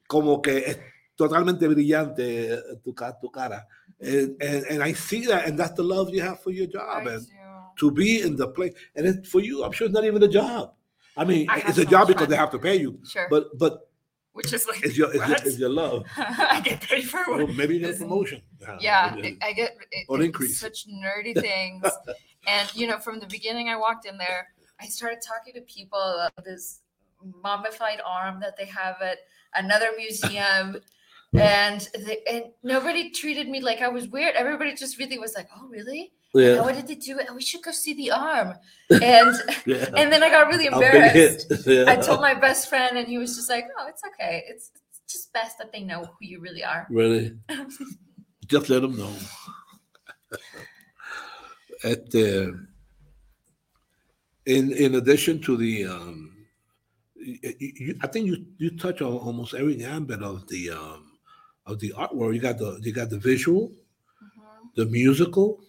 como 0.08 0.40
que 0.40 0.58
es 0.66 0.78
totalmente 1.16 1.66
brillante 1.68 2.52
eh, 2.52 2.58
tu, 2.82 2.92
tu 3.20 3.30
cara. 3.30 3.66
And, 4.00 4.36
and, 4.42 4.64
and 4.66 4.82
I 4.82 4.92
see 4.92 5.24
that, 5.26 5.46
and 5.46 5.56
that's 5.58 5.74
the 5.74 5.82
love 5.84 6.10
you 6.10 6.20
have 6.20 6.40
for 6.42 6.50
your 6.50 6.66
job. 6.66 7.06
I 7.06 7.10
and 7.12 7.26
do. 7.26 7.32
to 7.78 7.90
be 7.90 8.20
in 8.20 8.36
the 8.36 8.48
place, 8.48 8.74
and 8.96 9.06
it, 9.06 9.26
for 9.26 9.40
you, 9.40 9.62
I'm 9.64 9.72
sure 9.72 9.86
it's 9.86 9.94
not 9.94 10.04
even 10.04 10.22
a 10.22 10.28
job. 10.28 10.72
I 11.16 11.24
mean, 11.24 11.46
I 11.48 11.58
it's 11.60 11.78
a 11.78 11.84
so 11.84 11.84
job 11.84 12.08
because 12.08 12.22
fun. 12.22 12.30
they 12.30 12.36
have 12.36 12.50
to 12.50 12.58
pay 12.58 12.76
you, 12.76 12.98
sure 13.08 13.28
but 13.30 13.56
but 13.56 13.88
which 14.32 14.52
is 14.52 14.66
like 14.66 14.82
it's 14.84 14.96
your 14.98 15.14
it's, 15.14 15.28
your, 15.28 15.36
it's 15.46 15.58
your 15.58 15.68
love. 15.70 16.04
i 16.16 16.60
get 16.60 16.80
paid 16.80 17.08
for 17.08 17.22
Well, 17.28 17.46
maybe 17.46 17.74
you 17.74 17.80
get 17.80 17.94
a 17.94 17.98
promotion. 17.98 18.42
yeah 18.80 19.14
it- 19.16 19.38
i 19.42 19.52
get 19.52 19.76
it, 19.92 20.06
Or 20.08 20.20
increase. 20.20 20.58
such 20.58 20.86
nerdy 20.88 21.40
things 21.48 21.84
and 22.48 22.74
you 22.74 22.88
know 22.88 22.98
from 22.98 23.20
the 23.20 23.26
beginning 23.28 23.68
i 23.68 23.76
walked 23.76 24.06
in 24.06 24.18
there 24.18 24.48
i 24.80 24.86
started 24.86 25.20
talking 25.22 25.54
to 25.54 25.60
people 25.72 26.00
about 26.00 26.44
this 26.44 26.80
mummified 27.42 28.00
arm 28.04 28.40
that 28.40 28.56
they 28.56 28.66
have 28.66 28.96
at 29.02 29.18
another 29.54 29.90
museum. 29.96 30.76
And 31.36 31.80
they, 32.06 32.18
and 32.30 32.44
nobody 32.62 33.10
treated 33.10 33.48
me 33.48 33.60
like 33.60 33.82
i 33.82 33.88
was 33.88 34.06
weird. 34.06 34.36
Everybody 34.36 34.72
just 34.72 35.00
really 35.00 35.18
was 35.18 35.34
like 35.34 35.48
oh 35.56 35.66
really? 35.66 36.12
Yeah, 36.32 36.60
what 36.60 36.76
did 36.76 36.86
they 36.86 36.94
do? 36.94 37.18
We 37.34 37.42
should 37.42 37.60
go 37.60 37.72
see 37.72 37.92
the 37.94 38.12
arm. 38.12 38.54
And 38.88 39.34
yeah. 39.66 39.90
and 39.96 40.12
then 40.12 40.22
i 40.22 40.30
got 40.30 40.46
really 40.46 40.66
embarrassed. 40.66 41.52
Yeah. 41.66 41.86
i 41.88 41.96
told 41.96 42.20
my 42.20 42.34
best 42.34 42.68
friend 42.68 42.96
and 42.96 43.08
he 43.08 43.18
was 43.18 43.34
just 43.34 43.50
like 43.50 43.66
oh 43.76 43.88
it's 43.88 44.02
okay. 44.10 44.44
It's, 44.46 44.70
it's 44.90 45.12
just 45.12 45.32
best 45.32 45.58
that 45.58 45.72
they 45.72 45.82
know 45.82 46.04
who 46.04 46.20
you 46.20 46.38
really 46.38 46.62
are. 46.62 46.86
Really, 46.88 47.36
just 48.46 48.68
let 48.68 48.82
them 48.82 48.96
know. 48.96 49.12
At 51.82 52.10
the, 52.10 52.66
in 54.46 54.72
in 54.72 54.94
addition 54.94 55.40
to 55.42 55.56
the, 55.56 55.86
um, 55.86 56.33
you, 57.24 57.98
I 58.02 58.06
think 58.06 58.26
you 58.26 58.44
you 58.58 58.70
touch 58.76 59.00
on 59.02 59.12
almost 59.14 59.54
every 59.54 59.82
ambit 59.84 60.22
of 60.22 60.46
the 60.48 60.70
um, 60.70 61.12
of 61.66 61.78
the 61.80 61.92
artwork. 61.96 62.34
You 62.34 62.40
got 62.40 62.58
the 62.58 62.78
you 62.82 62.92
got 62.92 63.10
the 63.10 63.18
visual, 63.18 63.72
Mhm. 64.22 64.74
the 64.76 64.86
musical, 64.86 65.60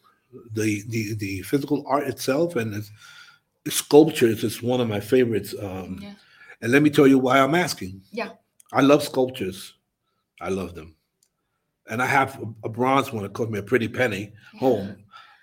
the 0.53 0.83
the 0.87 1.13
the 1.15 1.41
physical 1.43 1.83
art 1.87 2.07
itself 2.07 2.55
and 2.55 2.73
it's, 2.73 2.91
sculptures 3.67 4.43
is 4.43 4.61
one 4.61 4.81
of 4.81 4.87
my 4.87 4.99
favorites. 4.99 5.53
Um, 5.59 5.99
Yeah. 6.01 6.13
And 6.61 6.71
let 6.71 6.81
me 6.81 6.89
tell 6.89 7.05
you 7.07 7.19
why 7.19 7.39
I'm 7.39 7.53
asking. 7.55 8.01
Yeah. 8.11 8.31
I 8.71 8.81
love 8.81 9.03
sculptures. 9.03 9.73
I 10.41 10.49
love 10.49 10.73
them. 10.73 10.95
And 11.89 12.01
I 12.01 12.05
have 12.05 12.41
a, 12.41 12.47
a 12.67 12.69
bronze 12.69 13.11
one 13.13 13.23
that 13.23 13.33
cost 13.33 13.51
me 13.51 13.59
a 13.59 13.63
pretty 13.63 13.87
penny 13.87 14.31
home. 14.59 14.95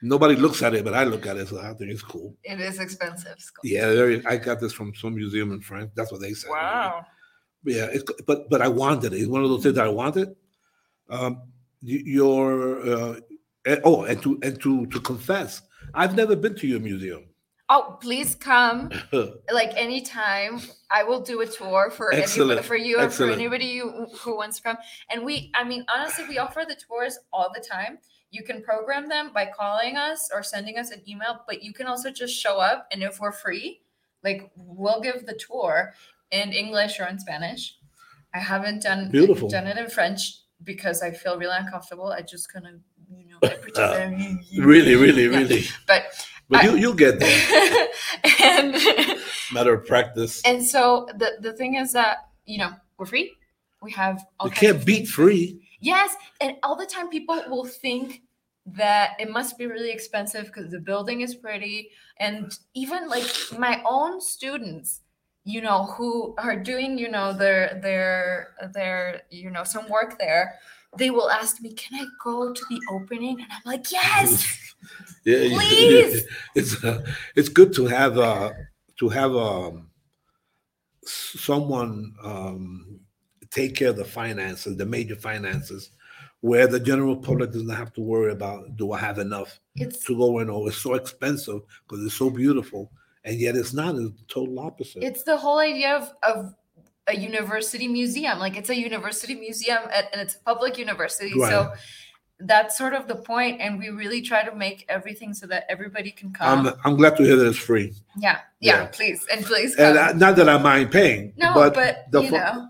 Nobody 0.02 0.34
looks 0.34 0.62
at 0.62 0.74
it, 0.74 0.84
but 0.84 0.94
I 0.94 1.04
look 1.04 1.26
at 1.26 1.36
it, 1.36 1.48
so 1.48 1.60
I 1.60 1.72
think 1.74 1.90
it's 1.90 2.02
cool. 2.02 2.36
It 2.42 2.60
is 2.60 2.80
expensive. 2.80 3.38
Skull. 3.38 3.62
Yeah, 3.64 3.86
very, 3.94 4.26
I 4.26 4.36
got 4.36 4.58
this 4.58 4.72
from 4.72 4.92
some 4.94 5.14
museum 5.14 5.52
in 5.52 5.60
France. 5.60 5.92
That's 5.94 6.10
what 6.10 6.20
they 6.20 6.34
said. 6.34 6.50
Wow. 6.50 7.06
Yeah, 7.64 7.86
it's, 7.92 8.02
but 8.26 8.50
but 8.50 8.60
I 8.60 8.68
wanted 8.68 9.12
it. 9.12 9.20
It's 9.20 9.28
one 9.28 9.44
of 9.44 9.48
those 9.48 9.62
things 9.62 9.76
that 9.76 9.86
I 9.86 9.90
wanted. 9.90 10.34
Um, 11.08 11.42
your 11.82 12.80
uh, 12.84 13.20
and, 13.64 13.80
oh, 13.84 14.04
and 14.04 14.20
to 14.22 14.38
and 14.42 14.60
to 14.60 14.86
to 14.86 15.00
confess, 15.00 15.62
I've 15.94 16.16
never 16.16 16.34
been 16.34 16.56
to 16.56 16.66
your 16.66 16.80
museum. 16.80 17.24
Oh, 17.68 17.96
please 18.00 18.34
come. 18.34 18.90
Like 19.52 19.72
anytime, 19.76 20.60
I 20.90 21.04
will 21.04 21.20
do 21.20 21.40
a 21.40 21.46
tour 21.46 21.90
for 21.90 22.12
Excellent. 22.12 22.50
anybody, 22.50 22.68
for 22.68 22.76
you 22.76 22.98
or 22.98 23.08
for 23.08 23.30
anybody 23.30 23.66
you, 23.66 24.06
who 24.20 24.36
wants 24.36 24.56
to 24.56 24.62
come. 24.62 24.76
And 25.10 25.24
we, 25.24 25.50
I 25.54 25.64
mean, 25.64 25.84
honestly, 25.94 26.24
we 26.28 26.38
offer 26.38 26.64
the 26.66 26.74
tours 26.74 27.18
all 27.32 27.50
the 27.54 27.60
time. 27.60 27.98
You 28.32 28.42
can 28.42 28.62
program 28.62 29.08
them 29.08 29.30
by 29.32 29.44
calling 29.56 29.96
us 29.96 30.30
or 30.34 30.42
sending 30.42 30.78
us 30.78 30.90
an 30.90 31.02
email, 31.06 31.44
but 31.46 31.62
you 31.62 31.72
can 31.72 31.86
also 31.86 32.10
just 32.10 32.34
show 32.34 32.58
up. 32.58 32.88
And 32.90 33.02
if 33.02 33.20
we're 33.20 33.30
free, 33.30 33.82
like 34.24 34.50
we'll 34.56 35.00
give 35.02 35.26
the 35.26 35.34
tour 35.34 35.92
in 36.30 36.52
English 36.52 36.98
or 36.98 37.06
in 37.06 37.18
Spanish. 37.18 37.76
I 38.34 38.38
haven't 38.38 38.82
done 38.82 39.10
Beautiful. 39.10 39.48
done 39.50 39.66
it 39.66 39.76
in 39.76 39.88
French 39.90 40.38
because 40.64 41.02
I 41.02 41.10
feel 41.10 41.38
really 41.38 41.54
uncomfortable. 41.56 42.06
I 42.06 42.22
just 42.22 42.50
kind 42.50 42.66
of, 42.66 42.74
you 43.14 43.26
know, 43.28 43.38
pretend 43.60 44.40
really, 44.58 44.96
really, 44.96 45.24
Yeah. 45.24 45.36
really. 45.38 45.64
But 45.86 46.04
But 46.48 46.60
I- 46.60 46.64
you 46.68 46.76
you'll 46.76 46.94
get 46.94 47.20
there. 47.20 47.88
and 48.40 48.74
Matter 49.52 49.74
of 49.74 49.86
practice. 49.86 50.40
and 50.46 50.64
so 50.64 51.06
the 51.18 51.36
the 51.40 51.52
thing 51.52 51.74
is 51.76 51.92
that 51.92 52.16
you 52.46 52.56
know 52.58 52.72
we're 52.96 53.04
free. 53.06 53.34
We 53.82 53.92
have 53.92 54.24
all 54.40 54.48
You 54.48 54.54
can't 54.54 54.84
beat 54.86 55.06
free. 55.08 55.61
Yes, 55.82 56.14
and 56.40 56.56
all 56.62 56.76
the 56.76 56.86
time 56.86 57.08
people 57.10 57.42
will 57.48 57.66
think 57.66 58.22
that 58.66 59.16
it 59.18 59.28
must 59.30 59.58
be 59.58 59.66
really 59.66 59.90
expensive 59.90 60.46
because 60.46 60.70
the 60.70 60.78
building 60.78 61.20
is 61.22 61.34
pretty, 61.34 61.90
and 62.18 62.56
even 62.74 63.08
like 63.08 63.26
my 63.58 63.82
own 63.84 64.20
students, 64.20 65.00
you 65.44 65.60
know, 65.60 65.86
who 65.86 66.34
are 66.38 66.56
doing 66.56 66.96
you 66.98 67.10
know 67.10 67.32
their 67.36 67.80
their 67.82 68.54
their 68.72 69.22
you 69.30 69.50
know 69.50 69.64
some 69.64 69.88
work 69.88 70.18
there. 70.20 70.54
They 70.96 71.10
will 71.10 71.30
ask 71.30 71.60
me, 71.60 71.72
"Can 71.74 72.00
I 72.00 72.06
go 72.22 72.52
to 72.52 72.62
the 72.70 72.80
opening?" 72.92 73.40
And 73.40 73.50
I'm 73.50 73.62
like, 73.66 73.90
"Yes." 73.92 74.58
Yeah, 75.24 75.36
Please. 75.58 76.24
it's 76.56 76.82
uh, 76.82 77.06
it's 77.36 77.48
good 77.48 77.72
to 77.74 77.86
have 77.86 78.18
uh 78.18 78.52
to 78.98 79.08
have 79.08 79.36
um 79.36 79.90
someone 81.04 82.14
um 82.22 83.00
take 83.52 83.76
care 83.76 83.90
of 83.90 83.96
the 83.96 84.04
finances, 84.04 84.76
the 84.76 84.86
major 84.86 85.14
finances, 85.14 85.90
where 86.40 86.66
the 86.66 86.80
general 86.80 87.16
public 87.16 87.52
doesn't 87.52 87.68
have 87.68 87.92
to 87.92 88.00
worry 88.00 88.32
about 88.32 88.76
do 88.76 88.92
I 88.92 88.98
have 88.98 89.18
enough 89.18 89.60
It's 89.76 90.04
to 90.06 90.16
go 90.16 90.40
in 90.40 90.50
or 90.50 90.68
it's 90.68 90.78
so 90.78 90.94
expensive 90.94 91.60
because 91.86 92.04
it's 92.04 92.14
so 92.14 92.30
beautiful 92.30 92.90
and 93.24 93.38
yet 93.38 93.56
it's 93.56 93.72
not 93.72 93.94
it's 93.94 94.10
the 94.18 94.24
total 94.26 94.58
opposite. 94.58 95.02
it's 95.04 95.22
the 95.22 95.36
whole 95.36 95.58
idea 95.58 95.96
of, 95.96 96.12
of 96.24 96.54
a 97.06 97.16
university 97.16 97.86
museum 97.86 98.38
like 98.40 98.56
it's 98.56 98.70
a 98.70 98.76
university 98.76 99.36
museum 99.36 99.82
at, 99.92 100.08
and 100.12 100.20
it's 100.20 100.34
a 100.34 100.40
public 100.40 100.76
university 100.78 101.30
so 101.30 101.72
that's 102.40 102.76
sort 102.76 102.92
of 102.92 103.06
the 103.06 103.14
point 103.14 103.60
and 103.60 103.78
we 103.78 103.90
really 103.90 104.20
try 104.20 104.42
to 104.42 104.52
make 104.56 104.84
everything 104.88 105.32
so 105.32 105.46
that 105.46 105.64
everybody 105.68 106.10
can 106.10 106.32
come 106.32 106.66
I'm 106.66 106.74
I'm 106.84 106.96
glad 106.96 107.16
to 107.18 107.22
hear 107.22 107.36
that 107.36 107.46
it's 107.46 107.56
free. 107.56 107.92
yeah, 108.18 108.40
yeah 108.58 108.82
yeah. 108.82 108.86
please 108.86 109.24
and 109.30 109.44
please 109.44 109.76
come. 109.76 109.96
And 109.96 109.98
I, 109.98 110.12
not 110.12 110.34
that 110.36 110.48
I 110.48 110.58
mind 110.58 110.90
paying, 110.90 111.32
no 111.36 111.54
but, 111.54 111.74
but, 111.74 112.10
the 112.10 112.22
you 112.22 112.30
know 112.32 112.68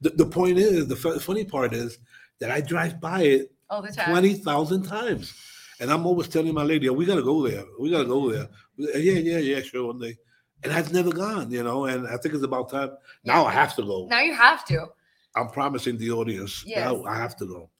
the, 0.00 0.10
the 0.10 0.26
point 0.26 0.58
is 0.58 0.86
the 0.86 0.96
fu- 0.96 1.18
funny 1.18 1.44
part 1.44 1.72
is 1.72 1.98
that 2.40 2.50
I 2.50 2.60
drive 2.60 3.00
by 3.00 3.22
it 3.22 3.52
all 3.70 3.82
the 3.82 3.92
time 3.92 4.10
20,000 4.10 4.82
times. 4.82 5.34
And 5.80 5.90
I'm 5.90 6.06
always 6.06 6.28
telling 6.28 6.54
my 6.54 6.62
lady, 6.62 6.88
oh, 6.88 6.94
we 6.94 7.04
got 7.04 7.16
to 7.16 7.22
go 7.22 7.46
there. 7.46 7.64
We 7.78 7.90
got 7.90 8.02
to 8.02 8.08
go 8.08 8.30
there. 8.30 8.48
Yeah, 8.76 9.18
yeah, 9.18 9.38
yeah, 9.38 9.60
sure, 9.60 9.86
one 9.86 9.98
day. 9.98 10.16
And 10.62 10.72
I've 10.72 10.92
never 10.92 11.10
gone, 11.10 11.50
you 11.50 11.62
know, 11.62 11.84
and 11.84 12.08
I 12.08 12.16
think 12.16 12.34
it's 12.34 12.44
about 12.44 12.70
time. 12.70 12.90
Now 13.24 13.44
I 13.44 13.52
have 13.52 13.76
to 13.76 13.82
go. 13.82 14.06
now 14.08 14.20
you 14.20 14.34
have 14.34 14.64
to 14.66 14.86
I'm 15.34 15.48
promising 15.48 15.98
the 15.98 16.10
audience. 16.12 16.64
Yes. 16.66 16.78
Now 16.78 17.04
I 17.04 17.16
have 17.18 17.36
to 17.36 17.46
go. 17.46 17.70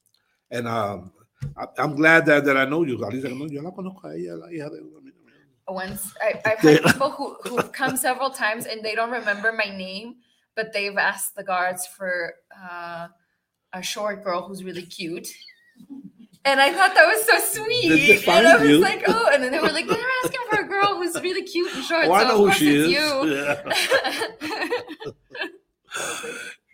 And 0.51 0.67
um, 0.67 1.11
I, 1.57 1.65
I'm 1.79 1.95
glad 1.95 2.27
that, 2.27 2.45
that 2.45 2.55
I 2.55 2.65
know 2.65 2.83
you. 2.83 3.03
Alicia, 3.03 3.29
no, 3.29 3.47
yo 3.47 3.63
la 3.63 3.71
conozco 3.71 4.05
a 4.05 4.15
ella, 4.15 4.35
la 4.35 4.47
hija 4.51 4.69
de 4.69 4.79
una 4.79 4.99
amiga 4.99 5.17
once 5.67 6.13
I, 6.21 6.41
I've 6.45 6.59
had 6.59 6.83
people 6.85 7.11
who, 7.11 7.35
who've 7.43 7.71
come 7.71 7.97
several 7.97 8.29
times 8.29 8.65
and 8.65 8.83
they 8.83 8.95
don't 8.95 9.11
remember 9.11 9.51
my 9.51 9.65
name, 9.75 10.15
but 10.57 10.73
they've 10.73 10.97
asked 10.97 11.35
the 11.35 11.43
guards 11.43 11.85
for 11.85 12.33
uh, 12.51 13.07
a 13.71 13.81
short 13.81 14.23
girl 14.23 14.45
who's 14.45 14.63
really 14.63 14.81
cute. 14.81 15.29
And 16.43 16.59
I 16.59 16.73
thought 16.73 16.95
that 16.95 17.05
was 17.05 17.25
so 17.25 17.61
sweet. 17.61 18.27
And 18.27 18.47
I 18.47 18.57
was 18.57 18.69
you. 18.69 18.79
like, 18.79 19.03
oh, 19.07 19.29
and 19.31 19.43
then 19.43 19.51
they 19.51 19.59
were 19.59 19.69
like, 19.69 19.87
they're 19.87 19.97
asking 20.23 20.41
for 20.49 20.61
a 20.61 20.67
girl 20.67 20.95
who's 20.95 21.13
really 21.21 21.43
cute 21.43 21.73
and 21.75 21.83
short. 21.83 22.07
Oh, 22.07 22.13
I 22.13 22.23
know 22.23 22.47
who 22.47 22.51
she 22.51 22.75
is. 22.75 22.89
you. 22.89 23.35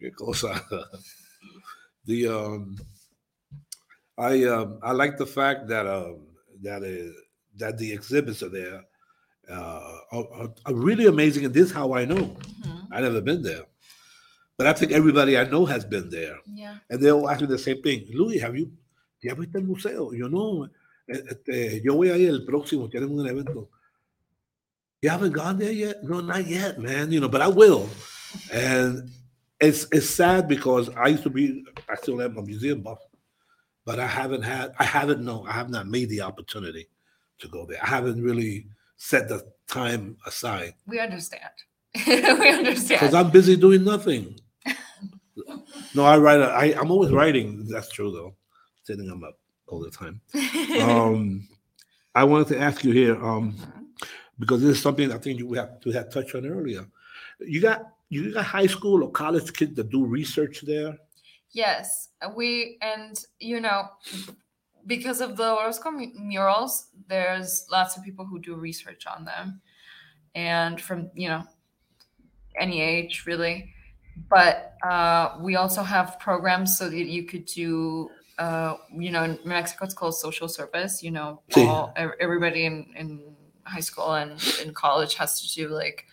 Yeah. 0.01 0.13
The 2.05 2.27
um, 2.27 2.77
I 4.17 4.43
um, 4.43 4.79
I 4.83 4.91
like 4.91 5.17
the 5.17 5.25
fact 5.25 5.67
that 5.69 5.87
um, 5.87 6.27
that 6.61 6.83
is 6.83 7.15
that 7.57 7.77
the 7.77 7.93
exhibits 7.93 8.43
are 8.43 8.49
there. 8.49 8.83
Uh, 9.49 9.97
are, 10.11 10.49
are, 10.65 10.73
really 10.73 11.05
amazing, 11.05 11.45
and 11.45 11.53
this 11.53 11.67
is 11.67 11.71
how 11.71 11.93
I 11.93 12.05
know. 12.05 12.15
Mhm. 12.15 12.87
I 12.91 13.01
never 13.01 13.21
been 13.21 13.41
there, 13.43 13.63
but 14.57 14.67
I 14.67 14.73
think 14.73 14.91
everybody 14.91 15.37
I 15.37 15.45
know 15.45 15.65
has 15.65 15.83
been 15.85 16.09
there, 16.09 16.37
Yeah. 16.53 16.77
and 16.89 17.01
they 17.01 17.11
all 17.11 17.29
ask 17.29 17.41
me 17.41 17.47
the 17.47 17.57
same 17.57 17.81
thing. 17.81 18.05
Louis, 18.13 18.39
have 18.39 18.55
you? 18.57 18.71
¿Ya 19.21 19.33
viste 19.35 19.55
el 19.55 19.63
museo? 19.63 20.11
Yo 20.13 20.27
no. 20.27 20.67
eh, 21.09 21.19
Este, 21.29 21.81
yo 21.83 21.95
voy 21.95 22.09
a 22.09 22.17
ir 22.17 22.29
el 22.29 22.45
próximo. 22.45 22.89
Tienen 22.89 23.09
un 23.11 23.25
evento. 23.27 23.69
You 25.01 25.09
haven't 25.09 25.33
gone 25.33 25.57
there 25.57 25.71
yet? 25.71 26.03
No, 26.03 26.21
not 26.21 26.45
yet, 26.47 26.79
man. 26.79 27.11
You 27.11 27.19
know, 27.19 27.27
but 27.29 27.41
I 27.41 27.47
will. 27.47 27.89
And 28.51 29.09
it's 29.59 29.85
it's 29.91 30.09
sad 30.09 30.47
because 30.47 30.89
I 30.95 31.07
used 31.07 31.23
to 31.23 31.29
be, 31.29 31.63
I 31.89 31.95
still 31.95 32.21
am 32.21 32.37
a 32.37 32.41
museum 32.41 32.81
buff, 32.81 32.99
but 33.85 33.99
I 33.99 34.07
haven't 34.07 34.43
had, 34.43 34.73
I 34.79 34.83
haven't 34.85 35.21
no, 35.23 35.45
I 35.45 35.51
have 35.53 35.69
not 35.69 35.87
made 35.87 36.09
the 36.09 36.21
opportunity 36.21 36.87
to 37.39 37.47
go 37.47 37.65
there. 37.65 37.79
I 37.83 37.87
haven't 37.87 38.21
really 38.23 38.67
set 38.97 39.27
the 39.27 39.43
time 39.67 40.15
aside 40.25 40.73
We 40.87 40.99
understand. 40.99 41.51
we 42.07 42.49
understand. 42.49 42.99
because. 43.01 43.13
I'm 43.13 43.29
busy 43.29 43.55
doing 43.57 43.83
nothing. 43.83 44.39
No, 45.93 46.03
I 46.03 46.17
write. 46.17 46.41
I 46.41 46.73
I'm 46.79 46.91
always 46.91 47.11
writing. 47.11 47.65
That's 47.67 47.89
true 47.91 48.11
though. 48.11 48.35
Sitting 48.83 49.07
them 49.07 49.23
up 49.23 49.37
all 49.67 49.79
the 49.79 49.91
time. 49.91 50.21
Um, 50.81 51.47
I 52.15 52.23
wanted 52.23 52.49
to 52.49 52.59
ask 52.59 52.83
you 52.83 52.91
here, 52.91 53.23
um, 53.23 53.55
because 54.37 54.61
this 54.61 54.77
is 54.77 54.81
something 54.81 55.11
I 55.11 55.17
think 55.17 55.39
you 55.39 55.53
have 55.53 55.79
to 55.81 55.91
have 55.91 56.11
touched 56.11 56.35
on 56.35 56.45
earlier. 56.45 56.85
You 57.39 57.61
got 57.61 57.93
you 58.09 58.33
got 58.33 58.45
high 58.45 58.67
school 58.67 59.03
or 59.03 59.11
college 59.11 59.51
kids 59.53 59.75
that 59.75 59.89
do 59.89 60.05
research 60.05 60.61
there. 60.61 60.97
Yes, 61.51 62.09
we 62.35 62.77
and 62.81 63.23
you 63.39 63.59
know 63.59 63.89
because 64.85 65.21
of 65.21 65.37
the 65.37 65.55
Orozco 65.55 65.91
murals, 65.91 66.87
there's 67.07 67.65
lots 67.71 67.97
of 67.97 68.03
people 68.03 68.25
who 68.25 68.39
do 68.39 68.55
research 68.55 69.05
on 69.07 69.25
them, 69.25 69.61
and 70.35 70.79
from 70.79 71.09
you 71.15 71.29
know 71.29 71.43
any 72.59 72.81
age 72.81 73.23
really. 73.25 73.73
But 74.29 74.75
uh, 74.83 75.37
we 75.39 75.55
also 75.55 75.83
have 75.83 76.19
programs 76.19 76.77
so 76.77 76.89
that 76.89 76.95
you 76.95 77.23
could 77.23 77.45
do. 77.45 78.09
Uh, 78.39 78.77
you 78.91 79.11
know, 79.11 79.23
in 79.23 79.37
Mexico, 79.45 79.85
it's 79.85 79.93
called 79.93 80.15
social 80.15 80.47
service. 80.47 81.03
You 81.03 81.11
know, 81.11 81.41
Sí. 81.51 81.67
all, 81.67 81.93
everybody 82.19 82.65
in, 82.65 82.87
in 82.95 83.35
high 83.63 83.79
school 83.79 84.13
and 84.13 84.31
in 84.63 84.73
college 84.73 85.15
has 85.15 85.39
to 85.41 85.53
do 85.53 85.69
like 85.69 86.05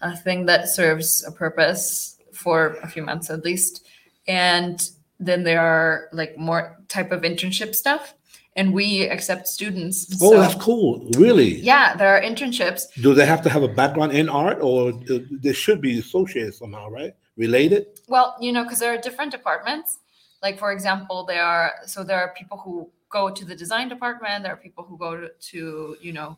a 0.00 0.16
thing 0.16 0.46
that 0.46 0.68
serves 0.68 1.24
a 1.26 1.32
purpose 1.32 2.16
for 2.32 2.76
a 2.82 2.88
few 2.88 3.02
months 3.02 3.28
at 3.28 3.44
least 3.44 3.86
and 4.26 4.90
then 5.20 5.44
there 5.44 5.60
are 5.60 6.08
like 6.12 6.36
more 6.38 6.78
type 6.88 7.12
of 7.12 7.20
internship 7.22 7.74
stuff 7.74 8.14
and 8.56 8.72
we 8.74 9.08
accept 9.08 9.48
students 9.48 9.96
Oh, 10.20 10.32
so- 10.32 10.40
that's 10.40 10.54
cool. 10.56 11.08
Really? 11.16 11.52
yeah 11.60 11.96
there 11.96 12.10
are 12.16 12.20
internships 12.20 12.82
Do 13.00 13.14
they 13.14 13.26
have 13.26 13.42
to 13.42 13.50
have 13.50 13.62
a 13.62 13.68
background 13.80 14.12
in 14.12 14.28
art, 14.28 14.58
or 14.60 14.92
uh, 15.10 15.18
they 15.44 15.52
should 15.54 15.80
be 15.80 15.98
associated 15.98 16.54
somehow, 16.54 16.88
right? 16.90 17.14
Related? 17.36 17.86
well 18.08 18.36
you 18.40 18.52
know 18.52 18.62
because 18.64 18.78
there 18.78 18.92
are 18.94 19.00
different 19.08 19.30
departments 19.32 19.98
like 20.42 20.58
for 20.58 20.70
example 20.72 21.24
there 21.24 21.42
are 21.44 21.72
so 21.86 21.98
there 22.04 22.20
are 22.24 22.32
people 22.40 22.58
who 22.58 22.74
go 23.08 23.30
to 23.30 23.44
the 23.44 23.54
design 23.54 23.88
department 23.88 24.42
there 24.44 24.52
are 24.52 24.62
people 24.68 24.84
who 24.84 24.96
go 24.98 25.10
to, 25.20 25.28
to 25.50 25.96
you 26.06 26.12
know 26.12 26.36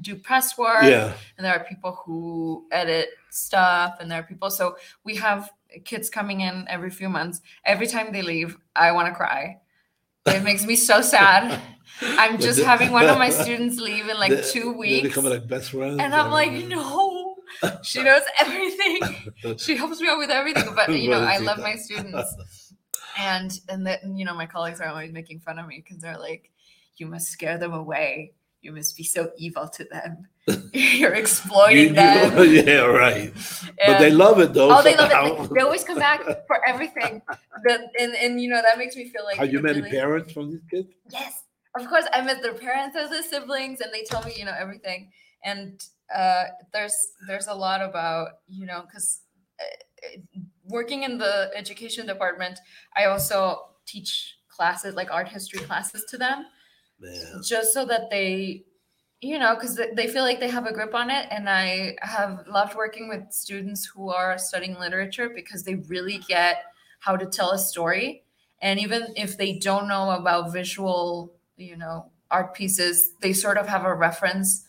do 0.00 0.16
press 0.16 0.58
work 0.58 0.82
Yeah. 0.82 1.12
and 1.36 1.44
there 1.44 1.54
are 1.58 1.64
people 1.72 1.92
who 2.04 2.66
edit 2.72 3.08
stuff 3.30 3.90
and 4.00 4.10
there 4.10 4.18
are 4.20 4.28
people 4.32 4.50
so 4.50 4.76
we 5.04 5.14
have 5.16 5.50
kids 5.84 6.10
coming 6.10 6.40
in 6.48 6.64
every 6.68 6.90
few 6.90 7.08
months 7.08 7.40
every 7.64 7.86
time 7.86 8.12
they 8.12 8.22
leave 8.22 8.56
i 8.74 8.90
want 8.96 9.06
to 9.08 9.14
cry 9.14 9.56
It 10.26 10.42
makes 10.42 10.64
me 10.66 10.76
so 10.76 11.00
sad. 11.00 11.60
I'm 12.02 12.38
just 12.38 12.60
having 12.60 12.90
one 12.90 13.06
of 13.06 13.16
my 13.16 13.30
students 13.30 13.78
leave 13.78 14.08
in 14.08 14.18
like 14.18 14.30
They- 14.30 14.42
two 14.42 14.72
They 14.72 14.78
weeks. 14.78 15.08
become 15.08 15.24
like 15.24 15.46
best 15.48 15.70
friends. 15.70 15.98
And 16.00 16.14
I'm 16.14 16.30
like, 16.30 16.52
no, 16.68 17.36
she 17.82 18.02
knows 18.02 18.22
everything. 18.38 19.32
She 19.58 19.76
helps 19.76 20.00
me 20.00 20.08
out 20.08 20.18
with 20.18 20.30
everything. 20.30 20.74
But 20.74 20.90
you 20.90 21.08
know, 21.10 21.20
I 21.20 21.38
love 21.38 21.58
my 21.58 21.76
students. 21.76 22.74
And 23.18 23.50
and 23.70 23.86
then 23.86 24.16
you 24.18 24.24
know, 24.26 24.34
my 24.34 24.46
colleagues 24.46 24.80
are 24.80 24.88
always 24.88 25.12
making 25.12 25.40
fun 25.40 25.58
of 25.58 25.66
me 25.66 25.82
because 25.82 26.02
they're 26.02 26.18
like, 26.18 26.50
you 26.98 27.06
must 27.06 27.28
scare 27.28 27.56
them 27.56 27.72
away. 27.72 28.32
You 28.66 28.72
must 28.72 28.96
be 28.96 29.04
so 29.04 29.30
evil 29.38 29.68
to 29.68 29.84
them. 29.84 30.26
You're 30.72 31.14
exploiting 31.14 31.88
you- 31.90 31.92
them. 31.94 32.50
yeah, 32.66 32.80
right. 32.80 33.32
But 33.86 34.00
they 34.00 34.10
love 34.10 34.40
it 34.40 34.54
though. 34.54 34.76
Oh, 34.76 34.82
they 34.82 34.96
love 34.96 35.12
it. 35.12 35.38
Like, 35.38 35.50
they 35.50 35.60
always 35.60 35.84
come 35.84 36.00
back 36.00 36.24
for 36.48 36.58
everything. 36.66 37.22
The, 37.62 37.88
and, 38.00 38.16
and 38.16 38.40
you 38.40 38.48
know, 38.48 38.60
that 38.60 38.76
makes 38.76 38.96
me 38.96 39.08
feel 39.08 39.24
like 39.24 39.36
Have 39.36 39.52
you 39.52 39.60
it 39.60 39.62
met 39.62 39.76
any 39.76 39.82
really- 39.82 39.96
parents 39.96 40.32
from 40.32 40.50
these 40.50 40.64
kids? 40.68 40.88
Yes, 41.12 41.44
of 41.78 41.86
course. 41.86 42.06
I 42.12 42.22
met 42.22 42.42
their 42.42 42.54
parents 42.54 42.96
as 42.96 43.10
their 43.10 43.22
siblings, 43.22 43.80
and 43.80 43.92
they 43.94 44.02
tell 44.02 44.24
me, 44.24 44.34
you 44.36 44.44
know, 44.44 44.56
everything. 44.58 45.12
And 45.44 45.80
uh, 46.12 46.46
there's 46.72 46.96
there's 47.28 47.46
a 47.46 47.54
lot 47.54 47.82
about 47.82 48.28
you 48.48 48.66
know 48.66 48.82
because 48.84 49.20
working 50.64 51.04
in 51.04 51.18
the 51.18 51.52
education 51.54 52.04
department, 52.04 52.58
I 52.96 53.04
also 53.04 53.60
teach 53.86 54.34
classes 54.48 54.96
like 54.96 55.12
art 55.12 55.28
history 55.28 55.60
classes 55.60 56.04
to 56.10 56.16
them, 56.18 56.46
Yeah. 57.00 57.40
just 57.44 57.72
so 57.72 57.84
that 57.86 58.10
they 58.10 58.64
you 59.20 59.38
know 59.38 59.54
because 59.54 59.76
they 59.94 60.06
feel 60.08 60.22
like 60.22 60.40
they 60.40 60.48
have 60.48 60.66
a 60.66 60.72
grip 60.72 60.94
on 60.94 61.10
it 61.10 61.26
and 61.30 61.48
i 61.48 61.96
have 62.00 62.44
loved 62.46 62.74
working 62.74 63.08
with 63.08 63.32
students 63.32 63.84
who 63.86 64.10
are 64.10 64.38
studying 64.38 64.78
literature 64.78 65.28
because 65.28 65.62
they 65.64 65.74
really 65.76 66.18
get 66.28 66.64
how 67.00 67.16
to 67.16 67.26
tell 67.26 67.50
a 67.52 67.58
story 67.58 68.22
and 68.60 68.78
even 68.80 69.06
if 69.16 69.36
they 69.38 69.58
don't 69.58 69.88
know 69.88 70.10
about 70.10 70.52
visual 70.52 71.32
you 71.56 71.76
know 71.76 72.10
art 72.30 72.54
pieces 72.54 73.12
they 73.20 73.32
sort 73.32 73.56
of 73.58 73.66
have 73.68 73.84
a 73.84 73.94
reference 73.94 74.64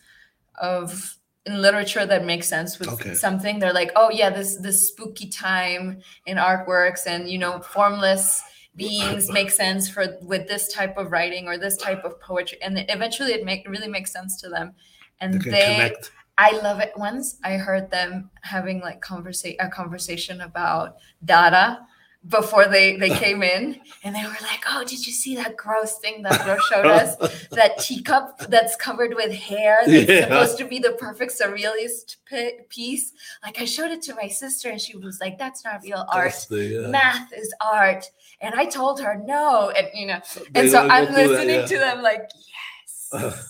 of 0.60 1.16
in 1.46 1.60
literature 1.62 2.04
that 2.04 2.24
makes 2.24 2.48
sense 2.48 2.78
with 2.78 2.88
Okay. 2.88 3.14
something 3.14 3.58
they're 3.58 3.72
like 3.72 3.90
oh 3.96 4.10
yeah 4.10 4.30
this 4.30 4.56
this 4.58 4.88
spooky 4.88 5.28
time 5.28 6.00
in 6.26 6.36
artworks 6.36 7.06
and 7.06 7.30
you 7.30 7.38
know 7.38 7.60
formless 7.60 8.42
beings 8.76 9.30
make 9.30 9.50
sense 9.50 9.88
for 9.88 10.16
with 10.22 10.46
this 10.48 10.72
type 10.72 10.96
of 10.96 11.10
writing 11.10 11.48
or 11.48 11.58
this 11.58 11.76
type 11.76 12.04
of 12.04 12.20
poetry 12.20 12.58
and 12.62 12.84
eventually 12.88 13.32
it 13.32 13.44
make 13.44 13.68
really 13.68 13.88
makes 13.88 14.12
sense 14.12 14.40
to 14.40 14.48
them. 14.48 14.72
And 15.20 15.40
They 15.42 15.50
they, 15.50 15.92
i 16.38 16.52
love 16.62 16.78
it. 16.78 16.92
Once 16.96 17.38
i 17.42 17.52
heard 17.54 17.90
them 17.90 18.30
having 18.42 18.80
like 18.80 19.00
conversa- 19.00 19.56
a 19.58 19.68
conversation 19.68 20.40
about 20.42 20.96
data 21.24 21.80
before 22.28 22.66
they 22.66 22.96
they 22.96 23.10
came 23.24 23.42
in 23.42 23.80
and 24.04 24.14
they 24.14 24.22
were 24.22 24.28
like 24.42 24.62
oh 24.68 24.84
did 24.84 25.04
you 25.04 25.12
see 25.12 25.34
that 25.34 25.56
gross 25.56 25.98
thing 25.98 26.22
that 26.22 26.42
Flor 26.42 26.60
showed 26.70 26.86
us? 26.86 27.16
That 27.50 27.78
teacup 27.78 28.38
that's 28.48 28.76
covered 28.76 29.14
with 29.14 29.32
hair 29.32 29.78
that's 29.86 30.08
Yeah. 30.08 30.22
supposed 30.22 30.58
to 30.58 30.64
be 30.66 30.78
the 30.78 30.92
perfect 30.92 31.32
surrealist 31.32 32.16
pi- 32.30 32.58
piece? 32.68 33.12
Like 33.42 33.60
i 33.60 33.64
showed 33.64 33.90
it 33.90 34.02
to 34.02 34.14
my 34.14 34.28
sister 34.28 34.68
and 34.70 34.80
she 34.80 34.96
was 34.96 35.20
like 35.20 35.36
that's 35.38 35.64
not 35.64 35.82
real 35.82 36.04
art. 36.12 36.46
the, 36.50 36.86
uh, 36.86 36.88
math 36.90 37.32
is 37.32 37.52
art 37.60 38.04
and 38.40 38.54
i 38.54 38.64
told 38.64 39.00
her 39.00 39.20
no 39.24 39.70
and 39.70 39.88
you 39.94 40.06
know 40.06 40.20
they 40.52 40.60
and 40.62 40.70
so 40.70 40.86
i'm 40.88 41.06
through 41.06 41.14
that, 41.16 41.28
listening 41.28 41.60
yeah. 41.60 41.66
to 41.66 41.78
them 41.78 42.02
like 42.02 42.22
yes 42.32 42.94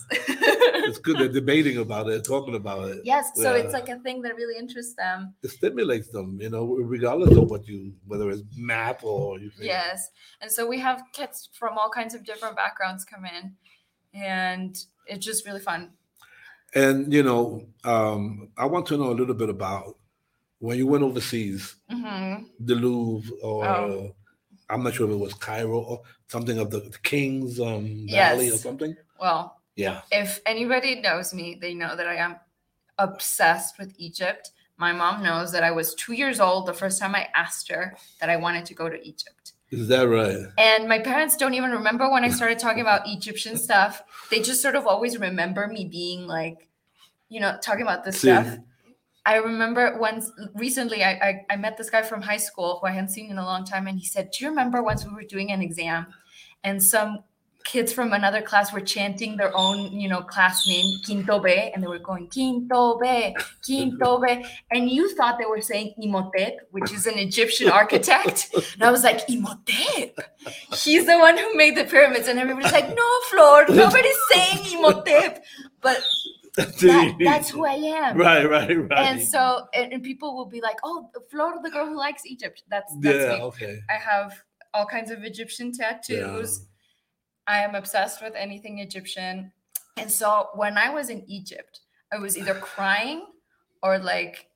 It's 0.89 0.97
good. 0.99 1.19
They're 1.19 1.27
debating 1.27 1.77
about 1.77 2.09
it, 2.09 2.23
talking 2.23 2.55
about 2.55 2.89
it. 2.89 3.01
yes 3.03 3.29
so 3.35 3.53
it's 3.53 3.73
like 3.73 3.89
a 3.89 3.99
thing 3.99 4.21
that 4.23 4.35
really 4.35 4.57
interests 4.57 4.95
them 4.95 5.33
It 5.43 5.51
stimulates 5.51 6.09
them, 6.09 6.39
you 6.41 6.49
know, 6.49 6.65
regardless 6.95 7.37
of 7.37 7.51
what 7.51 7.67
you, 7.67 7.93
whether 8.07 8.29
it's 8.31 8.41
math 8.55 9.03
or 9.03 9.37
you 9.37 9.49
think. 9.51 9.65
yes 9.65 10.09
and 10.41 10.49
so 10.51 10.65
we 10.65 10.79
have 10.79 11.03
kids 11.13 11.49
from 11.53 11.77
all 11.77 11.89
kinds 11.89 12.13
of 12.15 12.23
different 12.25 12.55
backgrounds 12.55 13.03
come 13.05 13.25
in 13.25 13.53
and 14.13 14.77
it's 15.05 15.25
just 15.25 15.45
really 15.45 15.59
fun 15.59 15.91
And 16.73 17.11
you 17.13 17.23
know, 17.23 17.65
um, 17.83 18.49
I 18.57 18.65
want 18.65 18.85
to 18.87 18.97
know 18.97 19.09
a 19.11 19.17
little 19.19 19.35
bit 19.43 19.49
about 19.49 19.97
when 20.59 20.77
you 20.77 20.87
went 20.87 21.03
overseas, 21.03 21.75
hmm 21.89 22.35
the 22.59 22.75
Louvre, 22.75 23.35
or 23.43 23.65
Oh. 23.65 24.15
I'm 24.69 24.83
not 24.83 24.93
sure 24.93 25.07
if 25.07 25.13
it 25.13 25.19
was 25.19 25.33
Cairo 25.33 25.79
or 25.79 26.01
something 26.27 26.59
of 26.59 26.69
the, 26.69 26.79
the 26.81 26.97
King's 27.03 27.59
um, 27.59 28.07
Valley 28.09 28.49
or 28.51 28.57
something. 28.57 28.95
well 29.19 29.57
Yeah. 29.75 30.01
if 30.11 30.39
anybody 30.45 31.01
knows 31.01 31.33
me, 31.33 31.57
they 31.59 31.73
know 31.73 31.95
that 31.95 32.07
I 32.07 32.15
am 32.15 32.35
obsessed 32.97 33.79
with 33.79 33.93
Egypt. 33.97 34.51
My 34.77 34.91
mom 34.93 35.23
knows 35.23 35.51
that 35.51 35.63
I 35.63 35.71
was 35.71 35.93
two 35.95 36.13
years 36.13 36.39
old 36.39 36.65
the 36.65 36.73
first 36.73 36.99
time 36.99 37.15
I 37.15 37.27
asked 37.35 37.69
her 37.69 37.95
that 38.19 38.29
I 38.29 38.37
wanted 38.37 38.65
to 38.67 38.73
go 38.73 38.89
to 38.89 39.07
Egypt. 39.07 39.53
Is 39.71 39.87
that 39.89 40.03
right? 40.03 40.37
And 40.57 40.87
my 40.87 40.99
parents 40.99 41.35
don't 41.37 41.53
even 41.53 41.71
remember 41.71 42.09
when 42.09 42.23
I 42.23 42.29
started 42.29 42.59
talking 42.59 42.81
about 42.81 43.01
Egyptian 43.07 43.57
stuff. 43.57 44.01
They 44.31 44.39
just 44.41 44.61
sort 44.61 44.75
of 44.75 44.87
always 44.87 45.17
remember 45.19 45.67
me 45.67 45.85
being 45.85 46.27
like, 46.27 46.67
you 47.29 47.39
know, 47.39 47.57
talking 47.61 47.83
about 47.83 48.03
this 48.03 48.21
See. 48.21 48.29
stuff. 48.29 48.57
I 49.25 49.35
remember 49.35 49.97
once 49.99 50.31
recently 50.53 51.03
I, 51.03 51.11
I 51.11 51.45
I 51.51 51.55
met 51.57 51.77
this 51.77 51.89
guy 51.89 52.01
from 52.01 52.21
high 52.21 52.37
school 52.37 52.79
who 52.79 52.87
I 52.87 52.91
hadn't 52.91 53.09
seen 53.09 53.29
in 53.29 53.37
a 53.37 53.45
long 53.45 53.65
time, 53.65 53.87
and 53.87 53.99
he 53.99 54.05
said, 54.05 54.31
"Do 54.31 54.43
you 54.43 54.49
remember 54.49 54.81
once 54.81 55.05
we 55.05 55.13
were 55.13 55.23
doing 55.23 55.51
an 55.51 55.61
exam, 55.61 56.07
and 56.63 56.81
some 56.81 57.23
kids 57.65 57.93
from 57.93 58.13
another 58.13 58.41
class 58.41 58.73
were 58.73 58.81
chanting 58.81 59.37
their 59.37 59.55
own, 59.55 59.77
you 59.91 60.09
know, 60.09 60.21
class 60.21 60.65
name 60.67 60.85
Quinto 61.05 61.39
B, 61.39 61.71
and 61.73 61.83
they 61.83 61.87
were 61.87 61.99
going 61.99 62.27
Quinto 62.27 62.97
B, 62.97 63.35
Quinto 63.63 64.19
B, 64.19 64.45
and 64.71 64.89
you 64.89 65.13
thought 65.15 65.37
they 65.37 65.45
were 65.45 65.61
saying 65.61 65.93
Imhotep, 66.01 66.67
which 66.71 66.91
is 66.91 67.05
an 67.05 67.17
Egyptian 67.17 67.69
architect, 67.69 68.49
and 68.73 68.83
I 68.83 68.91
was 68.91 69.03
like 69.03 69.29
Imhotep, 69.29 70.17
he's 70.73 71.05
the 71.05 71.19
one 71.19 71.37
who 71.37 71.55
made 71.55 71.77
the 71.77 71.83
pyramids, 71.83 72.27
and 72.27 72.39
everybody's 72.39 72.71
like, 72.71 72.89
No, 72.95 73.19
Flor, 73.29 73.65
nobody's 73.69 74.17
saying 74.31 74.77
Imhotep, 74.77 75.43
but 75.81 76.01
that, 76.55 77.15
that's 77.19 77.49
who 77.49 77.65
I 77.65 77.73
am. 77.73 78.17
Right, 78.17 78.49
right, 78.49 78.89
right. 78.89 78.99
And 78.99 79.21
so, 79.21 79.67
and, 79.73 79.93
and 79.93 80.03
people 80.03 80.35
will 80.35 80.45
be 80.45 80.61
like, 80.61 80.77
"Oh, 80.83 81.09
Flor, 81.29 81.55
the 81.63 81.69
girl 81.69 81.87
who 81.87 81.97
likes 81.97 82.25
Egypt." 82.25 82.63
That's 82.69 82.93
that's 82.99 83.17
yeah, 83.17 83.37
me. 83.37 83.41
okay. 83.43 83.79
I 83.89 83.93
have 83.93 84.41
all 84.73 84.85
kinds 84.85 85.11
of 85.11 85.23
Egyptian 85.23 85.71
tattoos. 85.71 86.65
I 87.47 87.59
am 87.59 87.75
obsessed 87.75 88.21
with 88.21 88.33
anything 88.35 88.79
Egyptian. 88.79 89.51
And 89.97 90.11
so 90.11 90.49
when 90.53 90.77
I 90.77 90.91
was 90.91 91.09
in 91.09 91.23
Egypt, 91.27 91.81
I 92.11 92.17
was 92.17 92.37
either 92.37 92.53
crying 92.53 93.25
or 93.81 93.97
like 93.97 94.47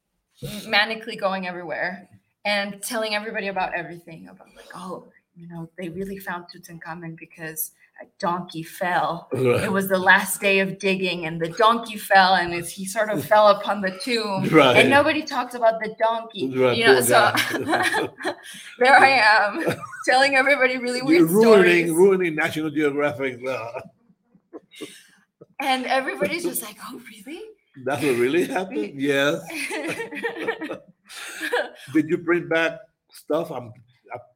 manically 0.41 1.19
going 1.19 1.47
everywhere 1.47 2.09
and 2.45 2.81
telling 2.81 3.15
everybody 3.15 3.47
about 3.47 3.73
everything 3.73 4.27
about 4.29 4.47
like, 4.55 4.69
oh, 4.75 5.07
you 5.35 5.47
know, 5.47 5.69
they 5.77 5.89
really 5.89 6.19
found 6.19 6.45
Tutankhamun 6.45 7.17
because 7.17 7.71
a 8.01 8.05
donkey 8.19 8.63
fell. 8.63 9.29
Right. 9.31 9.63
It 9.63 9.71
was 9.71 9.87
the 9.87 9.97
last 9.97 10.41
day 10.41 10.59
of 10.59 10.79
digging 10.79 11.25
and 11.25 11.39
the 11.39 11.49
donkey 11.49 11.97
fell 11.97 12.35
and 12.35 12.53
it's, 12.53 12.69
he 12.69 12.85
sort 12.85 13.09
of 13.09 13.23
fell 13.31 13.47
upon 13.49 13.81
the 13.81 13.91
tomb. 14.03 14.49
Right. 14.49 14.77
And 14.77 14.89
nobody 14.89 15.23
talks 15.23 15.55
about 15.55 15.81
the 15.81 15.95
donkey. 15.99 16.55
Right, 16.55 16.77
You 16.77 16.85
know, 16.85 17.01
so 17.01 17.31
there 18.79 18.97
I 18.97 19.09
am 19.09 19.75
telling 20.07 20.35
everybody 20.35 20.77
really 20.77 20.99
You're 20.99 21.25
ruining, 21.25 21.87
stories. 21.87 21.91
ruining 21.91 22.35
National 22.35 22.69
Geographic. 22.69 23.39
And 25.59 25.85
everybody's 25.85 26.43
just 26.43 26.61
like, 26.61 26.77
oh, 26.89 27.01
really? 27.15 27.41
that's 27.85 28.03
what 28.03 28.17
really 28.17 28.45
happened. 28.45 29.01
Yes. 29.01 29.41
Did 31.93 32.09
you 32.09 32.17
bring 32.17 32.47
back 32.47 32.79
stuff? 33.11 33.51
I'm 33.51 33.71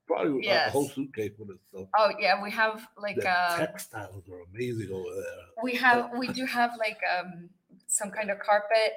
probably 0.08 0.40
a 0.48 0.50
Yes. 0.52 0.72
whole 0.72 0.90
suitcase 0.90 1.34
of 1.40 1.50
stuff. 1.70 1.88
oh 1.98 2.12
yeah, 2.20 2.42
we 2.42 2.50
have 2.52 2.88
like 2.98 3.24
uh, 3.26 3.58
textiles 3.58 4.24
are 4.32 4.42
amazing 4.54 4.90
over 4.92 5.14
there. 5.14 5.64
we 5.64 5.76
have 5.76 6.12
we 6.18 6.28
do 6.30 6.46
have 6.46 6.72
like 6.80 7.00
um 7.20 7.50
some 7.88 8.10
kind 8.12 8.30
of 8.32 8.40
carpet 8.40 8.94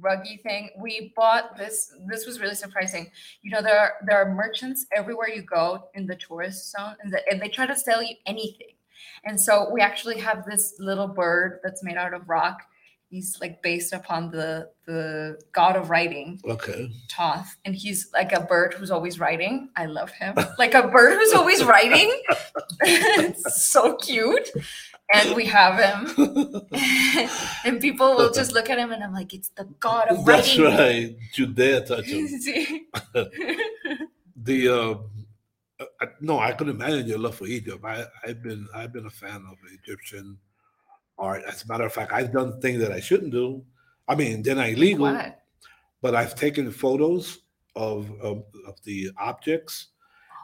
ruggy 0.00 0.42
thing. 0.42 0.70
We 0.80 1.12
bought 1.14 1.56
this. 1.56 1.92
This 2.08 2.26
was 2.26 2.40
really 2.40 2.54
surprising. 2.54 3.10
You 3.42 3.50
know, 3.52 3.62
there 3.62 3.78
are 3.78 3.92
there 4.06 4.16
are 4.18 4.34
merchants 4.34 4.86
everywhere 4.96 5.28
you 5.28 5.42
go 5.42 5.88
in 5.94 6.06
the 6.06 6.16
tourist 6.16 6.70
zone, 6.72 6.96
and, 7.02 7.12
the, 7.12 7.20
and 7.30 7.40
they 7.40 7.48
try 7.48 7.66
to 7.66 7.76
sell 7.76 8.02
you 8.02 8.16
anything. 8.26 8.74
And 9.24 9.40
so 9.40 9.70
we 9.72 9.80
actually 9.80 10.18
have 10.20 10.44
this 10.46 10.74
little 10.78 11.08
bird 11.08 11.60
that's 11.62 11.84
made 11.84 11.96
out 11.96 12.14
of 12.14 12.28
rock. 12.28 12.58
He's 13.16 13.38
like 13.40 13.62
based 13.62 13.94
upon 13.94 14.30
the 14.30 14.68
the 14.84 15.40
god 15.52 15.74
of 15.76 15.88
writing, 15.88 16.38
Okay. 16.44 16.90
Thoth, 17.10 17.48
and 17.64 17.74
he's 17.74 18.10
like 18.12 18.32
a 18.32 18.42
bird 18.42 18.74
who's 18.74 18.90
always 18.90 19.18
writing. 19.18 19.70
I 19.74 19.86
love 19.86 20.10
him. 20.10 20.34
Like 20.58 20.74
a 20.74 20.86
bird 20.88 21.14
who's 21.14 21.32
always 21.32 21.64
writing. 21.64 22.10
it's 22.82 23.62
so 23.72 23.96
cute. 23.96 24.50
And 25.14 25.34
we 25.34 25.46
have 25.46 25.76
him. 25.86 25.98
and 27.64 27.80
people 27.80 28.16
will 28.16 28.32
just 28.32 28.52
look 28.52 28.68
at 28.68 28.76
him 28.76 28.92
and 28.92 29.02
I'm 29.02 29.14
like, 29.14 29.32
it's 29.32 29.48
the 29.56 29.64
god 29.80 30.08
of 30.08 30.26
That's 30.26 30.58
writing. 30.58 31.16
right. 31.38 31.54
Dare 31.54 31.80
touch. 31.86 32.04
The 34.48 34.68
uh, 34.68 35.84
I, 36.00 36.06
no, 36.20 36.38
I 36.38 36.52
could 36.52 36.68
imagine 36.68 37.06
your 37.06 37.18
love 37.18 37.36
for 37.36 37.46
Egypt. 37.46 37.82
I, 37.84 38.04
I've 38.26 38.42
been 38.42 38.68
I've 38.74 38.92
been 38.92 39.06
a 39.06 39.10
fan 39.10 39.42
of 39.50 39.56
Egyptian 39.82 40.38
art. 41.18 41.42
As 41.46 41.64
a 41.64 41.68
matter 41.68 41.84
of 41.84 41.92
fact, 41.92 42.12
I've 42.12 42.32
done 42.32 42.60
things 42.60 42.80
that 42.80 42.92
I 42.92 43.00
shouldn't 43.00 43.32
do. 43.32 43.64
I 44.08 44.14
mean, 44.14 44.42
they're 44.42 44.54
not 44.54 44.68
illegal, 44.68 45.06
what? 45.06 45.40
but 46.02 46.14
I've 46.14 46.34
taken 46.34 46.70
photos 46.70 47.38
of 47.74 48.10
of, 48.20 48.44
of 48.66 48.82
the 48.84 49.10
objects, 49.18 49.88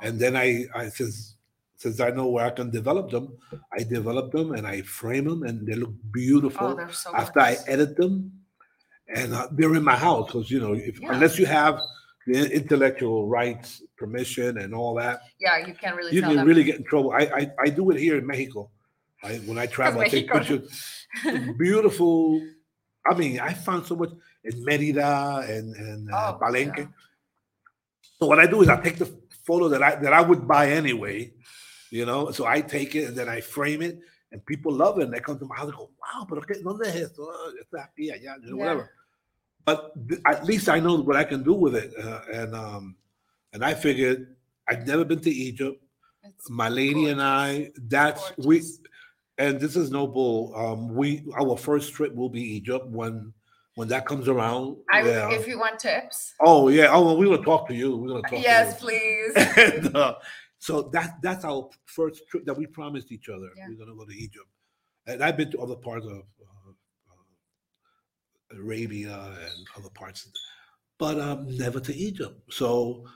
and 0.03 0.19
then 0.19 0.37
I, 0.37 0.67
I 0.75 0.89
since 0.89 1.37
since 1.77 2.01
I 2.01 2.11
know 2.11 2.29
where 2.29 2.47
I 2.47 2.51
can 2.51 2.71
develop 2.71 3.11
them, 3.11 3.37
I 3.73 3.83
develop 3.83 4.31
them 4.33 4.53
and 4.53 4.67
I 4.67 4.83
frame 4.83 5.25
them, 5.25 5.43
and 5.43 5.67
they 5.67 5.75
look 5.75 5.93
beautiful 6.13 6.79
Oh, 6.81 6.91
so 6.91 7.15
after 7.15 7.41
I 7.41 7.57
edit 7.67 7.97
them, 7.97 8.33
and 9.15 9.35
uh, 9.35 9.49
they're 9.53 9.75
in 9.75 9.85
my 9.85 9.97
house 9.97 10.27
because 10.27 10.51
you 10.51 10.61
know, 10.61 10.75
if, 10.75 11.01
Yeah. 11.01 11.13
unless 11.13 11.39
you 11.39 11.47
have 11.47 11.81
the 12.27 12.51
intellectual 12.53 13.27
rights 13.29 13.83
permission 13.97 14.59
and 14.59 14.75
all 14.75 14.95
that, 14.95 15.23
Yeah, 15.41 15.59
you 15.67 15.75
can't 15.75 15.97
really 15.97 16.15
you 16.15 16.23
can 16.23 16.47
really 16.47 16.65
get 16.65 16.77
in 16.77 16.85
trouble. 16.85 17.13
I 17.13 17.23
I, 17.41 17.51
I 17.65 17.69
do 17.71 17.91
it 17.91 17.99
here 17.99 18.17
in 18.19 18.27
Mexico. 18.27 18.71
I, 19.23 19.37
when 19.47 19.59
I 19.59 19.67
travel, 19.67 20.01
I 20.01 20.09
take 20.09 20.31
pictures. 20.31 21.07
Beautiful. 21.59 22.43
I 23.07 23.15
mean, 23.15 23.41
I 23.41 23.53
found 23.55 23.87
so 23.87 23.97
much 23.97 24.11
in 24.45 24.65
Merida 24.65 25.45
and 25.49 25.75
and 25.77 26.11
uh, 26.13 26.35
Oh, 26.35 26.39
Palenque. 26.45 26.79
yeah. 26.79 26.87
So 28.19 28.27
what 28.27 28.39
I 28.39 28.47
do 28.47 28.63
is 28.63 28.69
I 28.69 28.81
take 28.81 28.99
the 28.99 29.07
photo 29.45 29.69
that 29.69 29.83
I 29.83 29.95
that 29.97 30.13
I 30.13 30.21
would 30.21 30.47
buy 30.47 30.71
anyway, 30.71 31.33
you 31.91 32.07
know. 32.07 32.31
So 32.31 32.47
I 32.47 32.61
take 32.61 32.95
it 32.95 33.09
and 33.09 33.17
then 33.17 33.29
I 33.29 33.41
frame 33.41 33.83
it, 33.83 33.99
and 34.31 34.45
people 34.47 34.73
love 34.73 34.99
it. 34.99 35.05
And 35.05 35.13
they 35.13 35.21
come 35.21 35.39
to 35.39 35.45
my 35.47 35.57
house 35.57 35.67
and 35.69 35.77
go, 35.77 35.91
"Wow, 36.01 36.27
pero 36.29 36.41
qué, 36.43 36.63
dónde 36.63 36.87
es 36.87 36.97
esto? 36.97 37.23
Oh, 37.29 37.53
está 37.61 37.89
aquí, 37.91 38.11
allá, 38.11 38.37
you 38.43 38.51
know, 38.51 38.57
Yeah. 38.57 38.65
whatever." 38.65 38.91
But 39.65 39.93
th- 40.09 40.21
at 40.27 40.45
least 40.45 40.69
I 40.69 40.81
know 40.81 40.97
what 41.01 41.17
I 41.17 41.25
can 41.25 41.43
do 41.45 41.55
with 41.55 41.75
it, 41.77 41.93
uh, 41.99 42.23
and 42.33 42.55
um, 42.55 42.97
and 43.53 43.65
I 43.65 43.75
figured 43.75 44.37
I've 44.69 44.87
never 44.87 45.05
been 45.05 45.21
to 45.21 45.31
Egypt. 45.31 45.83
It's 46.25 46.49
My 46.49 46.69
lady 46.69 47.09
and 47.11 47.21
I, 47.21 47.73
that's 47.89 48.31
we, 48.39 48.59
gorgeous. 48.59 48.79
And 49.39 49.61
this 49.61 49.77
is 49.77 49.91
noble. 49.91 50.53
Um, 50.55 50.95
we 50.95 51.25
our 51.39 51.57
first 51.57 51.93
trip 51.93 52.15
will 52.15 52.29
be 52.29 52.43
Egypt 52.43 52.87
when 52.87 53.33
when 53.75 53.89
that 53.89 54.07
comes 54.07 54.29
around. 54.29 54.77
I, 54.93 55.03
yeah. 55.03 55.31
If 55.31 55.47
you 55.47 55.59
want 55.59 55.79
tips, 55.79 56.35
Oh 56.41 56.69
yeah. 56.69 56.89
Oh, 56.91 57.05
well, 57.05 57.17
we 57.17 57.27
will 57.27 57.43
talk 57.43 57.67
to 57.69 57.75
you. 57.75 57.97
We're 57.97 58.09
gonna 58.09 58.23
talk. 58.23 58.43
yes, 58.43 58.75
To 58.79 58.81
please. 58.81 59.33
and, 59.37 59.97
uh, 59.97 60.17
so 60.59 60.83
that 60.93 61.17
that's 61.23 61.45
our 61.45 61.69
first 61.87 62.23
trip 62.29 62.45
that 62.45 62.57
we 62.57 62.67
promised 62.67 63.11
each 63.11 63.29
other. 63.29 63.51
Yeah. 63.57 63.69
We're 63.69 63.85
gonna 63.85 63.97
go 63.97 64.05
to 64.05 64.15
Egypt, 64.15 64.47
and 65.07 65.23
I've 65.25 65.37
been 65.37 65.51
to 65.53 65.59
other 65.61 65.77
parts 65.77 66.07
of 66.07 66.13
uh, 66.13 66.71
uh, 68.55 68.61
Arabia 68.61 69.15
and 69.15 69.67
other 69.77 69.91
parts, 69.91 70.29
but 70.99 71.19
um, 71.19 71.47
never 71.57 71.81
to 71.81 71.95
Egypt. 71.95 72.41
So 72.51 73.07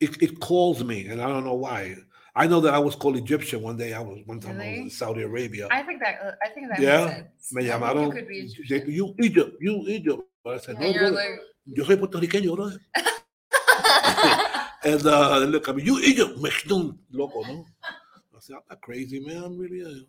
it, 0.00 0.22
it 0.22 0.40
calls 0.40 0.84
me, 0.84 1.08
and 1.08 1.20
I 1.20 1.28
don't 1.28 1.44
know 1.44 1.54
why. 1.54 1.96
I 2.42 2.46
know 2.46 2.60
that 2.64 2.72
I 2.72 2.78
was 2.78 2.94
called 2.94 3.16
Egyptian 3.16 3.58
one 3.62 3.76
day. 3.76 3.90
I 3.92 4.00
was 4.00 4.18
one 4.32 4.40
time 4.40 4.60
I 4.60 4.68
was 4.68 4.78
in 4.86 4.90
Saudi 4.90 5.22
Arabia. 5.22 5.66
I 5.78 5.82
think 5.82 5.98
that 6.04 6.14
uh, 6.24 6.32
I 6.44 6.48
think 6.54 6.64
that 6.70 6.78
Yeah, 6.80 7.04
makes 7.04 7.16
sense. 7.16 7.52
Me 7.54 7.64
llamaron. 7.70 8.06
you 8.06 8.12
could 8.12 8.28
be 8.28 8.40
they- 8.40 8.76
Egyptian. 8.76 8.92
you 8.98 9.04
Egypt, 9.26 9.52
you 9.60 9.74
Egypt. 9.96 10.22
But 10.44 10.54
I 10.54 10.58
said, 10.58 10.74
And 10.76 10.84
no, 10.84 10.90
you're 10.90 11.10
brother, 11.10 11.16
like, 11.16 11.76
yo 11.76 11.84
soy 11.84 11.96
puertorriqueño, 11.96 12.50
brother. 12.56 12.78
And 14.84 15.04
uh, 15.06 15.38
look 15.38 15.68
at 15.68 15.74
me, 15.76 15.82
you 15.82 15.98
Egypt, 16.00 16.38
Mexican 16.40 16.96
loco, 17.12 17.42
no? 17.42 17.66
I 17.84 18.38
said, 18.38 18.54
I'm 18.56 18.62
not 18.70 18.80
crazy, 18.80 19.18
man. 19.18 19.42
I'm 19.42 19.58
really. 19.58 19.82
Uh, 19.84 20.04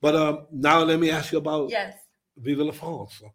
but 0.00 0.14
um, 0.14 0.46
now 0.52 0.78
let 0.84 0.98
me 1.00 1.10
ask 1.10 1.32
you 1.32 1.38
about 1.38 1.68
yes. 1.70 1.94
Viva 2.36 2.62
la 2.64 2.72
France. 2.72 3.20
Uh, 3.24 3.28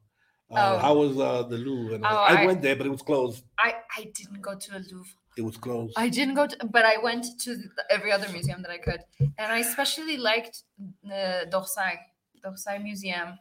Oh. 0.50 0.78
How 0.80 0.94
was 0.96 1.18
uh, 1.20 1.44
the 1.44 1.58
Louvre? 1.58 1.96
And, 1.96 2.06
Oh, 2.06 2.08
I, 2.08 2.44
I- 2.44 2.46
went 2.46 2.62
there, 2.62 2.78
but 2.78 2.86
it 2.88 2.90
was 2.90 3.02
closed. 3.02 3.44
I 3.60 3.74
I 4.00 4.04
didn't 4.18 4.42
go 4.42 4.56
to 4.56 4.72
the 4.72 4.80
Louvre. 4.90 5.12
It 5.38 5.44
was 5.44 5.58
closed. 5.58 5.94
I 5.98 6.10
didn't 6.10 6.34
go 6.36 6.48
to, 6.48 6.58
but 6.66 6.84
I 6.86 6.98
went 6.98 7.26
to 7.42 7.56
the, 7.56 7.70
every 7.90 8.12
other 8.12 8.28
museum 8.32 8.62
that 8.64 8.72
I 8.72 8.78
could, 8.80 9.02
and 9.20 9.52
I 9.52 9.60
especially 9.60 10.18
liked 10.18 10.64
the 11.04 11.46
d'Orsay, 11.52 11.98
d'Orsay 12.44 12.82
Museum, 12.84 13.38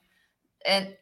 and 0.67 0.95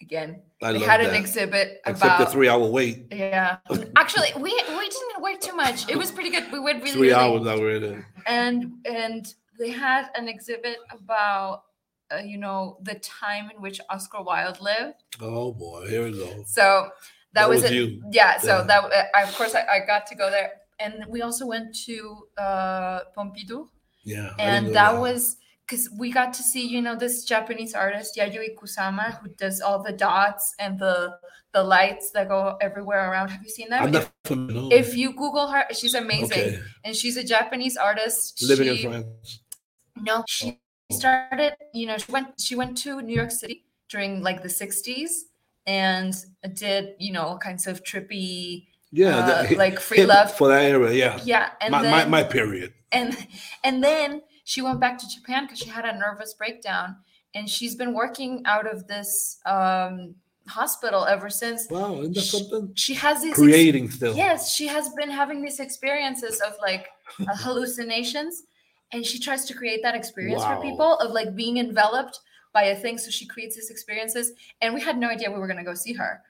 again, 0.00 0.42
I 0.62 0.72
they 0.72 0.78
had 0.78 1.00
that. 1.00 1.10
an 1.10 1.14
exhibit 1.16 1.80
Except 1.84 2.04
about 2.04 2.18
the 2.20 2.26
three-hour 2.26 2.68
wait. 2.70 3.06
Yeah, 3.10 3.56
actually, 3.96 4.28
we 4.36 4.52
we 4.80 4.88
didn't 4.88 5.20
wait 5.20 5.40
too 5.40 5.56
much. 5.56 5.88
It 5.90 5.96
was 5.96 6.10
pretty 6.12 6.30
good. 6.30 6.50
We 6.52 6.60
went 6.60 6.82
really 6.84 6.92
Three 6.96 7.12
hours 7.12 7.46
I 7.46 7.56
were 7.56 7.78
there. 7.80 8.06
and 8.26 8.74
and 8.84 9.34
they 9.58 9.70
had 9.70 10.10
an 10.14 10.28
exhibit 10.28 10.76
about 10.92 11.64
uh, 12.12 12.18
you 12.18 12.38
know 12.38 12.78
the 12.82 12.94
time 13.00 13.50
in 13.54 13.60
which 13.60 13.80
Oscar 13.90 14.22
Wilde 14.22 14.60
lived. 14.60 15.02
Oh 15.20 15.52
boy, 15.52 15.88
here 15.88 16.04
we 16.04 16.12
go. 16.12 16.44
So 16.46 16.90
that, 17.34 17.42
That 17.42 17.48
was, 17.48 17.62
was 17.62 17.70
it. 17.70 17.98
Yeah. 18.10 18.38
So 18.38 18.58
Yeah. 18.58 18.62
that 18.64 18.84
uh, 18.84 19.04
I, 19.14 19.22
of 19.22 19.34
course 19.34 19.54
I, 19.54 19.62
I 19.76 19.86
got 19.86 20.06
to 20.06 20.14
go 20.14 20.30
there, 20.30 20.52
and 20.80 21.04
we 21.08 21.22
also 21.22 21.46
went 21.46 21.74
to 21.86 21.96
uh, 22.38 23.00
Pompidou, 23.16 23.68
Yeah. 24.04 24.32
And 24.38 24.66
didn't 24.66 24.74
that 24.74 24.98
was 24.98 25.36
because 25.66 25.90
we 25.98 26.10
got 26.10 26.32
to 26.32 26.42
see 26.42 26.66
you 26.66 26.80
know 26.80 26.96
this 26.96 27.24
Japanese 27.24 27.74
artist 27.74 28.16
Yayoi 28.16 28.54
Kusama 28.56 29.20
who 29.20 29.28
does 29.36 29.60
all 29.60 29.82
the 29.82 29.92
dots 29.92 30.54
and 30.58 30.78
the 30.78 31.18
the 31.52 31.62
lights 31.62 32.10
that 32.12 32.28
go 32.28 32.56
everywhere 32.60 33.10
around. 33.10 33.28
Have 33.30 33.42
you 33.42 33.50
seen 33.50 33.68
that? 33.70 33.82
I'm 33.82 33.88
If- 33.88 33.94
not 33.94 34.12
familiar. 34.24 34.76
if 34.76 34.96
you 34.96 35.12
Google 35.12 35.48
her, 35.48 35.64
she's 35.72 35.94
amazing, 35.94 36.32
okay. 36.32 36.60
and 36.84 36.94
she's 36.96 37.16
a 37.16 37.24
Japanese 37.24 37.76
artist. 37.76 38.42
living 38.42 38.74
She- 38.74 38.84
in 38.84 38.90
France. 38.90 39.40
No, 40.00 40.24
she 40.28 40.60
started. 40.92 41.54
You 41.74 41.86
know, 41.88 41.98
she 41.98 42.12
went. 42.12 42.40
She 42.40 42.54
went 42.54 42.76
to 42.84 43.02
New 43.02 43.14
York 43.14 43.30
City 43.32 43.64
during 43.90 44.22
like 44.22 44.42
the 44.42 44.48
'60s 44.48 45.27
and 45.68 46.14
did 46.54 46.94
you 46.98 47.12
know 47.12 47.38
kinds 47.42 47.66
of 47.66 47.84
trippy, 47.84 48.66
Yeah, 48.90 49.16
uh, 49.18 49.26
that- 49.26 49.56
like 49.64 49.78
free 49.88 50.04
love. 50.06 50.32
for 50.38 50.48
that 50.48 50.64
area. 50.64 50.90
Yeah, 51.02 51.20
Yeah, 51.32 51.50
and 51.60 51.72
my, 51.72 51.82
then 51.82 51.92
my 51.92 52.04
my 52.16 52.24
period. 52.24 52.72
and 52.90 53.14
and 53.66 53.84
then 53.84 54.22
she 54.44 54.62
went 54.62 54.80
back 54.80 54.96
to 54.98 55.06
Japan 55.14 55.44
because 55.44 55.58
she 55.64 55.68
had 55.78 55.84
a 55.84 55.94
nervous 56.04 56.32
breakdown, 56.34 56.96
and 57.34 57.44
she's 57.54 57.74
been 57.76 57.92
working 58.02 58.32
out 58.46 58.66
of 58.72 58.86
this 58.88 59.38
um, 59.44 60.14
hospital 60.48 61.04
ever 61.04 61.28
since. 61.42 61.60
Wow, 61.70 62.00
isn't 62.00 62.14
that 62.14 62.22
Sh- 62.24 62.30
something? 62.36 62.72
She 62.74 62.94
has 62.94 63.16
these 63.22 63.32
ex- 63.32 63.38
Creating 63.40 63.90
still. 63.90 64.14
Yes, 64.16 64.38
she 64.56 64.66
has 64.76 64.88
been 65.00 65.10
having 65.10 65.42
these 65.42 65.60
experiences 65.60 66.40
of 66.40 66.52
like 66.68 66.88
uh, 67.20 67.36
hallucinations, 67.44 68.44
and 68.92 69.04
she 69.04 69.18
tries 69.18 69.44
to 69.48 69.52
create 69.54 69.80
that 69.82 69.94
experience 69.94 70.40
Wow. 70.42 70.56
for 70.56 70.62
people 70.62 70.92
of 71.04 71.12
like 71.12 71.34
being 71.36 71.58
enveloped 71.58 72.18
by 72.52 72.64
a 72.64 72.76
thing. 72.76 72.98
So 72.98 73.10
she 73.10 73.26
creates 73.26 73.56
these 73.56 73.70
experiences, 73.70 74.32
and 74.60 74.74
we 74.74 74.80
had 74.80 74.98
no 74.98 75.08
idea 75.08 75.30
we 75.30 75.38
were 75.38 75.48
gonna 75.48 75.64
go 75.64 75.74
see 75.74 75.92
her, 75.94 76.22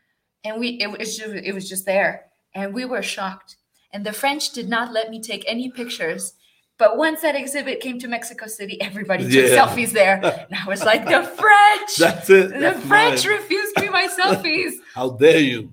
and 0.45 0.59
we 0.61 0.71
it 0.81 0.91
was 0.91 1.17
just, 1.17 1.33
it 1.35 1.53
was 1.55 1.69
just 1.69 1.85
there, 1.87 2.27
and 2.55 2.73
we 2.75 2.85
were 2.85 3.03
shocked. 3.03 3.57
And 3.93 4.05
the 4.05 4.13
French 4.13 4.53
did 4.53 4.69
not 4.69 4.93
let 4.93 5.11
me 5.11 5.21
take 5.23 5.45
any 5.47 5.71
pictures. 5.71 6.35
But 6.77 6.97
once 6.97 7.23
that 7.23 7.35
exhibit 7.35 7.81
came 7.81 7.99
to 7.99 8.07
Mexico 8.07 8.47
City, 8.47 8.81
everybody 8.81 9.25
took 9.25 9.33
Yeah. 9.51 9.67
selfies 9.67 9.91
there. 9.91 10.21
And 10.23 10.55
I 10.55 10.65
was 10.69 10.85
like, 10.85 11.05
the 11.07 11.25
French, 11.43 11.97
That's 11.97 12.31
it. 12.31 12.51
the 12.53 12.59
That's 12.61 12.87
French 12.87 13.27
mine. 13.27 13.37
refused 13.39 13.77
me 13.81 13.89
my 13.89 14.07
selfies. 14.07 14.75
How 14.95 15.11
dare 15.11 15.41
you? 15.41 15.73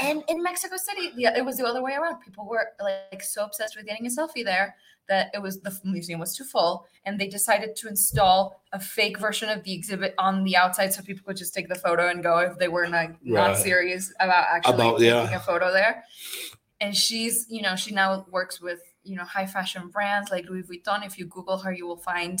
And 0.00 0.24
in 0.28 0.42
Mexico 0.42 0.76
City, 0.76 1.12
yeah, 1.16 1.36
it 1.36 1.44
was 1.44 1.58
the 1.58 1.64
other 1.66 1.82
way 1.82 1.92
around. 1.94 2.20
People 2.20 2.46
were 2.48 2.66
like 2.82 3.22
so 3.22 3.44
obsessed 3.44 3.76
with 3.76 3.86
getting 3.86 4.06
a 4.06 4.10
selfie 4.10 4.44
there 4.44 4.74
that 5.08 5.30
it 5.34 5.40
was 5.42 5.60
the 5.60 5.72
museum 5.84 6.20
was 6.20 6.36
too 6.36 6.44
full, 6.44 6.86
and 7.04 7.18
they 7.18 7.28
decided 7.28 7.74
to 7.76 7.88
install 7.88 8.60
a 8.72 8.80
fake 8.80 9.18
version 9.18 9.48
of 9.48 9.62
the 9.64 9.72
exhibit 9.72 10.14
on 10.18 10.44
the 10.44 10.56
outside 10.56 10.92
so 10.92 11.02
people 11.02 11.24
could 11.26 11.36
just 11.36 11.54
take 11.54 11.68
the 11.68 11.74
photo 11.74 12.08
and 12.08 12.22
go 12.22 12.38
if 12.38 12.58
they 12.58 12.68
were 12.68 12.86
not, 12.86 13.10
not 13.22 13.48
Right. 13.48 13.56
serious 13.56 14.12
about 14.20 14.46
actually 14.54 14.74
About- 14.74 14.98
taking 14.98 15.06
yeah. 15.32 15.36
a 15.36 15.40
photo 15.40 15.72
there. 15.72 16.04
And 16.80 16.94
she's, 16.94 17.46
you 17.48 17.62
know, 17.62 17.74
she 17.76 17.92
now 17.92 18.26
works 18.30 18.60
with 18.60 18.80
you 19.04 19.16
know 19.16 19.24
high 19.24 19.46
fashion 19.46 19.88
brands 19.88 20.30
like 20.30 20.44
Louis 20.50 20.62
Vuitton. 20.64 21.04
If 21.06 21.18
you 21.18 21.24
Google 21.26 21.58
her, 21.58 21.72
you 21.72 21.86
will 21.86 21.96
find 21.96 22.38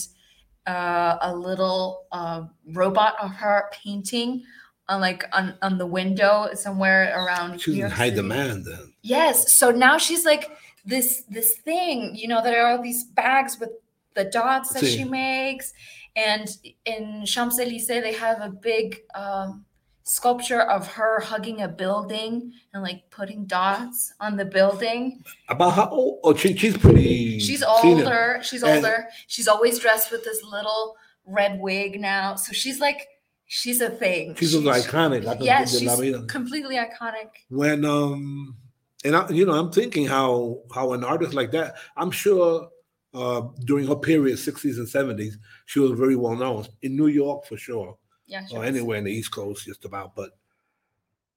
uh, 0.66 1.16
a 1.22 1.34
little 1.34 2.04
uh, 2.12 2.42
robot 2.74 3.14
of 3.22 3.30
her 3.30 3.70
painting 3.72 4.44
on 4.88 5.00
like 5.00 5.24
on, 5.32 5.54
on 5.62 5.78
the 5.78 5.86
window 5.86 6.48
somewhere 6.54 7.12
around 7.16 7.60
She's 7.60 7.78
in 7.78 7.90
high 7.90 8.06
City. 8.10 8.16
demand 8.16 8.64
then. 8.66 8.92
Yes. 9.02 9.52
So 9.52 9.70
now 9.70 9.96
she's 9.98 10.24
like 10.26 10.50
this 10.84 11.22
this 11.28 11.56
thing, 11.58 12.14
you 12.14 12.28
know, 12.28 12.42
there 12.42 12.64
are 12.64 12.72
all 12.76 12.82
these 12.82 13.04
bags 13.04 13.58
with 13.60 13.70
the 14.14 14.24
dots 14.24 14.72
that 14.74 14.84
she 14.84 15.04
makes. 15.04 15.72
And 16.16 16.48
in 16.84 17.24
Champs 17.26 17.58
Elysees, 17.60 17.86
they 17.86 18.12
have 18.14 18.40
a 18.40 18.48
big 18.50 19.00
um, 19.14 19.64
sculpture 20.02 20.62
of 20.62 20.86
her 20.88 21.20
hugging 21.20 21.62
a 21.62 21.68
building 21.68 22.52
and 22.72 22.82
like 22.82 23.08
putting 23.10 23.44
dots 23.44 24.12
on 24.20 24.36
the 24.36 24.44
building. 24.44 25.22
About 25.48 25.70
how 25.74 25.88
old? 25.90 26.20
Oh, 26.24 26.34
she, 26.34 26.56
she's 26.56 26.76
pretty. 26.76 27.38
She's 27.38 27.60
senior. 27.82 28.04
older. 28.04 28.40
She's 28.42 28.62
And- 28.62 28.76
older. 28.84 29.06
She's 29.28 29.46
always 29.46 29.78
dressed 29.78 30.10
with 30.10 30.24
this 30.24 30.42
little 30.42 30.96
red 31.26 31.60
wig 31.60 32.00
now. 32.00 32.34
So 32.34 32.52
she's 32.52 32.80
like, 32.80 33.06
she's 33.46 33.80
a 33.80 33.90
thing. 33.90 34.34
She's 34.34 34.52
She- 34.52 34.58
iconic. 34.58 35.26
I 35.26 35.36
can 35.36 35.44
Yeah, 35.44 35.64
think 35.64 35.82
de 35.82 35.86
la 35.86 35.96
she's 36.02 36.30
completely 36.32 36.76
iconic. 36.76 37.28
when 37.50 37.84
um 37.84 38.56
and 39.04 39.14
I, 39.16 39.28
you 39.30 39.46
know 39.46 39.52
i'm 39.52 39.70
thinking 39.70 40.06
how 40.06 40.62
how 40.74 40.92
an 40.92 41.04
artist 41.04 41.34
like 41.34 41.50
that 41.52 41.76
i'm 41.96 42.10
sure 42.10 42.68
uh 43.14 43.42
during 43.64 43.86
her 43.86 43.96
period 43.96 44.36
60s 44.38 44.76
and 44.78 44.86
70s 44.86 45.34
she 45.66 45.78
was 45.80 45.92
very 45.92 46.16
well 46.16 46.34
known 46.36 46.66
in 46.82 46.96
new 46.96 47.06
york 47.06 47.46
for 47.46 47.56
sure 47.56 47.96
Yeah. 48.26 48.42
or 48.52 48.64
anywhere 48.64 48.98
in 48.98 49.04
the 49.04 49.12
east 49.12 49.30
coast 49.30 49.64
just 49.66 49.84
about 49.84 50.14
but 50.16 50.30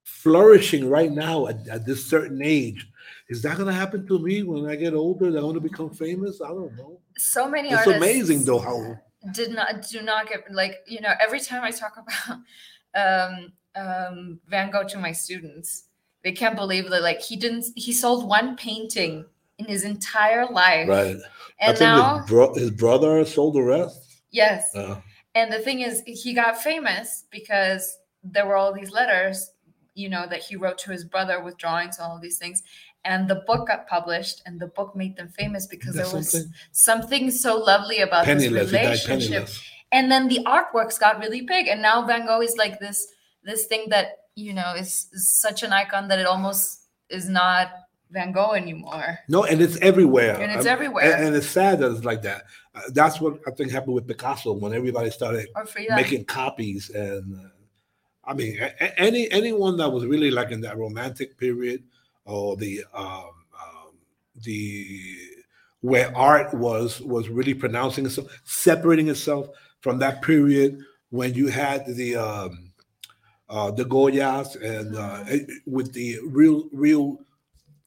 flourishing 0.04 0.90
right 0.90 1.12
now 1.12 1.48
at, 1.48 1.68
at 1.68 1.86
this 1.86 2.06
certain 2.06 2.42
age 2.42 2.88
is 3.30 3.42
that 3.44 3.56
going 3.58 3.68
to 3.68 3.74
happen 3.74 4.06
to 4.08 4.20
me 4.20 4.44
when 4.44 4.66
i 4.70 4.76
get 4.76 4.94
older 4.94 5.32
that 5.32 5.40
i 5.40 5.44
want 5.44 5.54
to 5.56 5.62
become 5.62 5.90
famous 5.92 6.42
i 6.42 6.48
don't 6.50 6.76
know 6.76 7.00
So 7.18 7.48
many 7.48 7.70
it's 7.70 7.78
artists. 7.88 7.98
amazing 7.98 8.44
though 8.44 8.60
how 8.60 8.98
did 9.32 9.52
not 9.52 9.88
do 9.88 10.02
not 10.02 10.28
get 10.28 10.52
like 10.52 10.78
you 10.88 11.00
know 11.02 11.14
every 11.22 11.40
time 11.40 11.64
i 11.64 11.70
talk 11.72 11.94
about 12.04 12.40
um 12.96 13.54
um 13.76 14.40
van 14.48 14.72
gogh 14.72 14.84
to 14.88 14.98
my 14.98 15.12
students 15.12 15.84
they 16.24 16.32
can't 16.32 16.56
believe 16.56 16.90
that 16.90 17.02
like 17.02 17.22
he 17.22 17.36
didn't 17.36 17.66
he 17.76 17.92
sold 17.94 18.28
one 18.28 18.56
painting 18.56 19.26
in 19.58 19.66
his 19.66 19.84
entire 19.84 20.46
life. 20.48 20.88
Right. 20.88 21.18
I 21.62 21.66
And 21.68 21.78
think 21.78 21.80
now, 21.80 22.18
his, 22.20 22.28
bro- 22.30 22.54
his 22.54 22.72
brother 22.72 23.26
sold 23.26 23.56
the 23.56 23.62
rest. 23.64 24.00
yes. 24.32 24.74
Uh, 24.76 24.96
And 25.36 25.52
the 25.54 25.60
thing 25.60 25.80
is, 25.82 26.02
he 26.06 26.34
got 26.34 26.58
famous 26.62 27.26
because 27.32 27.98
there 28.24 28.46
were 28.46 28.56
all 28.58 28.74
these 28.74 28.92
letters, 28.92 29.52
you 29.94 30.10
know, 30.10 30.26
that 30.28 30.42
he 30.42 30.56
wrote 30.58 30.78
to 30.80 30.92
his 30.92 31.04
brother 31.06 31.42
with 31.44 31.58
drawings 31.58 31.98
and 32.00 32.06
all 32.08 32.20
these 32.20 32.38
things. 32.38 32.62
And 33.06 33.28
the 33.30 33.42
book 33.48 33.68
got 33.68 33.88
published, 33.88 34.42
and 34.46 34.60
the 34.60 34.68
book 34.68 34.96
made 34.96 35.16
them 35.16 35.30
famous 35.30 35.66
because 35.68 35.96
That's 35.96 36.10
there 36.12 36.18
was 36.20 36.32
something. 36.32 36.54
something 36.72 37.32
so 37.32 37.58
lovely 37.58 38.00
about 38.02 38.26
penniless. 38.26 38.70
this 38.72 38.82
relationship. 38.82 39.48
And 39.92 40.12
then 40.12 40.28
the 40.28 40.40
artworks 40.46 41.00
got 41.00 41.20
really 41.20 41.42
big, 41.42 41.68
and 41.68 41.82
now 41.82 42.06
Van 42.06 42.26
Gogh 42.28 42.42
is 42.42 42.58
like 42.58 42.80
this 42.80 43.08
this 43.44 43.66
thing 43.66 43.90
that 43.90 44.21
you 44.36 44.54
know 44.54 44.74
is, 44.76 45.08
is 45.14 45.32
such 45.32 45.64
an 45.64 45.74
icon 45.74 46.08
that 46.08 46.20
it 46.20 46.26
almost 46.26 46.84
is 47.10 47.28
not 47.28 47.72
Van 48.12 48.32
Gogh 48.32 48.54
anymore. 48.54 49.20
No, 49.30 49.44
and 49.46 49.62
it's 49.62 49.78
everywhere. 49.78 50.40
And 50.40 50.52
it's 50.52 50.66
everywhere. 50.66 51.16
And, 51.16 51.28
and 51.28 51.36
it's 51.36 51.48
sad 51.48 51.80
that 51.80 51.92
it's 51.92 52.04
like 52.04 52.22
that. 52.24 52.44
Uh, 52.76 52.82
that's 52.90 53.22
what 53.22 53.40
I 53.48 53.52
think 53.52 53.72
happened 53.72 53.94
with 53.94 54.08
Picasso 54.08 54.54
when 54.54 54.74
everybody 54.74 55.10
started 55.10 55.48
making 55.90 56.26
copies. 56.26 56.90
And 56.90 57.36
uh, 57.36 57.50
I 58.26 58.34
mean, 58.34 58.58
a- 58.60 59.00
any 59.00 59.32
anyone 59.32 59.78
that 59.78 59.90
was 59.90 60.06
really 60.06 60.32
like 60.32 60.52
in 60.52 60.62
that 60.62 60.78
romantic 60.78 61.38
period 61.38 61.84
or 62.26 62.56
the 62.58 62.84
um, 62.94 63.30
um, 63.60 63.94
the 64.44 65.16
where 65.80 66.16
art 66.16 66.54
was 66.54 67.02
was 67.02 67.30
really 67.30 67.54
pronouncing 67.54 68.06
itself, 68.06 68.28
separating 68.44 69.08
itself 69.08 69.48
from 69.80 70.00
that 70.00 70.22
period 70.22 70.80
when 71.10 71.34
you 71.34 71.48
had 71.48 71.86
the 71.88 72.16
um, 72.16 72.71
the 73.52 73.84
Goyas 73.84 74.56
and 74.62 74.96
uh, 74.96 75.24
with 75.66 75.92
the 75.94 76.20
real 76.26 76.70
real 76.72 77.20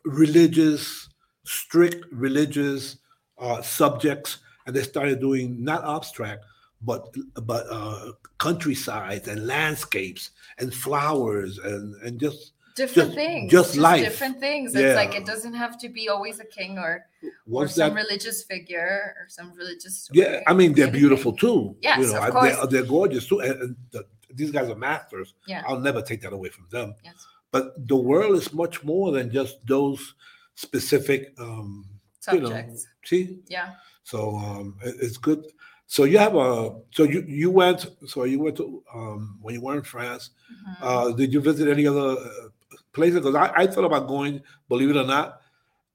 religious, 0.04 1.08
strict 1.44 2.04
religious 2.12 2.98
uh, 3.38 3.62
subjects, 3.62 4.38
and 4.66 4.76
they 4.76 4.82
started 4.82 5.20
doing 5.20 5.62
not 5.64 5.84
abstract, 5.84 6.44
but 6.82 7.14
but 7.42 7.66
uh, 7.70 8.12
countrysides 8.38 9.28
and 9.28 9.46
landscapes 9.46 10.30
and 10.58 10.72
flowers 10.74 11.58
and 11.58 11.94
and 12.02 12.20
just 12.20 12.52
different 12.76 13.08
just- 13.08 13.14
things. 13.14 13.52
just 13.52 13.76
life. 13.76 14.04
different 14.04 14.40
things. 14.40 14.74
It's 14.74 14.96
like 14.96 15.14
it 15.14 15.24
doesn't 15.24 15.54
have 15.54 15.78
to 15.78 15.88
be 15.88 16.08
always 16.08 16.40
a 16.40 16.44
king 16.44 16.78
or 16.78 17.06
or 17.22 17.30
what's 17.46 17.76
some 17.76 17.94
that? 17.94 18.02
religious 18.02 18.42
figure 18.42 19.14
or 19.18 19.26
some 19.28 19.54
religious 19.54 20.02
story. 20.02 20.20
Yeah, 20.20 20.40
I 20.46 20.52
mean 20.52 20.74
they're 20.74 20.90
beautiful 20.90 21.32
too. 21.32 21.74
Yes, 21.80 22.00
you 22.00 22.12
know, 22.12 22.22
of 22.22 22.32
course. 22.32 22.56
They're, 22.56 22.66
they're 22.66 22.90
gorgeous 22.90 23.26
too, 23.26 23.40
and, 23.40 23.62
and 23.62 23.76
the, 23.92 24.04
these 24.34 24.50
guys 24.50 24.68
are 24.70 24.74
masters. 24.76 25.34
Yeah. 25.46 25.62
I'll 25.66 25.80
never 25.80 26.02
take 26.02 26.20
that 26.22 26.32
away 26.32 26.48
from 26.50 26.66
them. 26.70 26.94
Yes. 27.04 27.14
But 27.50 27.86
the 27.88 27.96
world 27.96 28.34
is 28.36 28.52
much 28.52 28.82
more 28.84 29.12
than 29.12 29.30
just 29.30 29.64
those 29.66 30.14
specific, 30.54 31.34
um, 31.38 31.86
you 32.32 32.40
know. 32.40 32.48
Subjects. 32.50 32.86
See, 33.04 33.38
Yeah. 33.48 33.74
So 34.02 34.36
um, 34.36 34.76
it- 34.82 34.96
it's 35.00 35.16
good. 35.18 35.44
So 35.86 36.04
you 36.04 36.18
have 36.18 36.34
a 36.34 36.80
so 36.90 37.04
you 37.04 37.20
you 37.28 37.50
went 37.50 37.86
so 38.06 38.24
you 38.24 38.38
went 38.40 38.56
to 38.56 38.82
um, 38.94 39.38
when 39.42 39.54
you 39.54 39.60
were 39.60 39.76
in 39.76 39.82
France. 39.82 40.30
Mhm. 40.52 40.76
Uh, 40.80 41.12
did 41.12 41.32
you 41.32 41.40
visit 41.40 41.68
any 41.68 41.86
other 41.86 42.10
uh, 42.18 42.48
places? 42.92 43.16
Because 43.20 43.34
I, 43.34 43.52
I 43.62 43.66
thought 43.66 43.84
about 43.84 44.08
going, 44.08 44.40
believe 44.68 44.90
it 44.90 44.96
or 44.96 45.04
not, 45.06 45.40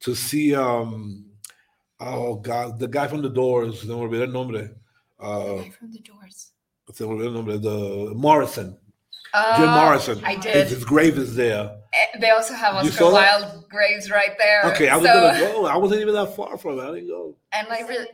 to 0.01 0.15
see 0.15 0.53
um 0.55 1.25
oh 1.99 2.35
god 2.35 2.79
the 2.79 2.87
guy 2.87 3.07
from 3.07 3.21
the 3.21 3.29
Doors. 3.29 3.83
No 3.85 3.97
me 3.97 4.05
olvidé 4.07 4.21
el 4.27 4.31
nombre. 4.31 4.69
Uh, 5.19 5.55
Guy 5.63 5.69
from 5.71 5.91
the 5.91 5.99
doors. 5.99 6.51
Se 6.93 7.03
me 7.05 7.09
olvidó 7.13 7.27
el 7.27 7.33
nombre. 7.33 7.57
The 7.59 8.13
Morrison, 8.15 8.77
Oh, 9.33 9.53
Jim 9.57 9.69
Morrison. 9.69 10.25
I 10.25 10.35
did. 10.35 10.67
his 10.67 10.83
grave 10.83 11.17
is 11.17 11.35
there. 11.35 11.69
Eh, 11.93 12.19
They 12.19 12.29
also 12.31 12.53
have 12.55 12.75
Oscar? 12.75 13.11
Wilde 13.11 13.69
graves 13.69 14.09
right 14.09 14.35
there. 14.39 14.63
Okay, 14.71 14.89
I 14.89 14.97
was 14.97 15.05
so, 15.05 15.13
gonna 15.13 15.39
go. 15.39 15.65
I 15.67 15.77
wasn't 15.77 16.01
even 16.01 16.13
that 16.15 16.35
far 16.35 16.57
from 16.57 16.79
it. 16.79 16.83
I 16.83 16.93
didn't 16.95 17.07
go. 17.09 17.35
and 17.51 17.67
I 17.67 17.81
really, 17.81 18.07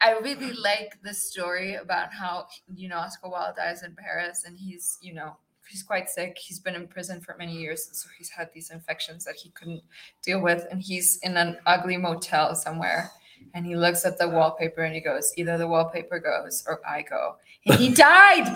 I 0.00 0.12
really 0.18 0.52
like 0.54 0.98
this 1.02 1.22
story 1.30 1.74
about 1.74 2.12
how 2.12 2.46
you 2.74 2.88
know 2.88 2.96
Oscar 2.98 3.28
Wilde 3.28 3.54
dies 3.56 3.82
in 3.84 3.94
Paris, 3.94 4.42
and 4.44 4.58
he's 4.58 4.98
you 5.00 5.14
know 5.14 5.36
he's 5.68 5.82
quite 5.84 6.08
sick. 6.08 6.36
He's 6.38 6.58
been 6.58 6.74
in 6.74 6.88
prison 6.88 7.20
for 7.20 7.36
many 7.38 7.52
years, 7.56 7.88
so 7.92 8.08
he's 8.18 8.30
had 8.30 8.48
these 8.52 8.70
infections 8.70 9.24
that 9.24 9.36
he 9.36 9.50
couldn't 9.50 9.82
deal 10.24 10.40
with, 10.40 10.66
and 10.70 10.80
he's 10.82 11.18
in 11.22 11.36
an 11.36 11.58
ugly 11.66 11.96
motel 11.96 12.54
somewhere. 12.56 13.10
And 13.56 13.64
he 13.64 13.74
looks 13.74 14.04
at 14.04 14.18
the 14.18 14.28
wallpaper 14.28 14.82
and 14.82 14.94
he 14.94 15.00
goes, 15.00 15.32
either 15.38 15.56
the 15.56 15.66
wallpaper 15.66 16.18
goes 16.18 16.62
or 16.68 16.78
I 16.86 17.00
go. 17.00 17.36
And 17.64 17.76
he 17.76 17.88
died. 17.94 18.46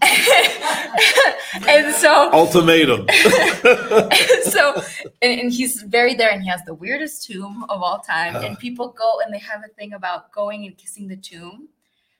and 1.68 1.94
so 1.94 2.32
Ultimatum. 2.32 3.06
so 4.44 4.82
and, 5.20 5.38
and 5.38 5.52
he's 5.52 5.82
buried 5.82 6.16
there 6.16 6.30
and 6.30 6.42
he 6.42 6.48
has 6.48 6.64
the 6.64 6.72
weirdest 6.72 7.26
tomb 7.26 7.66
of 7.68 7.82
all 7.82 7.98
time 7.98 8.36
and 8.36 8.58
people 8.66 8.88
go 8.88 9.20
and 9.22 9.34
they 9.34 9.38
have 9.38 9.60
a 9.66 9.68
thing 9.74 9.92
about 9.92 10.32
going 10.32 10.64
and 10.64 10.78
kissing 10.78 11.08
the 11.08 11.16
tomb 11.16 11.68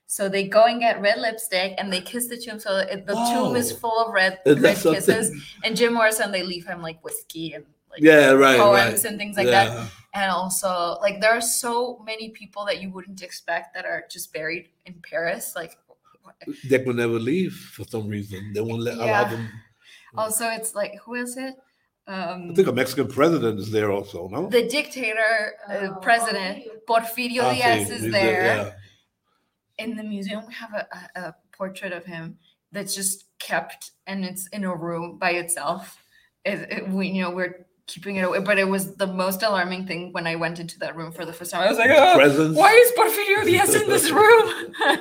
so 0.05 0.29
they 0.29 0.47
go 0.47 0.65
and 0.65 0.81
get 0.81 1.01
red 1.01 1.19
lipstick 1.19 1.73
and 1.79 1.91
they 1.91 2.01
kiss 2.01 2.27
the 2.27 2.37
tomb 2.37 2.59
so 2.59 2.77
it, 2.77 3.07
the 3.07 3.15
tomb 3.33 3.55
is 3.55 3.71
full 3.71 4.05
of 4.05 4.13
red, 4.13 4.39
red 4.45 4.59
that 4.59 4.77
something? 4.77 4.93
kisses 5.01 5.31
and 5.63 5.75
jim 5.77 5.93
morrison 5.93 6.31
they 6.31 6.43
leave 6.43 6.67
him 6.67 6.81
like 6.81 7.01
whiskey 7.03 7.53
and 7.53 7.65
like 7.93 8.01
Yeah, 8.01 8.31
right, 8.31 8.59
poems 8.59 9.03
right. 9.03 9.05
and 9.05 9.17
things 9.21 9.37
like 9.37 9.47
that 9.47 9.69
and 10.13 10.29
also 10.31 10.97
like 11.01 11.21
there 11.21 11.31
are 11.37 11.41
so 11.63 12.01
many 12.05 12.29
people 12.29 12.65
that 12.65 12.81
you 12.81 12.89
wouldn't 12.91 13.21
expect 13.21 13.73
that 13.75 13.85
are 13.85 14.03
just 14.11 14.33
buried 14.33 14.69
in 14.85 14.93
paris 15.09 15.53
like 15.55 15.73
They 16.69 16.79
will 16.83 16.93
never 17.05 17.19
leave 17.19 17.53
for 17.75 17.83
some 17.93 18.07
reason. 18.15 18.39
They 18.53 18.61
won't 18.67 18.81
let 18.87 18.95
allow 18.97 19.05
Yeah. 19.23 19.29
them. 19.33 19.43
also 20.17 20.45
it's 20.57 20.71
like 20.81 20.93
who 21.03 21.13
is 21.25 21.31
it 21.37 21.53
um 22.13 22.51
I 22.51 22.53
think 22.55 22.67
a 22.67 22.71
Mexican 22.81 23.07
president 23.07 23.55
is 23.63 23.69
there 23.71 23.89
also, 23.95 24.19
no? 24.35 24.41
the 24.57 24.63
dictator 24.77 25.33
uh, 25.69 25.73
Oh, 25.73 25.99
president 26.07 26.53
Porfirio 26.89 27.43
Ah, 27.43 27.53
Diaz 27.53 27.87
sí, 27.87 27.91
is 27.97 28.03
he's 28.03 28.11
there. 28.11 28.43
yeah. 28.49 28.71
In 29.83 29.95
the 29.99 30.03
museum, 30.03 30.41
we 30.49 30.53
have 30.63 30.73
a, 30.81 30.83
a, 30.99 31.01
a 31.21 31.35
portrait 31.57 31.93
of 31.99 32.03
him 32.05 32.37
that's 32.73 32.93
just 32.99 33.17
kept 33.39 33.91
and 34.09 34.23
it's 34.29 34.47
in 34.55 34.63
a 34.63 34.75
room 34.87 35.17
by 35.17 35.31
itself. 35.43 35.83
It, 36.45 36.57
it- 36.75 36.85
we, 36.95 37.07
you 37.15 37.21
know, 37.23 37.31
we're 37.37 37.55
keeping 37.87 38.15
it 38.15 38.21
away, 38.23 38.39
but 38.39 38.57
it 38.57 38.67
was 38.67 38.95
the 38.95 39.07
most 39.07 39.43
alarming 39.43 39.85
thing 39.85 40.11
when 40.13 40.25
I 40.25 40.35
went 40.35 40.59
into 40.59 40.79
that 40.79 40.95
room 40.95 41.11
for 41.11 41.25
the 41.25 41.33
first 41.33 41.51
time. 41.51 41.61
I 41.63 41.69
was 41.69 41.77
like, 41.77 41.91
oh, 41.91 42.13
Presence. 42.15 42.57
why 42.57 42.71
is 42.73 42.91
Porfirio 42.97 43.45
Diaz 43.45 43.75
in 43.75 43.89
this 43.89 44.09
room? 44.19 44.73
I'm 44.85 44.99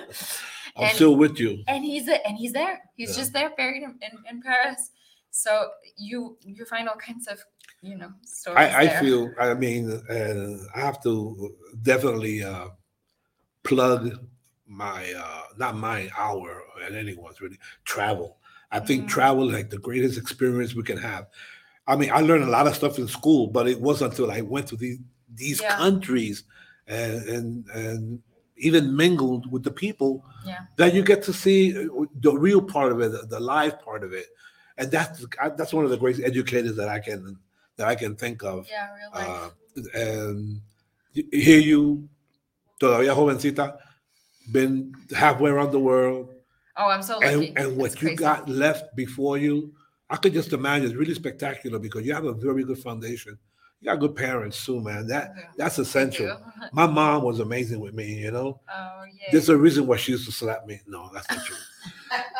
and- 0.76 0.94
still 0.94 1.16
with 1.16 1.38
you. 1.38 1.62
and 1.68 1.84
he's 1.84 2.08
and 2.08 2.36
he's 2.36 2.52
there. 2.52 2.80
He's 2.96 3.10
Yeah. 3.10 3.16
just 3.16 3.32
there, 3.32 3.50
buried 3.56 3.82
in, 3.82 3.98
in, 4.02 4.18
in 4.30 4.42
Paris. 4.42 4.90
So 5.30 5.68
you 5.96 6.36
you 6.42 6.64
find 6.64 6.88
all 6.88 6.96
kinds 6.96 7.26
of 7.28 7.38
you 7.82 7.96
know 7.96 8.10
stories. 8.24 8.58
I, 8.58 8.80
I 8.80 8.86
there. 8.86 9.00
feel, 9.00 9.30
I 9.40 9.54
mean, 9.54 9.90
uh, 10.10 10.78
I 10.78 10.80
have 10.80 11.02
to 11.04 11.54
definitely 11.82 12.42
uh, 12.42 12.68
plug 13.62 14.18
my, 14.66 15.12
uh, 15.12 15.42
not 15.58 15.76
my 15.76 16.08
hour 16.16 16.62
and 16.84 16.96
anyone's 16.96 17.40
really, 17.40 17.58
travel. 17.84 18.38
I 18.70 18.80
think 18.80 19.04
Mhm. 19.04 19.08
travel 19.08 19.48
is 19.50 19.54
like 19.54 19.68
the 19.70 19.78
greatest 19.78 20.16
experience 20.18 20.74
we 20.74 20.82
can 20.82 20.96
have. 20.98 21.26
I 21.86 21.96
mean, 21.96 22.10
I 22.12 22.20
learned 22.20 22.44
a 22.44 22.50
lot 22.50 22.66
of 22.66 22.74
stuff 22.76 22.98
in 22.98 23.08
school, 23.08 23.48
but 23.48 23.66
it 23.68 23.80
wasn't 23.80 24.12
until 24.12 24.30
I 24.30 24.40
went 24.40 24.68
to 24.68 24.76
these 24.76 24.98
these 25.34 25.60
Yeah. 25.62 25.76
countries 25.76 26.44
and, 26.86 27.22
and 27.28 27.66
and 27.70 28.22
even 28.56 28.94
mingled 28.94 29.50
with 29.50 29.64
the 29.64 29.70
people 29.70 30.24
Yeah. 30.46 30.60
that 30.76 30.94
you 30.94 31.02
get 31.02 31.22
to 31.24 31.32
see 31.32 31.74
uh, 31.76 32.04
the 32.20 32.32
real 32.36 32.62
part 32.62 32.92
of 32.92 33.00
it, 33.00 33.10
the, 33.10 33.26
the 33.26 33.40
live 33.40 33.80
part 33.82 34.04
of 34.04 34.12
it, 34.12 34.26
and 34.78 34.90
that's 34.90 35.24
that's 35.56 35.72
one 35.72 35.84
of 35.84 35.90
the 35.90 35.96
great 35.96 36.20
educators 36.20 36.76
that 36.76 36.88
I 36.88 37.00
can 37.00 37.38
that 37.76 37.88
I 37.88 37.94
can 37.94 38.14
think 38.14 38.42
of. 38.44 38.68
Yeah, 38.70 38.88
real 38.94 39.10
life. 39.14 39.52
Uh, 39.74 39.98
and 39.98 40.60
here 41.32 41.60
you, 41.60 42.08
todavía 42.80 43.14
jovencita, 43.14 43.78
been 44.52 44.92
halfway 45.16 45.50
around 45.50 45.72
the 45.72 45.78
world, 45.80 46.34
oh, 46.76 46.88
I'm 46.90 47.02
so 47.02 47.18
lucky. 47.18 47.48
and, 47.48 47.58
and 47.58 47.76
what 47.76 47.92
you 48.02 48.08
crazy. 48.08 48.16
got 48.16 48.48
left 48.48 48.94
before 48.94 49.38
you, 49.38 49.72
I 50.12 50.16
could 50.16 50.34
just 50.34 50.52
imagine 50.52 50.86
it's 50.88 50.94
really 50.94 51.14
spectacular 51.14 51.78
because 51.78 52.04
you 52.04 52.12
have 52.14 52.26
a 52.26 52.34
very 52.34 52.64
good 52.64 52.78
foundation. 52.78 53.38
You 53.80 53.86
got 53.90 53.96
good 53.98 54.14
parents 54.14 54.64
too, 54.64 54.78
man. 54.80 55.06
That 55.08 55.32
Yeah. 55.36 55.44
that's 55.56 55.78
essential. 55.78 56.38
My 56.72 56.86
mom 56.86 57.22
was 57.24 57.40
amazing 57.40 57.80
with 57.80 57.94
me, 57.94 58.06
you 58.24 58.30
know. 58.30 58.60
Oh 58.72 59.02
yeah. 59.18 59.28
There's 59.32 59.48
a 59.48 59.56
reason 59.56 59.86
why 59.86 59.96
she 59.96 60.12
used 60.12 60.26
to 60.26 60.32
slap 60.32 60.66
me. 60.66 60.80
No, 60.86 61.10
that's 61.14 61.28
not 61.30 61.44
true. 61.44 61.56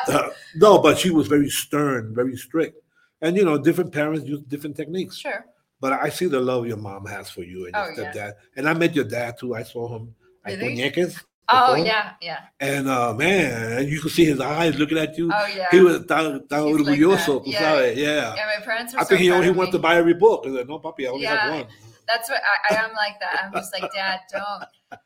Uh, 0.07 0.29
no, 0.55 0.79
but 0.79 0.97
she 0.99 1.09
was 1.09 1.27
very 1.27 1.49
stern, 1.49 2.13
very 2.13 2.37
strict. 2.37 2.77
And 3.21 3.35
you 3.35 3.43
know, 3.43 3.57
different 3.57 3.91
parents 3.91 4.25
use 4.27 4.41
different 4.43 4.75
techniques. 4.77 5.17
sure. 5.17 5.45
But 5.81 5.93
I 5.93 6.09
see 6.09 6.27
the 6.27 6.39
love 6.39 6.65
your 6.67 6.77
mom 6.77 7.05
has 7.07 7.29
for 7.29 7.43
you 7.43 7.65
and 7.65 7.75
your 7.75 7.83
Oh, 7.85 7.89
yeah. 7.97 8.11
stepdad. 8.13 8.33
And 8.55 8.69
I 8.69 8.73
met 8.73 8.95
your 8.95 9.03
dad 9.05 9.37
too. 9.39 9.55
I 9.55 9.63
saw 9.63 9.97
him 9.97 10.15
at 10.45 10.59
Really? 10.59 10.77
Muñeques. 10.77 11.21
Oh 11.49 11.73
before. 11.75 11.85
yeah, 11.85 12.13
yeah. 12.21 12.39
And 12.59 12.87
uh, 12.87 13.13
man, 13.13 13.87
you 13.87 13.99
could 13.99 14.11
see 14.11 14.25
his 14.25 14.39
eyes 14.39 14.77
looking 14.77 14.97
at 14.97 15.17
you. 15.17 15.29
Oh 15.33 15.47
yeah. 15.55 15.67
He 15.71 15.81
was 15.81 16.05
tan, 16.05 16.47
tan 16.47 16.67
He's 16.67 16.79
like 16.79 16.99
orgulloso. 16.99 17.43
Yeah. 17.45 17.81
Yeah. 17.87 18.33
yeah, 18.35 18.45
my 18.57 18.63
parents 18.65 18.93
were. 18.93 19.01
I 19.01 19.03
think 19.03 19.19
he 19.21 19.29
only 19.31 19.49
of 19.49 19.57
wanted 19.57 19.71
to 19.73 19.79
buy 19.79 19.95
every 19.97 20.13
book. 20.13 20.45
He 20.45 20.55
said, 20.55 20.67
no, 20.67 20.79
papi, 20.79 21.05
I 21.05 21.07
only 21.09 21.23
Yeah. 21.23 21.35
have 21.37 21.53
one. 21.65 21.73
That's 22.07 22.29
what 22.29 22.41
I, 22.69 22.75
I 22.75 22.83
am 22.85 22.93
like 22.95 23.19
that. 23.21 23.39
I'm 23.43 23.53
just 23.53 23.73
like, 23.73 23.91
Dad, 23.95 24.19
don't. 24.31 24.63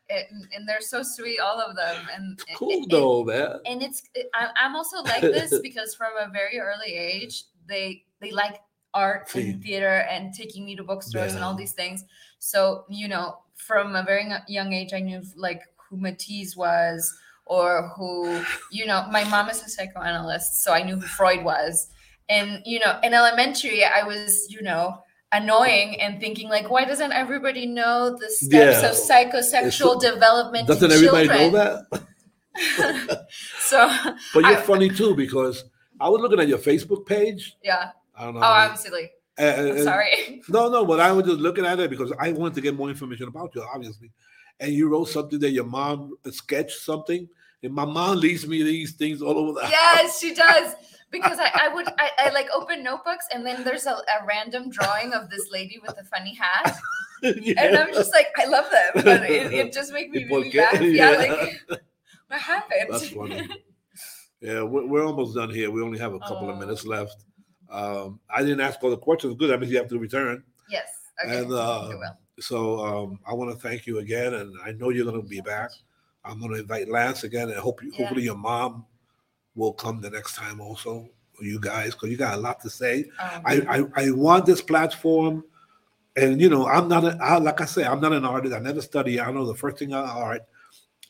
It, 0.09 0.27
and 0.55 0.67
they're 0.67 0.81
so 0.81 1.01
sweet, 1.03 1.39
all 1.39 1.59
of 1.59 1.75
them. 1.75 1.95
And 2.13 2.39
It's 2.47 2.57
cool 2.57 2.71
and- 2.71 2.89
though, 2.91 3.23
man. 3.23 3.59
and 3.65 3.81
it's 3.81 4.03
i'm 4.59 4.75
also 4.75 4.97
like 5.03 5.21
this 5.37 5.59
because 5.59 5.95
from 5.95 6.11
a 6.19 6.29
very 6.29 6.59
early 6.59 6.93
age 6.93 7.45
they 7.67 8.03
they 8.19 8.31
like 8.31 8.59
art 8.93 9.29
Sí. 9.29 9.51
and 9.53 9.63
theater 9.63 10.05
and 10.09 10.33
taking 10.33 10.65
me 10.65 10.75
to 10.75 10.83
bookstores 10.83 11.33
and 11.35 11.43
all 11.43 11.55
these 11.55 11.73
things. 11.73 12.03
So, 12.39 12.85
you 12.89 13.07
know, 13.07 13.37
from 13.55 13.95
a 13.95 14.03
very 14.03 14.25
young 14.47 14.73
age, 14.73 14.93
I 14.93 14.99
knew 14.99 15.21
like 15.35 15.61
who 15.89 15.97
Matisse 15.97 16.55
was 16.55 17.17
or 17.45 17.89
who, 17.95 18.41
you 18.71 18.85
know, 18.85 19.05
my 19.11 19.23
mom 19.25 19.49
is 19.49 19.63
a 19.63 19.69
psychoanalyst, 19.69 20.63
so 20.63 20.73
I 20.73 20.83
knew 20.83 20.95
who 20.95 21.01
Freud 21.07 21.43
was. 21.45 21.87
And, 22.29 22.61
you 22.65 22.79
know, 22.79 22.99
in 23.03 23.13
elementary, 23.13 23.85
I 23.85 24.03
was, 24.03 24.47
you 24.49 24.61
know, 24.61 24.97
annoying 25.31 25.99
and 26.01 26.19
thinking 26.19 26.49
like, 26.49 26.69
why 26.69 26.83
doesn't 26.85 27.13
everybody 27.13 27.65
know 27.65 28.17
the 28.19 28.29
steps 28.29 28.81
Yeah. 28.83 28.89
of 28.89 28.95
psychosexual 28.95 29.99
development? 30.01 30.67
Doesn't 30.67 30.91
everybody 30.91 31.27
know 31.29 31.37
children? 31.37 31.87
that? 31.89 33.27
so, 33.59 33.87
But 34.33 34.43
you're 34.43 34.57
I- 34.57 34.61
funny 34.61 34.89
too 34.89 35.15
because 35.15 35.63
I 35.99 36.09
was 36.09 36.21
looking 36.21 36.39
at 36.39 36.47
your 36.47 36.57
Facebook 36.59 37.05
page. 37.05 37.55
yeah. 37.63 37.91
I 38.19 38.25
don't 38.25 38.33
know. 38.33 38.41
Oh, 38.41 38.43
I'm 38.51 38.75
silly. 38.75 39.11
and- 39.37 39.83
sorry. 39.83 40.41
No, 40.49 40.69
no, 40.69 40.85
but 40.85 40.99
I 40.99 41.11
was 41.11 41.25
just 41.25 41.39
looking 41.39 41.65
at 41.65 41.79
it 41.79 41.89
because 41.89 42.11
I 42.19 42.31
wanted 42.31 42.55
to 42.55 42.61
get 42.61 42.75
more 42.75 42.89
information 42.89 43.27
about 43.27 43.53
you, 43.55 43.63
obviously. 43.73 44.11
And 44.59 44.73
you 44.73 44.89
wrote 44.89 45.09
something 45.09 45.39
that 45.39 45.51
your 45.51 45.65
mom 45.65 46.15
sketched 46.31 46.79
something, 46.81 47.27
and 47.63 47.73
my 47.73 47.85
mom 47.85 48.17
leaves 48.19 48.47
me 48.47 48.63
these 48.63 48.93
things 48.93 49.21
all 49.21 49.37
over 49.37 49.53
the 49.53 49.61
house. 49.61 49.71
yes, 49.71 50.19
she 50.19 50.33
does. 50.33 50.73
Because 51.09 51.39
I, 51.39 51.49
I 51.53 51.73
would 51.73 51.87
I, 51.97 52.09
I 52.17 52.29
like 52.31 52.47
open 52.53 52.83
notebooks 52.83 53.27
and 53.33 53.45
then 53.45 53.63
there's 53.63 53.85
a, 53.85 53.91
a 53.91 54.25
random 54.27 54.69
drawing 54.69 55.13
of 55.13 55.29
this 55.29 55.49
lady 55.53 55.79
with 55.81 55.97
a 55.97 56.03
funny 56.03 56.33
hat. 56.35 56.75
yeah. 57.23 57.53
And 57.63 57.77
I'm 57.77 57.93
just 57.93 58.11
like, 58.11 58.27
I 58.37 58.43
love 58.43 58.65
them. 58.69 59.03
But 59.05 59.23
it, 59.31 59.53
it 59.53 59.71
just 59.77 59.93
makes 59.93 60.11
me 60.11 60.23
¿Y 60.23 60.27
por 60.27 60.39
really 60.41 60.57
laugh. 60.57 60.81
Yeah, 60.81 60.89
Yeah. 61.11 61.17
like 61.69 61.81
what 62.27 62.41
happened? 62.41 62.87
That's 62.89 63.07
funny. 63.11 63.47
Yeah, 64.41 64.63
we're, 64.63 64.85
we're 64.85 65.05
almost 65.05 65.33
done 65.33 65.49
here. 65.49 65.71
We 65.71 65.81
only 65.81 65.97
have 65.97 66.13
a 66.13 66.19
couple 66.19 66.49
of 66.49 66.57
Oh. 66.57 66.59
minutes 66.59 66.85
left. 66.85 67.23
Um, 67.71 68.19
I 68.29 68.41
didn't 68.41 68.59
ask 68.59 68.83
all 68.83 68.89
the 68.89 68.97
questions. 68.97 69.33
Good. 69.35 69.49
That 69.49 69.61
means 69.61 69.71
you 69.71 69.77
have 69.77 69.87
to 69.87 69.99
return. 69.99 70.43
yes. 70.69 70.89
Okay. 71.23 71.37
And, 71.37 71.53
uh, 71.53 71.83
I 71.85 71.87
will. 71.87 72.17
So 72.39 72.79
um, 72.85 73.19
I 73.25 73.33
want 73.33 73.51
to 73.51 73.57
thank 73.67 73.87
you 73.87 73.99
again, 73.99 74.35
and 74.35 74.55
I 74.63 74.71
know 74.71 74.89
you're 74.89 75.05
going 75.09 75.21
to 75.21 75.27
be 75.27 75.41
back. 75.41 75.71
I'm 76.23 76.39
going 76.39 76.51
to 76.53 76.59
invite 76.59 76.89
Lance 76.89 77.23
again, 77.23 77.49
and 77.49 77.57
hope 77.57 77.81
you, 77.81 77.91
Yeah. 77.91 77.97
hopefully 77.99 78.23
your 78.23 78.35
mom 78.37 78.85
will 79.55 79.73
come 79.73 80.01
the 80.01 80.09
next 80.09 80.35
time 80.35 80.61
also. 80.61 81.09
You 81.39 81.59
guys, 81.59 81.93
because 81.93 82.09
you 82.09 82.17
got 82.17 82.33
a 82.35 82.41
lot 82.41 82.59
to 82.61 82.69
say. 82.69 83.05
Um, 83.19 83.41
I, 83.45 83.61
I 83.69 84.07
I 84.07 84.11
want 84.11 84.45
this 84.47 84.59
platform, 84.61 85.43
and 86.15 86.41
you 86.41 86.49
know 86.49 86.65
I'm 86.67 86.87
not 86.87 87.03
a, 87.05 87.15
I, 87.21 87.37
like 87.37 87.61
I 87.61 87.65
say 87.65 87.83
I'm 87.85 88.01
not 88.01 88.13
an 88.13 88.25
artist. 88.25 88.55
I 88.55 88.59
never 88.59 88.81
study. 88.81 89.19
I 89.21 89.31
know 89.31 89.45
the 89.45 89.53
first 89.53 89.77
thing 89.77 89.89
about 89.93 90.17
art. 90.17 90.41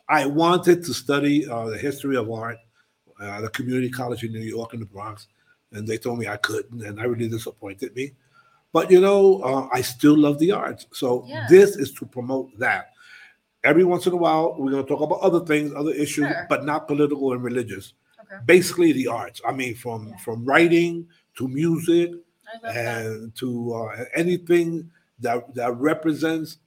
I 0.09 0.25
wanted 0.25 0.84
to 0.84 0.93
study 0.93 1.47
uh, 1.47 1.65
the 1.67 1.78
history 1.78 2.17
of 2.17 2.30
art, 2.30 2.57
uh, 3.21 3.39
the 3.41 3.49
community 3.49 3.89
college 3.89 4.23
in 4.25 4.34
New 4.34 4.39
York 4.41 4.73
in 4.73 4.82
the 4.82 4.86
Bronx, 4.86 5.28
and 5.71 5.88
they 5.88 5.97
told 5.97 6.19
me 6.19 6.28
I 6.28 6.38
couldn't, 6.38 6.84
and 6.84 6.99
I 6.99 7.03
really 7.05 7.30
disappointed 7.30 7.95
me. 7.95 8.11
But 8.74 8.91
you 8.91 8.99
know, 9.01 9.41
uh, 9.41 9.68
I 9.74 9.82
still 9.82 10.18
love 10.18 10.39
the 10.39 10.51
arts. 10.51 10.88
So 10.93 11.26
Yeah. 11.28 11.45
this 11.49 11.76
is 11.76 11.91
to 11.93 12.05
promote 12.05 12.49
that. 12.59 12.91
Every 13.63 13.84
once 13.84 14.05
in 14.05 14.13
a 14.13 14.18
while, 14.18 14.55
we're 14.57 14.72
going 14.72 14.84
to 14.84 14.89
talk 14.89 15.01
about 15.01 15.20
other 15.22 15.39
things, 15.45 15.74
other 15.74 15.91
issues, 15.91 16.28
Sure. 16.28 16.45
but 16.49 16.65
not 16.65 16.88
political 16.88 17.34
and 17.34 17.43
religious. 17.43 17.93
Okay. 18.22 18.36
Basically, 18.45 18.91
the 18.91 19.07
arts. 19.07 19.41
I 19.47 19.51
mean, 19.51 19.76
from 19.76 20.09
Yeah. 20.09 20.18
from 20.18 20.45
writing 20.45 21.07
to 21.36 21.47
music 21.47 22.11
love 22.11 22.61
that. 22.63 22.76
and 23.05 23.36
to 23.36 23.74
uh, 23.74 24.05
anything 24.15 24.89
that 25.20 25.53
that 25.55 25.76
represents 25.78 26.57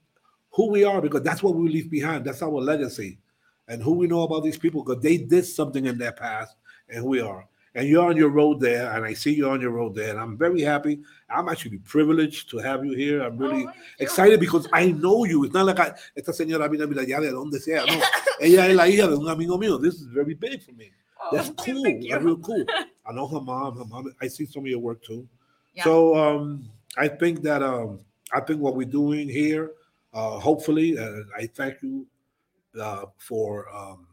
who 0.51 0.69
we 0.69 0.83
are, 0.83 1.01
because 1.01 1.21
that's 1.21 1.41
what 1.41 1.55
we 1.55 1.69
leave 1.69 1.89
behind. 1.89 2.25
That's 2.25 2.41
our 2.41 2.59
legacy, 2.61 3.19
and 3.69 3.81
who 3.81 3.93
we 3.93 4.07
know 4.07 4.23
about 4.23 4.43
these 4.43 4.57
people, 4.57 4.83
because 4.83 5.01
they 5.01 5.17
did 5.17 5.45
something 5.45 5.85
in 5.85 5.97
their 5.97 6.11
past, 6.11 6.55
and 6.89 6.99
who 7.03 7.09
we 7.09 7.21
are. 7.21 7.47
And 7.73 7.87
you're 7.87 8.03
on 8.05 8.17
your 8.17 8.29
road 8.29 8.59
there, 8.59 8.91
and 8.91 9.05
I 9.05 9.13
see 9.13 9.33
you 9.33 9.49
on 9.49 9.61
your 9.61 9.71
road 9.71 9.95
there, 9.95 10.09
and 10.09 10.19
I'm 10.19 10.37
very 10.37 10.61
happy. 10.61 10.99
I'm 11.29 11.47
actually 11.47 11.77
privileged 11.77 12.49
to 12.49 12.57
have 12.57 12.83
you 12.83 12.91
here. 12.93 13.21
I'm 13.23 13.37
really 13.37 13.63
Oh, 13.63 13.65
thank 13.67 13.75
you. 13.77 14.03
excited 14.03 14.39
because 14.41 14.67
I 14.73 14.87
know 14.91 15.23
you. 15.23 15.45
It's 15.45 15.53
not 15.53 15.65
like 15.67 15.79
I, 15.79 15.93
esta 16.17 16.33
señora 16.33 16.69
vino 16.69 16.85
mira 16.85 17.05
ya 17.07 17.21
de 17.21 17.31
donde 17.31 17.59
sea. 17.61 17.85
No, 17.85 18.01
ella 18.41 18.67
es 18.67 18.75
la 18.75 18.87
hija 18.87 19.07
de 19.07 19.15
un 19.15 19.29
amigo 19.29 19.57
mío. 19.57 19.81
This 19.81 19.95
is 19.95 20.07
very 20.07 20.33
big 20.33 20.61
for 20.61 20.73
me. 20.73 20.91
Oh, 21.23 21.29
That's 21.37 21.49
cool. 21.51 21.81
That's 21.83 22.23
real 22.23 22.37
cool. 22.39 22.65
I 23.05 23.13
know 23.13 23.25
her 23.27 23.39
mom. 23.39 23.77
Her 23.77 23.85
mom. 23.85 24.13
I 24.21 24.27
see 24.27 24.45
some 24.45 24.63
of 24.63 24.67
your 24.67 24.79
work 24.79 25.01
too. 25.01 25.25
Yeah. 25.73 25.85
So 25.85 26.13
um, 26.17 26.67
I 26.97 27.07
think 27.07 27.41
that 27.43 27.63
um, 27.63 27.99
I 28.33 28.41
think 28.41 28.59
what 28.59 28.75
we're 28.75 28.85
doing 28.85 29.29
here, 29.29 29.71
uh, 30.13 30.39
hopefully, 30.39 30.97
and 30.97 31.25
I 31.37 31.47
thank 31.47 31.81
you 31.81 32.05
uh, 32.77 33.05
for 33.17 33.73
um, 33.73 34.07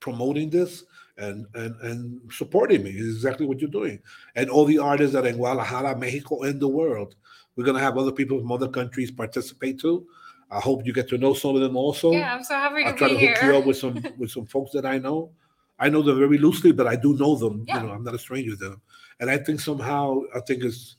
promoting 0.00 0.48
this 0.48 0.84
and, 1.18 1.46
and 1.54 1.74
and 1.82 2.20
supporting 2.32 2.82
me. 2.82 2.90
Is 2.90 3.16
exactly 3.16 3.46
what 3.46 3.60
you're 3.60 3.70
doing, 3.70 4.00
and 4.34 4.50
all 4.50 4.64
the 4.64 4.78
artists 4.78 5.14
that 5.14 5.24
are 5.24 5.28
in 5.28 5.36
Guadalajara, 5.36 5.96
Mexico, 5.96 6.42
and 6.42 6.60
the 6.60 6.68
world. 6.68 7.14
We're 7.56 7.64
gonna 7.64 7.80
have 7.80 7.98
other 7.98 8.12
people 8.12 8.38
from 8.38 8.50
other 8.50 8.68
countries 8.68 9.10
participate 9.10 9.80
too. 9.80 10.06
I 10.50 10.60
hope 10.60 10.84
you 10.84 10.92
get 10.92 11.08
to 11.08 11.18
know 11.18 11.34
some 11.34 11.54
of 11.54 11.62
them 11.62 11.76
also. 11.76 12.12
yeah, 12.12 12.34
I'm 12.34 12.44
so 12.44 12.54
happy 12.54 12.84
I'll 12.84 12.92
to 12.92 12.98
try 12.98 13.08
be 13.08 13.14
to 13.18 13.26
hook 13.26 13.42
you 13.42 13.56
up 13.56 13.66
with 13.66 13.76
some 13.76 14.02
with 14.18 14.30
some 14.30 14.46
folks 14.46 14.72
that 14.72 14.86
I 14.86 14.98
know. 14.98 15.30
I 15.78 15.88
know 15.88 16.02
them 16.02 16.18
very 16.18 16.38
loosely, 16.38 16.72
but 16.72 16.86
I 16.86 16.96
do 16.96 17.16
know 17.16 17.34
them. 17.34 17.64
Yeah. 17.66 17.80
You 17.80 17.86
know, 17.86 17.92
I'm 17.94 18.04
not 18.04 18.14
a 18.14 18.18
stranger 18.18 18.52
to 18.52 18.56
them, 18.56 18.82
and 19.20 19.30
I 19.30 19.38
think 19.38 19.60
somehow 19.60 20.20
I 20.34 20.40
think 20.40 20.64
it's 20.64 20.96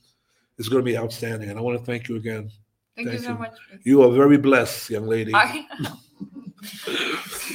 it's 0.58 0.68
going 0.68 0.84
to 0.84 0.90
be 0.90 0.98
outstanding. 0.98 1.50
And 1.50 1.58
I 1.58 1.62
want 1.62 1.78
to 1.78 1.84
thank 1.84 2.08
you 2.08 2.16
again. 2.16 2.50
Thank, 2.96 3.12
you 3.12 3.18
so 3.18 3.30
you. 3.30 3.38
much. 3.38 3.54
You 3.82 4.02
are 4.02 4.10
very 4.10 4.38
blessed, 4.38 4.90
young 4.90 5.06
lady. 5.06 5.32
I, 5.34 5.66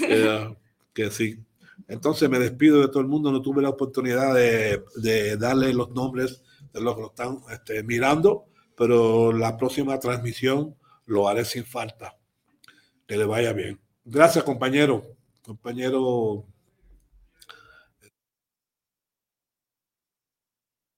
Yeah, 0.02 0.54
que 0.94 1.10
sí. 1.10 1.38
Entonces 1.90 2.30
me 2.30 2.40
despido 2.40 2.82
de 2.82 2.88
todo 2.88 3.02
el 3.02 3.08
mundo. 3.08 3.32
No 3.32 3.42
tuve 3.42 3.62
la 3.62 3.70
oportunidad 3.70 4.34
de, 4.36 5.38
darle 5.38 5.74
los 5.74 5.90
nombres 5.90 6.44
de 6.72 6.82
los 6.82 6.96
que 6.96 7.02
lo 7.02 7.08
están 7.08 7.40
este, 7.52 7.84
mirando, 7.84 8.46
pero 8.78 9.34
la 9.34 9.58
próxima 9.58 10.00
transmisión 10.00 10.76
lo 11.08 11.28
haré 11.28 11.44
sin 11.44 11.66
falta. 11.66 12.16
Que 13.08 13.18
le 13.18 13.26
vaya 13.26 13.54
bien. 13.54 13.80
Gracias, 14.06 14.44
compañero. 14.44 15.04
Compañero 15.42 16.46